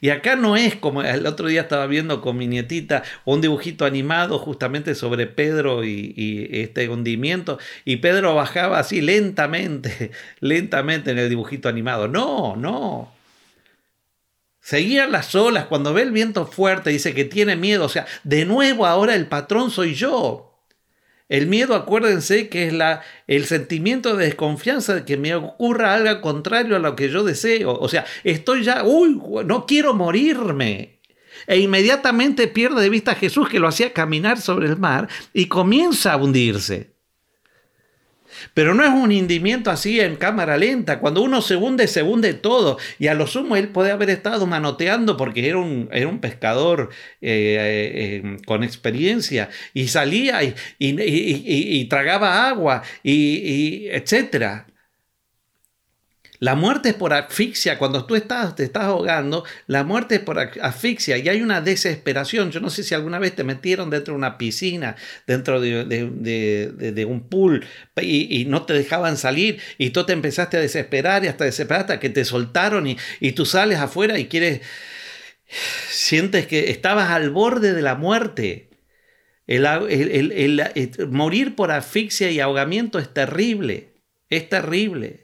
Y 0.00 0.10
acá 0.10 0.36
no 0.36 0.56
es 0.56 0.76
como 0.76 1.02
el 1.02 1.26
otro 1.26 1.48
día 1.48 1.62
estaba 1.62 1.86
viendo 1.86 2.20
con 2.20 2.36
mi 2.36 2.46
nietita 2.46 3.02
un 3.24 3.40
dibujito 3.40 3.84
animado 3.84 4.38
justamente 4.38 4.94
sobre 4.94 5.26
Pedro 5.26 5.84
y, 5.84 6.48
este 6.50 6.88
hundimiento, 6.88 7.58
y 7.84 7.96
Pedro 7.96 8.34
bajaba 8.34 8.78
así 8.78 9.00
lentamente, 9.00 10.10
lentamente 10.40 11.10
en 11.10 11.18
el 11.18 11.28
dibujito 11.28 11.68
animado. 11.68 12.08
No, 12.08 12.56
no. 12.56 13.12
Seguían 14.60 15.12
las 15.12 15.34
olas, 15.34 15.66
cuando 15.66 15.92
ve 15.92 16.02
el 16.02 16.12
viento 16.12 16.46
fuerte 16.46 16.88
dice 16.90 17.12
que 17.12 17.26
tiene 17.26 17.54
miedo, 17.54 17.84
o 17.84 17.88
sea, 17.90 18.06
de 18.22 18.46
nuevo 18.46 18.86
ahora 18.86 19.14
el 19.14 19.26
patrón 19.26 19.70
soy 19.70 19.94
yo. 19.94 20.53
El 21.28 21.46
miedo, 21.46 21.74
acuérdense 21.74 22.48
que 22.48 22.66
es 22.66 22.72
la, 22.72 23.02
el 23.26 23.46
sentimiento 23.46 24.14
de 24.14 24.26
desconfianza 24.26 24.94
de 24.94 25.04
que 25.04 25.16
me 25.16 25.34
ocurra 25.34 25.94
algo 25.94 26.20
contrario 26.20 26.76
a 26.76 26.80
lo 26.80 26.96
que 26.96 27.08
yo 27.08 27.24
deseo. 27.24 27.72
O 27.72 27.88
sea, 27.88 28.04
estoy 28.24 28.62
ya, 28.62 28.84
uy, 28.84 29.20
no 29.46 29.66
quiero 29.66 29.94
morirme. 29.94 31.00
E 31.46 31.58
inmediatamente 31.58 32.48
pierde 32.48 32.82
de 32.82 32.90
vista 32.90 33.12
a 33.12 33.16
Jesús 33.16 33.48
que 33.48 33.58
lo 33.58 33.68
hacía 33.68 33.92
caminar 33.92 34.40
sobre 34.40 34.68
el 34.68 34.76
mar 34.76 35.08
y 35.32 35.46
comienza 35.46 36.12
a 36.12 36.16
hundirse. 36.16 36.93
Pero 38.54 38.74
no 38.74 38.82
es 38.84 38.90
un 38.90 39.10
hundimiento 39.12 39.70
así 39.70 40.00
en 40.00 40.16
cámara 40.16 40.56
lenta. 40.56 40.98
Cuando 40.98 41.22
uno 41.22 41.42
se 41.42 41.56
hunde, 41.56 41.86
se 41.88 42.02
hunde 42.02 42.34
todo. 42.34 42.78
Y 42.98 43.06
a 43.08 43.14
lo 43.14 43.26
sumo 43.26 43.56
él 43.56 43.68
puede 43.68 43.90
haber 43.90 44.10
estado 44.10 44.46
manoteando 44.46 45.16
porque 45.16 45.48
era 45.48 45.58
un, 45.58 45.88
era 45.92 46.08
un 46.08 46.20
pescador 46.20 46.90
eh, 47.20 48.22
eh, 48.22 48.36
con 48.46 48.64
experiencia 48.64 49.48
y 49.72 49.88
salía 49.88 50.42
y, 50.42 50.54
y 50.78 51.84
tragaba 51.86 52.48
agua 52.48 52.82
y, 53.02 53.88
etcétera. 53.88 54.66
La 56.40 56.56
muerte 56.56 56.90
es 56.90 56.94
por 56.94 57.12
asfixia. 57.12 57.78
Cuando 57.78 58.06
tú 58.06 58.16
estás, 58.16 58.56
te 58.56 58.64
estás 58.64 58.84
ahogando, 58.84 59.44
la 59.66 59.84
muerte 59.84 60.16
es 60.16 60.20
por 60.20 60.38
asfixia 60.38 61.16
y 61.16 61.28
hay 61.28 61.42
una 61.42 61.60
desesperación. 61.60 62.50
Yo 62.50 62.60
no 62.60 62.70
sé 62.70 62.82
si 62.82 62.94
alguna 62.94 63.18
vez 63.18 63.36
te 63.36 63.44
metieron 63.44 63.88
dentro 63.88 64.14
de 64.14 64.18
una 64.18 64.36
piscina, 64.36 64.96
dentro 65.26 65.60
de, 65.60 67.06
un 67.08 67.28
pool 67.28 67.64
y, 68.00 68.44
no 68.46 68.64
te 68.66 68.74
dejaban 68.74 69.16
salir 69.16 69.60
y 69.78 69.90
tú 69.90 70.04
te 70.04 70.12
empezaste 70.12 70.56
a 70.56 70.60
desesperar 70.60 71.24
y 71.24 71.28
hasta 71.28 71.44
desesperar 71.44 71.82
hasta 71.82 72.00
que 72.00 72.10
te 72.10 72.24
soltaron 72.24 72.86
y, 72.86 73.32
tú 73.32 73.46
sales 73.46 73.78
afuera 73.78 74.18
y 74.18 74.26
quieres, 74.26 74.60
sientes 75.88 76.46
que 76.46 76.70
estabas 76.70 77.10
al 77.10 77.30
borde 77.30 77.72
de 77.72 77.82
la 77.82 77.94
muerte. 77.94 78.70
el 79.46 81.08
morir 81.10 81.54
por 81.54 81.70
asfixia 81.70 82.30
y 82.30 82.40
ahogamiento 82.40 82.98
es 82.98 83.12
terrible, 83.14 83.94
es 84.30 84.48
terrible. 84.48 85.23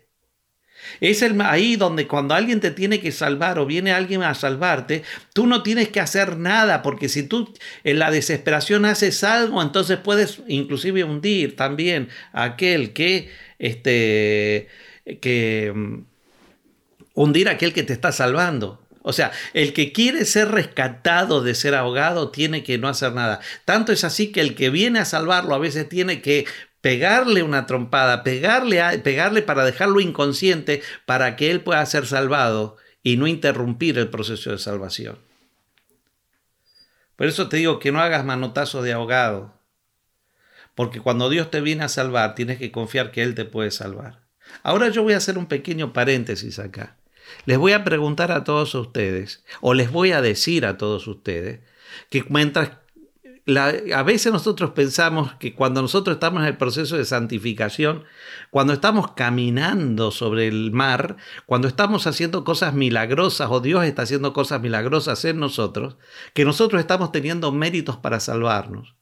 Es 1.01 1.23
el, 1.23 1.41
ahí 1.41 1.77
donde 1.77 2.07
cuando 2.07 2.35
alguien 2.35 2.61
te 2.61 2.71
tiene 2.71 3.01
que 3.01 3.13
salvar 3.13 3.59
o 3.59 3.67
viene 3.67 3.93
alguien 3.93 4.23
a 4.23 4.35
salvarte, 4.35 5.03
tú 5.33 5.47
no 5.47 5.63
tienes 5.63 5.89
que 5.89 6.01
hacer 6.01 6.37
nada, 6.37 6.83
porque 6.83 7.09
si 7.09 7.23
tú 7.23 7.53
en 7.85 7.99
la 7.99 8.11
desesperación 8.11 8.85
haces 8.85 9.25
algo, 9.25 9.63
entonces 9.63 9.99
puedes 9.99 10.41
inclusive 10.49 11.05
hundir 11.05 11.57
también 11.57 12.09
a 12.33 12.45
aquel 12.45 12.93
que, 12.93 13.31
este, 13.59 14.69
que, 15.21 15.73
mm, 15.75 16.05
hundir 17.15 17.49
a 17.49 17.53
aquel 17.53 17.73
que 17.73 17.83
te 17.83 17.93
está 17.93 18.13
salvando. 18.13 18.81
O 19.03 19.13
sea, 19.13 19.33
el 19.55 19.73
que 19.73 19.93
quiere 19.93 20.25
ser 20.27 20.49
rescatado 20.49 21.43
de 21.43 21.55
ser 21.55 21.75
ahogado 21.75 22.31
tiene 22.31 22.63
que 22.63 22.77
no 22.77 22.89
hacer 22.89 23.13
nada. 23.13 23.41
Tanto 23.65 23.93
es 23.93 24.05
así 24.05 24.31
que 24.31 24.43
el 24.43 24.55
que 24.55 24.69
viene 24.69 24.99
a 24.99 25.07
salvarlo 25.07 25.55
a 25.55 25.59
veces 25.59 25.89
tiene 25.89 26.21
que 26.21 26.45
pegarle 26.81 27.43
una 27.43 27.67
trompada, 27.67 28.23
pegarle, 28.23 28.99
pegarle 28.99 29.43
para 29.43 29.65
dejarlo 29.65 30.01
inconsciente 30.01 30.83
para 31.07 31.37
que 31.37 31.51
él 31.51 31.63
pueda 31.63 31.85
ser 31.87 32.07
salvado 32.07 32.77
y 33.03 33.17
no 33.17 33.27
interrumpir 33.27 33.99
el 33.99 34.09
proceso 34.09 34.51
de 34.51 34.59
salvación. 34.59 35.19
Por 37.17 37.27
eso 37.27 37.49
te 37.49 37.59
digo 37.59 37.79
que 37.79 37.93
no 37.93 38.01
hagas 38.01 38.25
manotazo 38.25 38.83
de 38.83 38.93
ahogado, 38.93 39.55
porque 40.75 41.01
cuando 41.01 41.29
Dios 41.29 41.51
te 41.51 41.61
viene 41.61 41.85
a 41.85 41.89
salvar, 41.89 42.35
tienes 42.35 42.59
que 42.59 42.73
confiar 42.73 43.11
que 43.11 43.23
Él 43.23 43.35
te 43.35 43.45
puede 43.45 43.71
salvar. 43.71 44.21
Ahora 44.63 44.89
yo 44.89 45.03
voy 45.03 45.13
a 45.13 45.19
hacer 45.19 45.37
un 45.37 45.47
pequeño 45.47 45.93
paréntesis 45.93 46.59
acá. 46.59 46.97
Les 47.45 47.59
voy 47.59 47.73
a 47.73 47.85
preguntar 47.85 48.33
a 48.33 48.45
todos 48.45 48.75
ustedes, 48.75 49.45
o 49.61 49.75
les 49.75 49.91
voy 49.91 50.13
a 50.13 50.23
decir 50.23 50.65
a 50.65 50.79
todos 50.79 51.07
ustedes, 51.07 51.61
que 52.09 52.25
mientras 52.29 52.71
a 53.47 54.03
veces 54.03 54.33
nosotros 54.33 54.71
pensamos 54.71 55.35
que 55.35 55.55
cuando 55.55 55.83
nosotros 55.83 56.17
estamos 56.17 56.43
en 56.43 56.49
el 56.49 56.57
proceso 56.57 56.97
de 56.97 57.05
santificación, 57.05 58.05
cuando 58.51 58.73
estamos 58.73 59.13
caminando 59.13 60.11
sobre 60.11 60.47
el 60.49 60.73
mar, 60.73 61.17
cuando 61.47 61.67
estamos 61.67 62.07
haciendo 62.07 62.45
cosas 62.45 62.75
milagrosas 62.75 63.49
o 63.51 63.61
Dios 63.61 63.85
está 63.85 64.03
haciendo 64.03 64.33
cosas 64.33 64.61
milagrosas 64.61 65.25
en 65.25 65.41
nosotros, 65.41 65.97
que 66.35 66.45
nosotros 66.45 66.81
estamos 66.81 67.13
teniendo 67.13 67.51
méritos 67.53 67.97
para 67.97 68.21
salvarnos. 68.21 68.95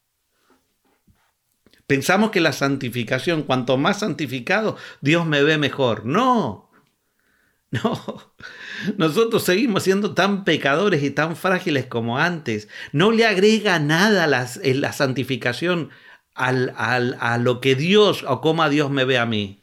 Pensamos 1.87 2.31
que 2.31 2.41
la 2.41 2.53
santificación, 2.53 3.43
cuanto 3.43 3.79
más 3.79 4.01
santificado, 4.01 4.77
Dios 5.01 5.25
me 5.27 5.43
ve 5.43 5.57
mejor. 5.57 6.05
No, 6.05 6.68
No, 7.85 8.33
nosotros 8.97 9.43
seguimos 9.43 9.83
siendo 9.83 10.15
tan 10.15 10.45
pecadores 10.45 11.03
y 11.03 11.11
tan 11.11 11.37
frágiles 11.37 11.85
como 11.85 12.19
antes. 12.19 12.69
No 12.93 13.13
le 13.13 13.27
agrega 13.27 13.79
nada 13.79 14.27
la, 14.27 14.49
la 14.63 14.93
santificación 14.95 15.91
al, 16.35 16.75
a 16.79 17.37
lo 17.39 17.61
que 17.61 17.75
Dios 17.75 18.25
o 18.27 18.41
como 18.41 18.69
Dios 18.71 18.91
me 18.91 19.05
ve 19.05 19.19
a 19.19 19.27
mí. 19.27 19.61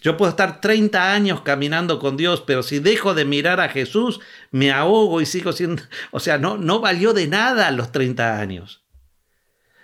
Yo 0.00 0.16
puedo 0.16 0.30
estar 0.30 0.60
30 0.60 1.12
años 1.12 1.40
caminando 1.40 1.98
con 1.98 2.16
Dios, 2.16 2.42
pero 2.46 2.62
si 2.62 2.78
dejo 2.78 3.14
de 3.14 3.24
mirar 3.24 3.60
a 3.60 3.68
Jesús, 3.68 4.20
me 4.50 4.70
ahogo 4.70 5.20
y 5.20 5.26
sigo 5.26 5.52
siendo... 5.52 5.82
O 6.12 6.20
sea, 6.20 6.38
no, 6.38 6.56
no 6.56 6.80
valió 6.80 7.12
de 7.12 7.26
nada 7.26 7.70
los 7.72 7.90
30 7.92 8.40
años. 8.40 8.82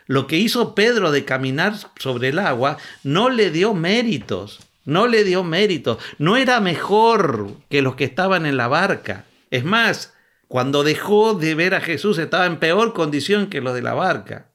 Lo 0.06 0.26
que 0.26 0.36
hizo 0.36 0.74
Pedro 0.74 1.10
de 1.10 1.24
caminar 1.24 1.74
sobre 1.98 2.28
el 2.28 2.38
agua 2.38 2.78
no 3.02 3.28
le 3.28 3.50
dio 3.50 3.74
méritos. 3.74 4.60
No 4.84 5.06
le 5.06 5.24
dio 5.24 5.44
mérito. 5.44 5.98
No 6.18 6.36
era 6.36 6.60
mejor 6.60 7.50
que 7.70 7.82
los 7.82 7.94
que 7.94 8.04
estaban 8.04 8.46
en 8.46 8.56
la 8.56 8.68
barca. 8.68 9.24
Es 9.50 9.64
más, 9.64 10.14
cuando 10.48 10.84
dejó 10.84 11.34
de 11.34 11.54
ver 11.54 11.74
a 11.74 11.80
Jesús 11.80 12.18
estaba 12.18 12.46
en 12.46 12.58
peor 12.58 12.92
condición 12.92 13.48
que 13.48 13.60
los 13.60 13.74
de 13.74 13.82
la 13.82 13.94
barca. 13.94 14.50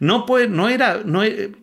No, 0.00 0.26
no 0.48 0.68
era 0.68 1.02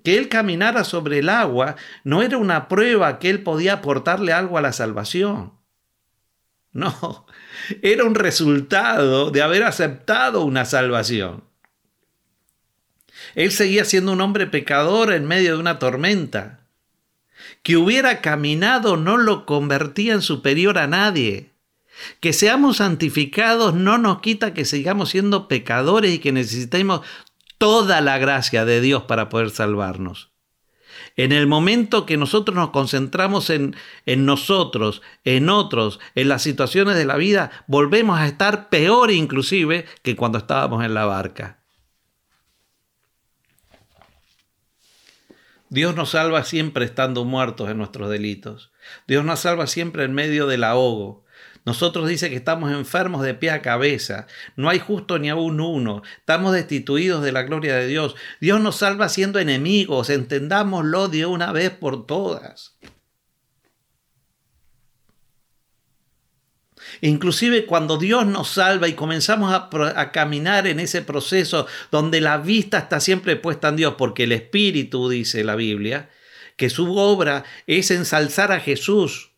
que 0.03 0.17
él 0.17 0.29
caminara 0.29 0.83
sobre 0.83 1.19
el 1.19 1.29
agua, 1.29 1.75
no 2.03 2.21
era 2.21 2.37
una 2.37 2.67
prueba 2.67 3.19
que 3.19 3.29
él 3.29 3.43
podía 3.43 3.73
aportarle 3.73 4.33
algo 4.33 4.57
a 4.57 4.61
la 4.61 4.73
salvación. 4.73 5.53
No, 6.71 7.25
era 7.81 8.03
un 8.03 8.15
resultado 8.15 9.31
de 9.31 9.41
haber 9.41 9.63
aceptado 9.63 10.43
una 10.43 10.65
salvación. 10.65 11.43
Él 13.35 13.51
seguía 13.51 13.85
siendo 13.85 14.13
un 14.13 14.21
hombre 14.21 14.47
pecador 14.47 15.13
en 15.13 15.27
medio 15.27 15.53
de 15.53 15.59
una 15.59 15.77
tormenta. 15.77 16.58
Que 17.63 17.77
hubiera 17.77 18.21
caminado 18.21 18.97
no 18.97 19.17
lo 19.17 19.45
convertía 19.45 20.13
en 20.13 20.21
superior 20.21 20.77
a 20.77 20.87
nadie. 20.87 21.53
Que 22.19 22.33
seamos 22.33 22.77
santificados 22.77 23.73
no 23.73 23.97
nos 23.97 24.21
quita 24.21 24.53
que 24.53 24.65
sigamos 24.65 25.09
siendo 25.09 25.47
pecadores 25.47 26.13
y 26.13 26.19
que 26.19 26.31
necesitemos 26.31 27.01
toda 27.57 28.01
la 28.01 28.17
gracia 28.17 28.65
de 28.65 28.81
Dios 28.81 29.03
para 29.03 29.29
poder 29.29 29.49
salvarnos. 29.49 30.29
En 31.15 31.31
el 31.31 31.47
momento 31.47 32.05
que 32.05 32.17
nosotros 32.17 32.55
nos 32.55 32.69
concentramos 32.69 33.49
en, 33.49 33.75
en, 34.05 34.25
nosotros, 34.25 35.01
en 35.25 35.49
otros, 35.49 35.99
en 36.15 36.29
las 36.29 36.41
situaciones 36.41 36.95
de 36.95 37.05
la 37.05 37.17
vida, 37.17 37.51
volvemos 37.67 38.17
a 38.19 38.27
estar 38.27 38.69
peor 38.69 39.11
inclusive 39.11 39.85
que 40.01 40.15
cuando 40.15 40.37
estábamos 40.37 40.83
en 40.83 40.93
la 40.93 41.05
barca. 41.05 41.58
Dios 45.69 45.95
nos 45.95 46.11
salva 46.11 46.43
siempre 46.43 46.85
estando 46.85 47.25
muertos 47.25 47.69
en 47.69 47.77
nuestros 47.77 48.09
delitos. 48.09 48.71
Dios 49.07 49.23
nos 49.23 49.41
salva 49.41 49.67
siempre 49.67 50.03
en 50.03 50.13
medio 50.13 50.47
del 50.47 50.63
ahogo. 50.63 51.23
Nosotros 51.65 52.07
dice 52.07 52.31
que 52.31 52.35
estamos 52.35 52.71
enfermos 52.71 53.21
de 53.21 53.35
pie 53.35 53.51
a 53.51 53.61
cabeza. 53.61 54.25
No 54.55 54.69
hay 54.69 54.79
justo 54.79 55.19
ni 55.19 55.29
aún 55.29 55.59
uno. 55.59 56.01
Estamos 56.17 56.53
destituidos 56.53 57.23
de 57.23 57.31
la 57.31 57.43
gloria 57.43 57.75
de 57.75 57.85
Dios. 57.85 58.15
Dios 58.41 58.59
nos 58.61 58.77
salva 58.77 59.09
siendo 59.09 59.37
enemigos. 59.37 60.09
Entendámoslo 60.09 61.07
de 61.07 61.27
una 61.27 61.51
vez 61.51 61.69
por 61.69 62.07
todas. 62.07 62.75
Inclusive 67.01 67.65
cuando 67.65 67.97
Dios 67.97 68.25
nos 68.25 68.49
salva 68.49 68.87
y 68.87 68.93
comenzamos 68.93 69.53
a, 69.53 70.11
caminar 70.11 70.67
en 70.67 70.79
ese 70.79 71.01
proceso 71.01 71.67
donde 71.91 72.21
la 72.21 72.37
vista 72.37 72.79
está 72.79 72.99
siempre 72.99 73.35
puesta 73.35 73.69
en 73.69 73.77
Dios, 73.77 73.95
porque 73.97 74.23
el 74.23 74.31
Espíritu, 74.31 75.09
dice 75.09 75.43
la 75.43 75.55
Biblia, 75.55 76.09
que 76.57 76.69
su 76.69 76.97
obra 76.97 77.45
es 77.67 77.91
ensalzar 77.91 78.51
a 78.51 78.59
Jesús. 78.59 79.31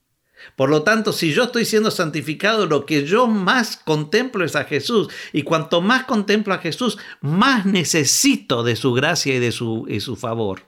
Por 0.56 0.72
lo 0.72 0.82
tanto, 0.82 1.14
si 1.14 1.34
yo 1.34 1.44
estoy 1.44 1.66
siendo 1.66 1.92
santificado, 1.92 2.66
lo 2.66 2.88
que 2.88 3.06
yo 3.06 3.28
más 3.28 3.78
contemplo 3.78 4.44
es 4.44 4.56
a 4.56 4.64
Jesús. 4.64 5.08
Y 5.32 5.44
cuanto 5.44 5.82
más 5.82 6.06
contemplo 6.06 6.54
a 6.54 6.58
Jesús, 6.58 6.98
más 7.22 7.66
necesito 7.68 8.64
de 8.64 8.76
su 8.76 8.94
gracia 8.94 9.36
y 9.36 9.40
de 9.40 9.52
su, 9.52 9.86
y 9.88 10.00
su 10.00 10.16
favor. 10.16 10.64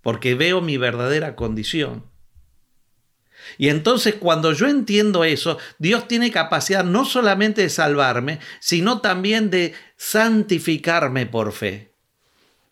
Porque 0.00 0.34
veo 0.34 0.62
mi 0.62 0.78
verdadera 0.78 1.36
condición. 1.36 2.07
Y 3.56 3.68
entonces 3.68 4.14
cuando 4.14 4.52
yo 4.52 4.68
entiendo 4.68 5.24
eso, 5.24 5.58
Dios 5.78 6.08
tiene 6.08 6.30
capacidad 6.30 6.84
no 6.84 7.04
solamente 7.04 7.62
de 7.62 7.70
salvarme, 7.70 8.40
sino 8.60 9.00
también 9.00 9.50
de 9.50 9.74
santificarme 9.96 11.26
por 11.26 11.52
fe. 11.52 11.92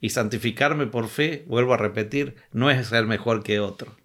Y 0.00 0.10
santificarme 0.10 0.86
por 0.86 1.08
fe, 1.08 1.44
vuelvo 1.46 1.74
a 1.74 1.78
repetir, 1.78 2.36
no 2.52 2.70
es 2.70 2.86
ser 2.88 3.06
mejor 3.06 3.42
que 3.42 3.60
otro. 3.60 3.96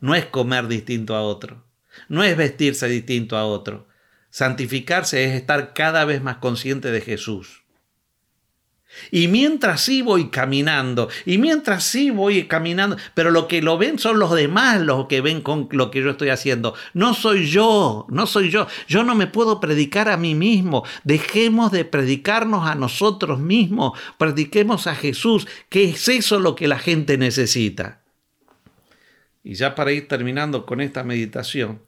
No 0.00 0.14
es 0.14 0.26
comer 0.26 0.66
distinto 0.66 1.14
a 1.14 1.22
otro. 1.22 1.64
No 2.08 2.22
es 2.22 2.36
vestirse 2.36 2.88
distinto 2.88 3.36
a 3.36 3.46
otro. 3.46 3.88
Santificarse 4.30 5.24
es 5.24 5.34
estar 5.34 5.72
cada 5.72 6.04
vez 6.04 6.22
más 6.22 6.38
consciente 6.38 6.90
de 6.90 7.00
Jesús. 7.00 7.65
Y 9.10 9.28
mientras 9.28 9.80
sí 9.82 10.02
voy 10.02 10.28
caminando, 10.28 11.08
y 11.24 11.38
mientras 11.38 11.84
sí 11.84 12.10
voy 12.10 12.46
caminando, 12.46 12.96
pero 13.14 13.30
lo 13.30 13.48
que 13.48 13.62
lo 13.62 13.78
ven 13.78 13.98
son 13.98 14.18
los 14.18 14.32
demás 14.34 14.80
los 14.80 15.06
que 15.06 15.20
ven 15.20 15.40
con 15.40 15.68
lo 15.70 15.90
que 15.90 16.02
yo 16.02 16.10
estoy 16.10 16.30
haciendo. 16.30 16.74
No 16.94 17.14
soy 17.14 17.46
yo, 17.46 18.06
no 18.08 18.26
soy 18.26 18.50
yo. 18.50 18.66
Yo 18.88 19.04
no 19.04 19.14
me 19.14 19.26
puedo 19.26 19.60
predicar 19.60 20.08
a 20.08 20.16
mí 20.16 20.34
mismo. 20.34 20.84
Dejemos 21.04 21.72
de 21.72 21.84
predicarnos 21.84 22.68
a 22.68 22.74
nosotros 22.74 23.38
mismos. 23.38 23.98
Prediquemos 24.18 24.86
a 24.86 24.94
Jesús, 24.94 25.46
que 25.68 25.90
es 25.90 26.08
eso 26.08 26.40
lo 26.40 26.54
que 26.54 26.68
la 26.68 26.78
gente 26.78 27.18
necesita. 27.18 28.00
Y 29.42 29.54
ya 29.54 29.74
para 29.74 29.92
ir 29.92 30.08
terminando 30.08 30.66
con 30.66 30.80
esta 30.80 31.04
meditación, 31.04 31.80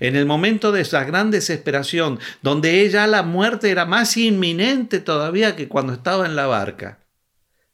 en 0.00 0.16
el 0.16 0.26
momento 0.26 0.72
de 0.72 0.82
esa 0.82 1.04
gran 1.04 1.30
desesperación, 1.30 2.18
donde 2.42 2.82
ella 2.82 3.06
la 3.06 3.22
muerte 3.22 3.70
era 3.70 3.86
más 3.86 4.16
inminente 4.16 5.00
todavía 5.00 5.56
que 5.56 5.68
cuando 5.68 5.92
estaba 5.92 6.26
en 6.26 6.36
la 6.36 6.46
barca, 6.46 6.98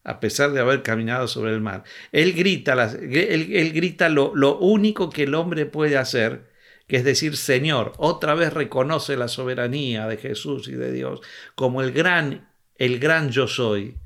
a 0.05 0.21
pesar 0.21 0.53
de 0.53 0.61
haber 0.61 0.83
caminado 0.83 1.29
sobre 1.29 1.53
el 1.53 1.61
mar, 1.61 1.85
él 2.13 2.33
grita, 2.33 2.91
él, 3.01 3.73
grita 3.73 4.09
lo, 4.09 4.33
lo 4.35 4.59
único 4.59 5.11
que 5.11 5.25
el 5.25 5.35
hombre 5.35 5.67
puede 5.67 5.97
hacer, 5.97 6.51
que 6.87 6.97
es 6.97 7.05
decir, 7.05 7.37
Señor, 7.37 7.93
otra 7.99 8.35
vez 8.35 8.53
reconoce 8.53 9.17
la 9.17 9.29
soberanía 9.29 10.07
de 10.09 10.17
Jesús 10.17 10.69
y 10.69 10.73
de 10.73 10.93
Dios 10.93 11.21
como 11.55 11.83
el 11.83 11.93
gran, 11.93 12.49
el 12.77 12.99
gran 12.99 13.31
yo 13.31 13.47
soy. 13.47 13.97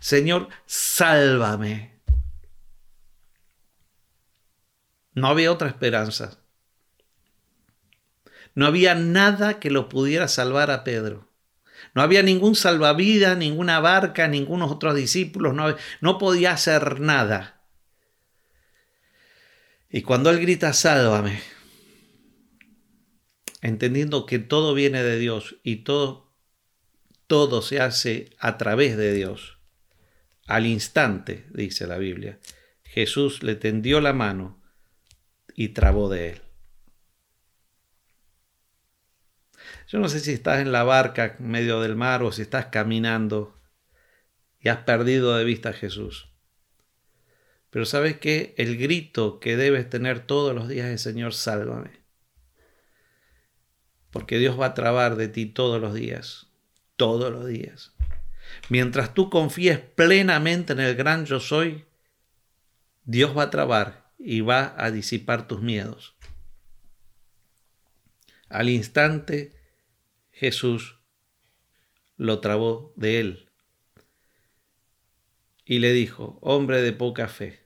Señor, 0.00 0.48
sálvame. 0.66 2.00
No 5.14 5.28
había 5.28 5.52
otra 5.52 5.68
esperanza. 5.68 6.43
No 8.54 8.66
había 8.66 8.94
nada 8.94 9.58
que 9.58 9.70
lo 9.70 9.88
pudiera 9.88 10.28
salvar 10.28 10.70
a 10.70 10.84
Pedro. 10.84 11.28
No 11.94 12.02
había 12.02 12.22
ningún 12.22 12.54
salvavidas, 12.54 13.36
ninguna 13.36 13.80
barca, 13.80 14.28
ningunos 14.28 14.70
otros 14.70 14.94
discípulos, 14.94 15.54
no, 15.54 15.76
no 16.00 16.18
podía 16.18 16.52
hacer 16.52 17.00
nada. 17.00 17.62
Y 19.90 20.02
cuando 20.02 20.30
él 20.30 20.40
grita, 20.40 20.72
sálvame, 20.72 21.40
entendiendo 23.60 24.26
que 24.26 24.38
todo 24.38 24.74
viene 24.74 25.02
de 25.02 25.18
Dios 25.18 25.56
y 25.62 25.84
todo, 25.84 26.34
todo 27.26 27.62
se 27.62 27.80
hace 27.80 28.30
a 28.38 28.58
través 28.58 28.96
de 28.96 29.12
Dios, 29.12 29.58
al 30.46 30.66
instante, 30.66 31.46
dice 31.50 31.86
la 31.86 31.98
Biblia, 31.98 32.38
Jesús 32.82 33.42
le 33.42 33.54
tendió 33.54 34.00
la 34.00 34.12
mano 34.12 34.60
y 35.54 35.68
trabó 35.68 36.08
de 36.08 36.30
él. 36.30 36.43
Yo 39.94 40.00
no 40.00 40.08
sé 40.08 40.18
si 40.18 40.32
estás 40.32 40.58
en 40.58 40.72
la 40.72 40.82
barca 40.82 41.36
en 41.38 41.48
medio 41.48 41.80
del 41.80 41.94
mar 41.94 42.24
o 42.24 42.32
si 42.32 42.42
estás 42.42 42.66
caminando 42.66 43.56
y 44.58 44.68
has 44.68 44.78
perdido 44.78 45.36
de 45.36 45.44
vista 45.44 45.68
a 45.68 45.72
Jesús. 45.72 46.32
Pero 47.70 47.84
sabes 47.84 48.18
que 48.18 48.56
el 48.58 48.76
grito 48.76 49.38
que 49.38 49.56
debes 49.56 49.88
tener 49.88 50.26
todos 50.26 50.52
los 50.52 50.66
días 50.66 50.88
es 50.88 51.00
Señor, 51.00 51.32
sálvame. 51.32 51.92
Porque 54.10 54.38
Dios 54.38 54.60
va 54.60 54.66
a 54.66 54.74
trabar 54.74 55.14
de 55.14 55.28
ti 55.28 55.46
todos 55.46 55.80
los 55.80 55.94
días, 55.94 56.48
todos 56.96 57.30
los 57.30 57.46
días. 57.46 57.94
Mientras 58.70 59.14
tú 59.14 59.30
confíes 59.30 59.78
plenamente 59.78 60.72
en 60.72 60.80
el 60.80 60.96
gran 60.96 61.24
yo 61.24 61.38
soy, 61.38 61.84
Dios 63.04 63.38
va 63.38 63.44
a 63.44 63.50
trabar 63.50 64.10
y 64.18 64.40
va 64.40 64.74
a 64.76 64.90
disipar 64.90 65.46
tus 65.46 65.62
miedos. 65.62 66.16
Al 68.48 68.68
instante 68.68 69.62
Jesús 70.44 70.98
lo 72.18 72.40
trabó 72.40 72.92
de 72.96 73.18
él 73.18 73.50
y 75.64 75.78
le 75.78 75.94
dijo, 75.94 76.38
hombre 76.42 76.82
de 76.82 76.92
poca 76.92 77.28
fe, 77.28 77.64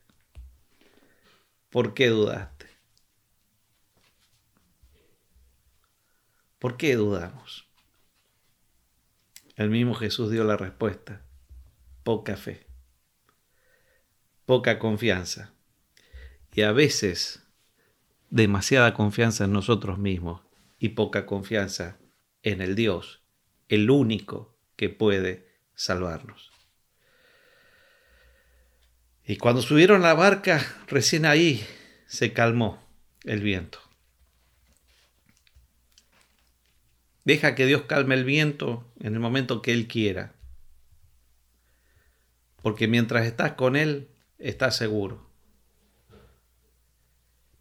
¿por 1.71 1.93
qué 1.93 2.07
dudaste? 2.07 2.69
¿Por 6.61 6.77
qué 6.77 6.95
dudamos? 6.95 7.67
El 9.57 9.71
mismo 9.71 9.95
Jesús 9.95 10.31
dio 10.31 10.45
la 10.45 10.57
respuesta, 10.57 11.27
poca 12.05 12.37
fe, 12.37 12.69
poca 14.47 14.79
confianza 14.79 15.53
y 16.53 16.63
a 16.63 16.71
veces 16.71 17.45
demasiada 18.31 18.95
confianza 18.95 19.47
en 19.47 19.53
nosotros 19.53 19.99
mismos 19.99 20.43
y 20.79 20.91
poca 20.91 21.27
confianza 21.27 21.99
en 22.43 22.61
el 22.61 22.75
Dios, 22.75 23.23
el 23.69 23.91
único 23.91 24.57
que 24.77 24.89
puede 24.89 25.49
salvarnos. 25.75 26.51
Y 29.25 29.37
cuando 29.37 29.61
subieron 29.61 30.03
a 30.03 30.09
la 30.09 30.15
barca, 30.15 30.65
recién 30.87 31.27
ahí 31.27 31.67
se 32.07 32.33
calmó 32.33 32.83
el 33.25 33.43
viento. 33.43 33.79
Deja 37.25 37.55
que 37.55 37.67
Dios 37.67 37.83
calme 37.83 38.15
el 38.15 38.25
viento 38.25 38.91
en 39.01 39.13
el 39.13 39.21
momento 39.21 39.61
que 39.61 39.73
Él 39.73 39.87
quiera. 39.87 40.33
Porque 42.63 42.89
mientras 42.89 43.27
estás 43.27 43.53
con 43.53 43.77
Él, 43.77 44.09
estás 44.39 44.77
seguro. 44.77 45.28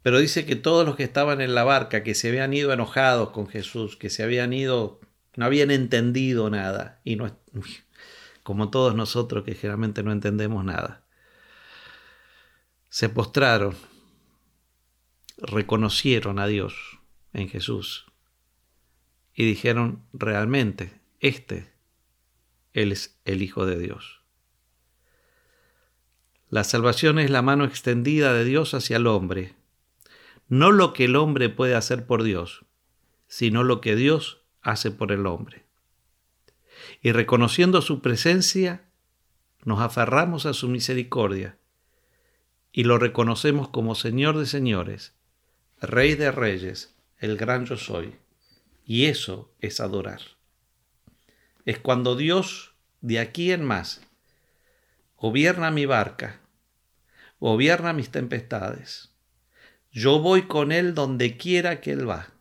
Pero 0.08 0.20
dice 0.20 0.46
que 0.46 0.56
todos 0.56 0.86
los 0.86 0.96
que 0.96 1.04
estaban 1.04 1.42
en 1.42 1.54
la 1.54 1.66
barca, 1.66 2.02
que 2.02 2.16
se 2.16 2.30
habían 2.30 2.54
ido 2.54 2.72
enojados 2.72 3.32
con 3.32 3.46
Jesús, 3.46 3.98
que 3.98 4.10
se 4.10 4.24
habían 4.24 4.54
ido, 4.54 5.02
no 5.36 5.44
habían 5.44 5.70
entendido 5.70 6.50
nada, 6.50 7.02
y 7.04 7.18
no, 7.18 7.38
como 8.42 8.70
todos 8.70 8.96
nosotros 8.96 9.44
que 9.44 9.54
generalmente 9.54 10.04
no 10.04 10.14
entendemos 10.14 10.64
nada, 10.64 11.04
se 12.88 13.10
postraron, 13.10 13.76
reconocieron 15.40 16.40
a 16.40 16.48
Dios 16.48 16.74
en 17.34 17.50
Jesús 17.50 18.06
y 19.34 19.44
dijeron, 19.44 20.06
realmente, 20.14 21.02
este, 21.20 21.74
Él 22.72 22.94
es 22.94 23.20
el 23.26 23.42
Hijo 23.42 23.66
de 23.66 23.78
Dios. 23.78 24.22
La 26.50 26.64
salvación 26.64 27.20
es 27.20 27.30
la 27.30 27.42
mano 27.42 27.66
extendida 27.66 28.32
de 28.32 28.46
Dios 28.46 28.74
hacia 28.74 28.96
el 28.96 29.08
hombre, 29.08 29.57
no 30.48 30.72
lo 30.72 30.94
que 30.94 31.06
el 31.06 31.16
hombre 31.16 31.50
puede 31.50 31.76
hacer 31.76 32.06
por 32.06 32.24
Dios, 32.24 32.66
sino 33.28 33.64
lo 33.64 33.82
que 33.82 33.96
Dios 33.96 34.42
hace 34.62 34.92
por 34.92 35.12
el 35.12 35.26
hombre. 35.26 35.66
Y 37.02 37.12
reconociendo 37.12 37.82
su 37.82 38.02
presencia, 38.02 38.90
nos 39.64 39.82
aferramos 39.82 40.46
a 40.46 40.54
su 40.54 40.70
misericordia 40.70 41.58
y 42.72 42.84
lo 42.84 42.98
reconocemos 42.98 43.70
como 43.70 43.96
Señor 43.96 44.38
de 44.38 44.46
señores, 44.46 45.14
Rey 45.80 46.16
de 46.16 46.32
reyes, 46.32 46.96
el 47.20 47.38
gran 47.38 47.66
yo 47.66 47.78
soy. 47.78 48.16
Y 48.84 49.06
eso 49.06 49.54
es 49.60 49.80
adorar. 49.80 50.22
Es 51.66 51.78
cuando 51.78 52.16
Dios, 52.16 52.74
de 53.02 53.20
aquí 53.20 53.52
en 53.52 53.64
más, 53.64 54.02
gobierna 55.18 55.70
mi 55.70 55.86
barca, 55.86 56.40
gobierna 57.40 57.94
mis 57.94 58.10
tempestades. 58.10 59.14
Yo 59.98 60.20
voy 60.20 60.44
con 60.44 60.72
Él 60.72 60.94
donde 60.94 61.38
quiera 61.38 61.82
que 61.82 61.92
Él 61.92 62.08
va 62.08 62.32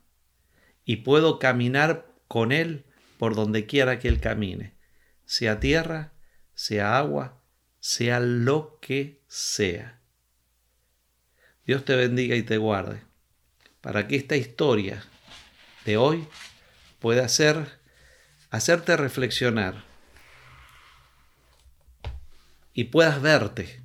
y 0.84 0.96
puedo 0.96 1.38
caminar 1.38 2.06
con 2.28 2.52
Él 2.52 2.84
por 3.16 3.34
donde 3.34 3.64
quiera 3.64 3.98
que 3.98 4.08
Él 4.08 4.20
camine, 4.20 4.74
sea 5.24 5.58
tierra, 5.58 6.12
sea 6.52 6.98
agua, 6.98 7.40
sea 7.80 8.20
lo 8.20 8.78
que 8.82 9.22
sea. 9.26 10.02
Dios 11.64 11.82
te 11.86 11.96
bendiga 11.96 12.36
y 12.36 12.42
te 12.42 12.58
guarde, 12.58 13.00
para 13.80 14.06
que 14.06 14.16
esta 14.16 14.36
historia 14.36 15.02
de 15.86 15.96
hoy 15.96 16.28
pueda 16.98 17.24
hacer, 17.24 17.80
hacerte 18.50 18.98
reflexionar 18.98 19.82
y 22.74 22.84
puedas 22.84 23.22
verte 23.22 23.82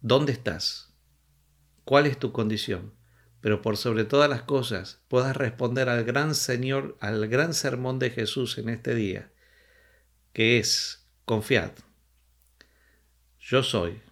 dónde 0.00 0.32
estás, 0.32 0.85
cuál 1.86 2.06
es 2.06 2.18
tu 2.18 2.32
condición 2.32 2.92
pero 3.46 3.62
por 3.62 3.76
sobre 3.76 4.04
todas 4.04 4.28
las 4.28 4.42
cosas 4.42 5.00
puedas 5.06 5.36
responder 5.36 5.88
al 5.88 6.02
gran 6.02 6.34
Señor, 6.34 6.96
al 6.98 7.28
gran 7.28 7.54
sermón 7.54 8.00
de 8.00 8.10
Jesús 8.10 8.58
en 8.58 8.68
este 8.68 8.92
día, 8.92 9.30
que 10.32 10.58
es, 10.58 11.06
confiad, 11.24 11.70
yo 13.38 13.62
soy, 13.62 14.02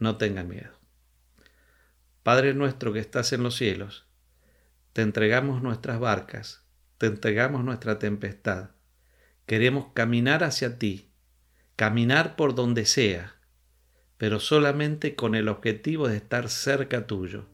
no 0.00 0.16
tengan 0.16 0.48
miedo. 0.48 0.76
Padre 2.24 2.52
nuestro 2.52 2.92
que 2.92 2.98
estás 2.98 3.32
en 3.32 3.44
los 3.44 3.54
cielos, 3.54 4.08
te 4.92 5.02
entregamos 5.02 5.62
nuestras 5.62 6.00
barcas, 6.00 6.64
te 6.98 7.06
entregamos 7.06 7.64
nuestra 7.64 8.00
tempestad. 8.00 8.70
Queremos 9.46 9.92
caminar 9.94 10.42
hacia 10.42 10.80
ti, 10.80 11.12
caminar 11.76 12.34
por 12.34 12.56
donde 12.56 12.86
sea, 12.86 13.36
pero 14.24 14.40
solamente 14.40 15.14
con 15.14 15.34
el 15.34 15.48
objetivo 15.48 16.08
de 16.08 16.16
estar 16.16 16.48
cerca 16.48 17.06
tuyo 17.06 17.44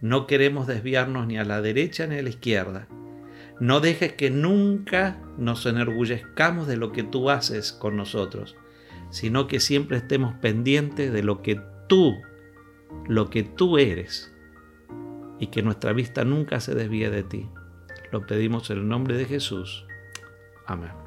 no 0.00 0.26
queremos 0.26 0.66
desviarnos 0.66 1.26
ni 1.26 1.36
a 1.36 1.44
la 1.44 1.60
derecha 1.60 2.06
ni 2.06 2.16
a 2.16 2.22
la 2.22 2.30
izquierda. 2.30 2.88
No 3.60 3.80
dejes 3.80 4.14
que 4.14 4.30
nunca 4.30 5.20
nos 5.36 5.66
enorgullezcamos 5.66 6.66
de 6.66 6.78
lo 6.78 6.92
que 6.92 7.02
tú 7.02 7.28
haces 7.28 7.74
con 7.74 7.98
nosotros, 7.98 8.56
sino 9.10 9.48
que 9.48 9.60
siempre 9.60 9.98
estemos 9.98 10.32
pendientes 10.36 11.12
de 11.12 11.22
lo 11.22 11.42
que 11.42 11.60
tú, 11.90 12.22
lo 13.06 13.28
que 13.28 13.42
tú 13.42 13.76
eres, 13.76 14.34
y 15.40 15.48
que 15.48 15.62
nuestra 15.62 15.92
vista 15.92 16.24
nunca 16.24 16.58
se 16.60 16.74
desvíe 16.74 17.10
de 17.10 17.22
ti. 17.22 17.50
Lo 18.12 18.26
pedimos 18.26 18.70
en 18.70 18.78
el 18.78 18.88
nombre 18.88 19.18
de 19.18 19.26
Jesús. 19.26 19.84
Amén. 20.64 21.01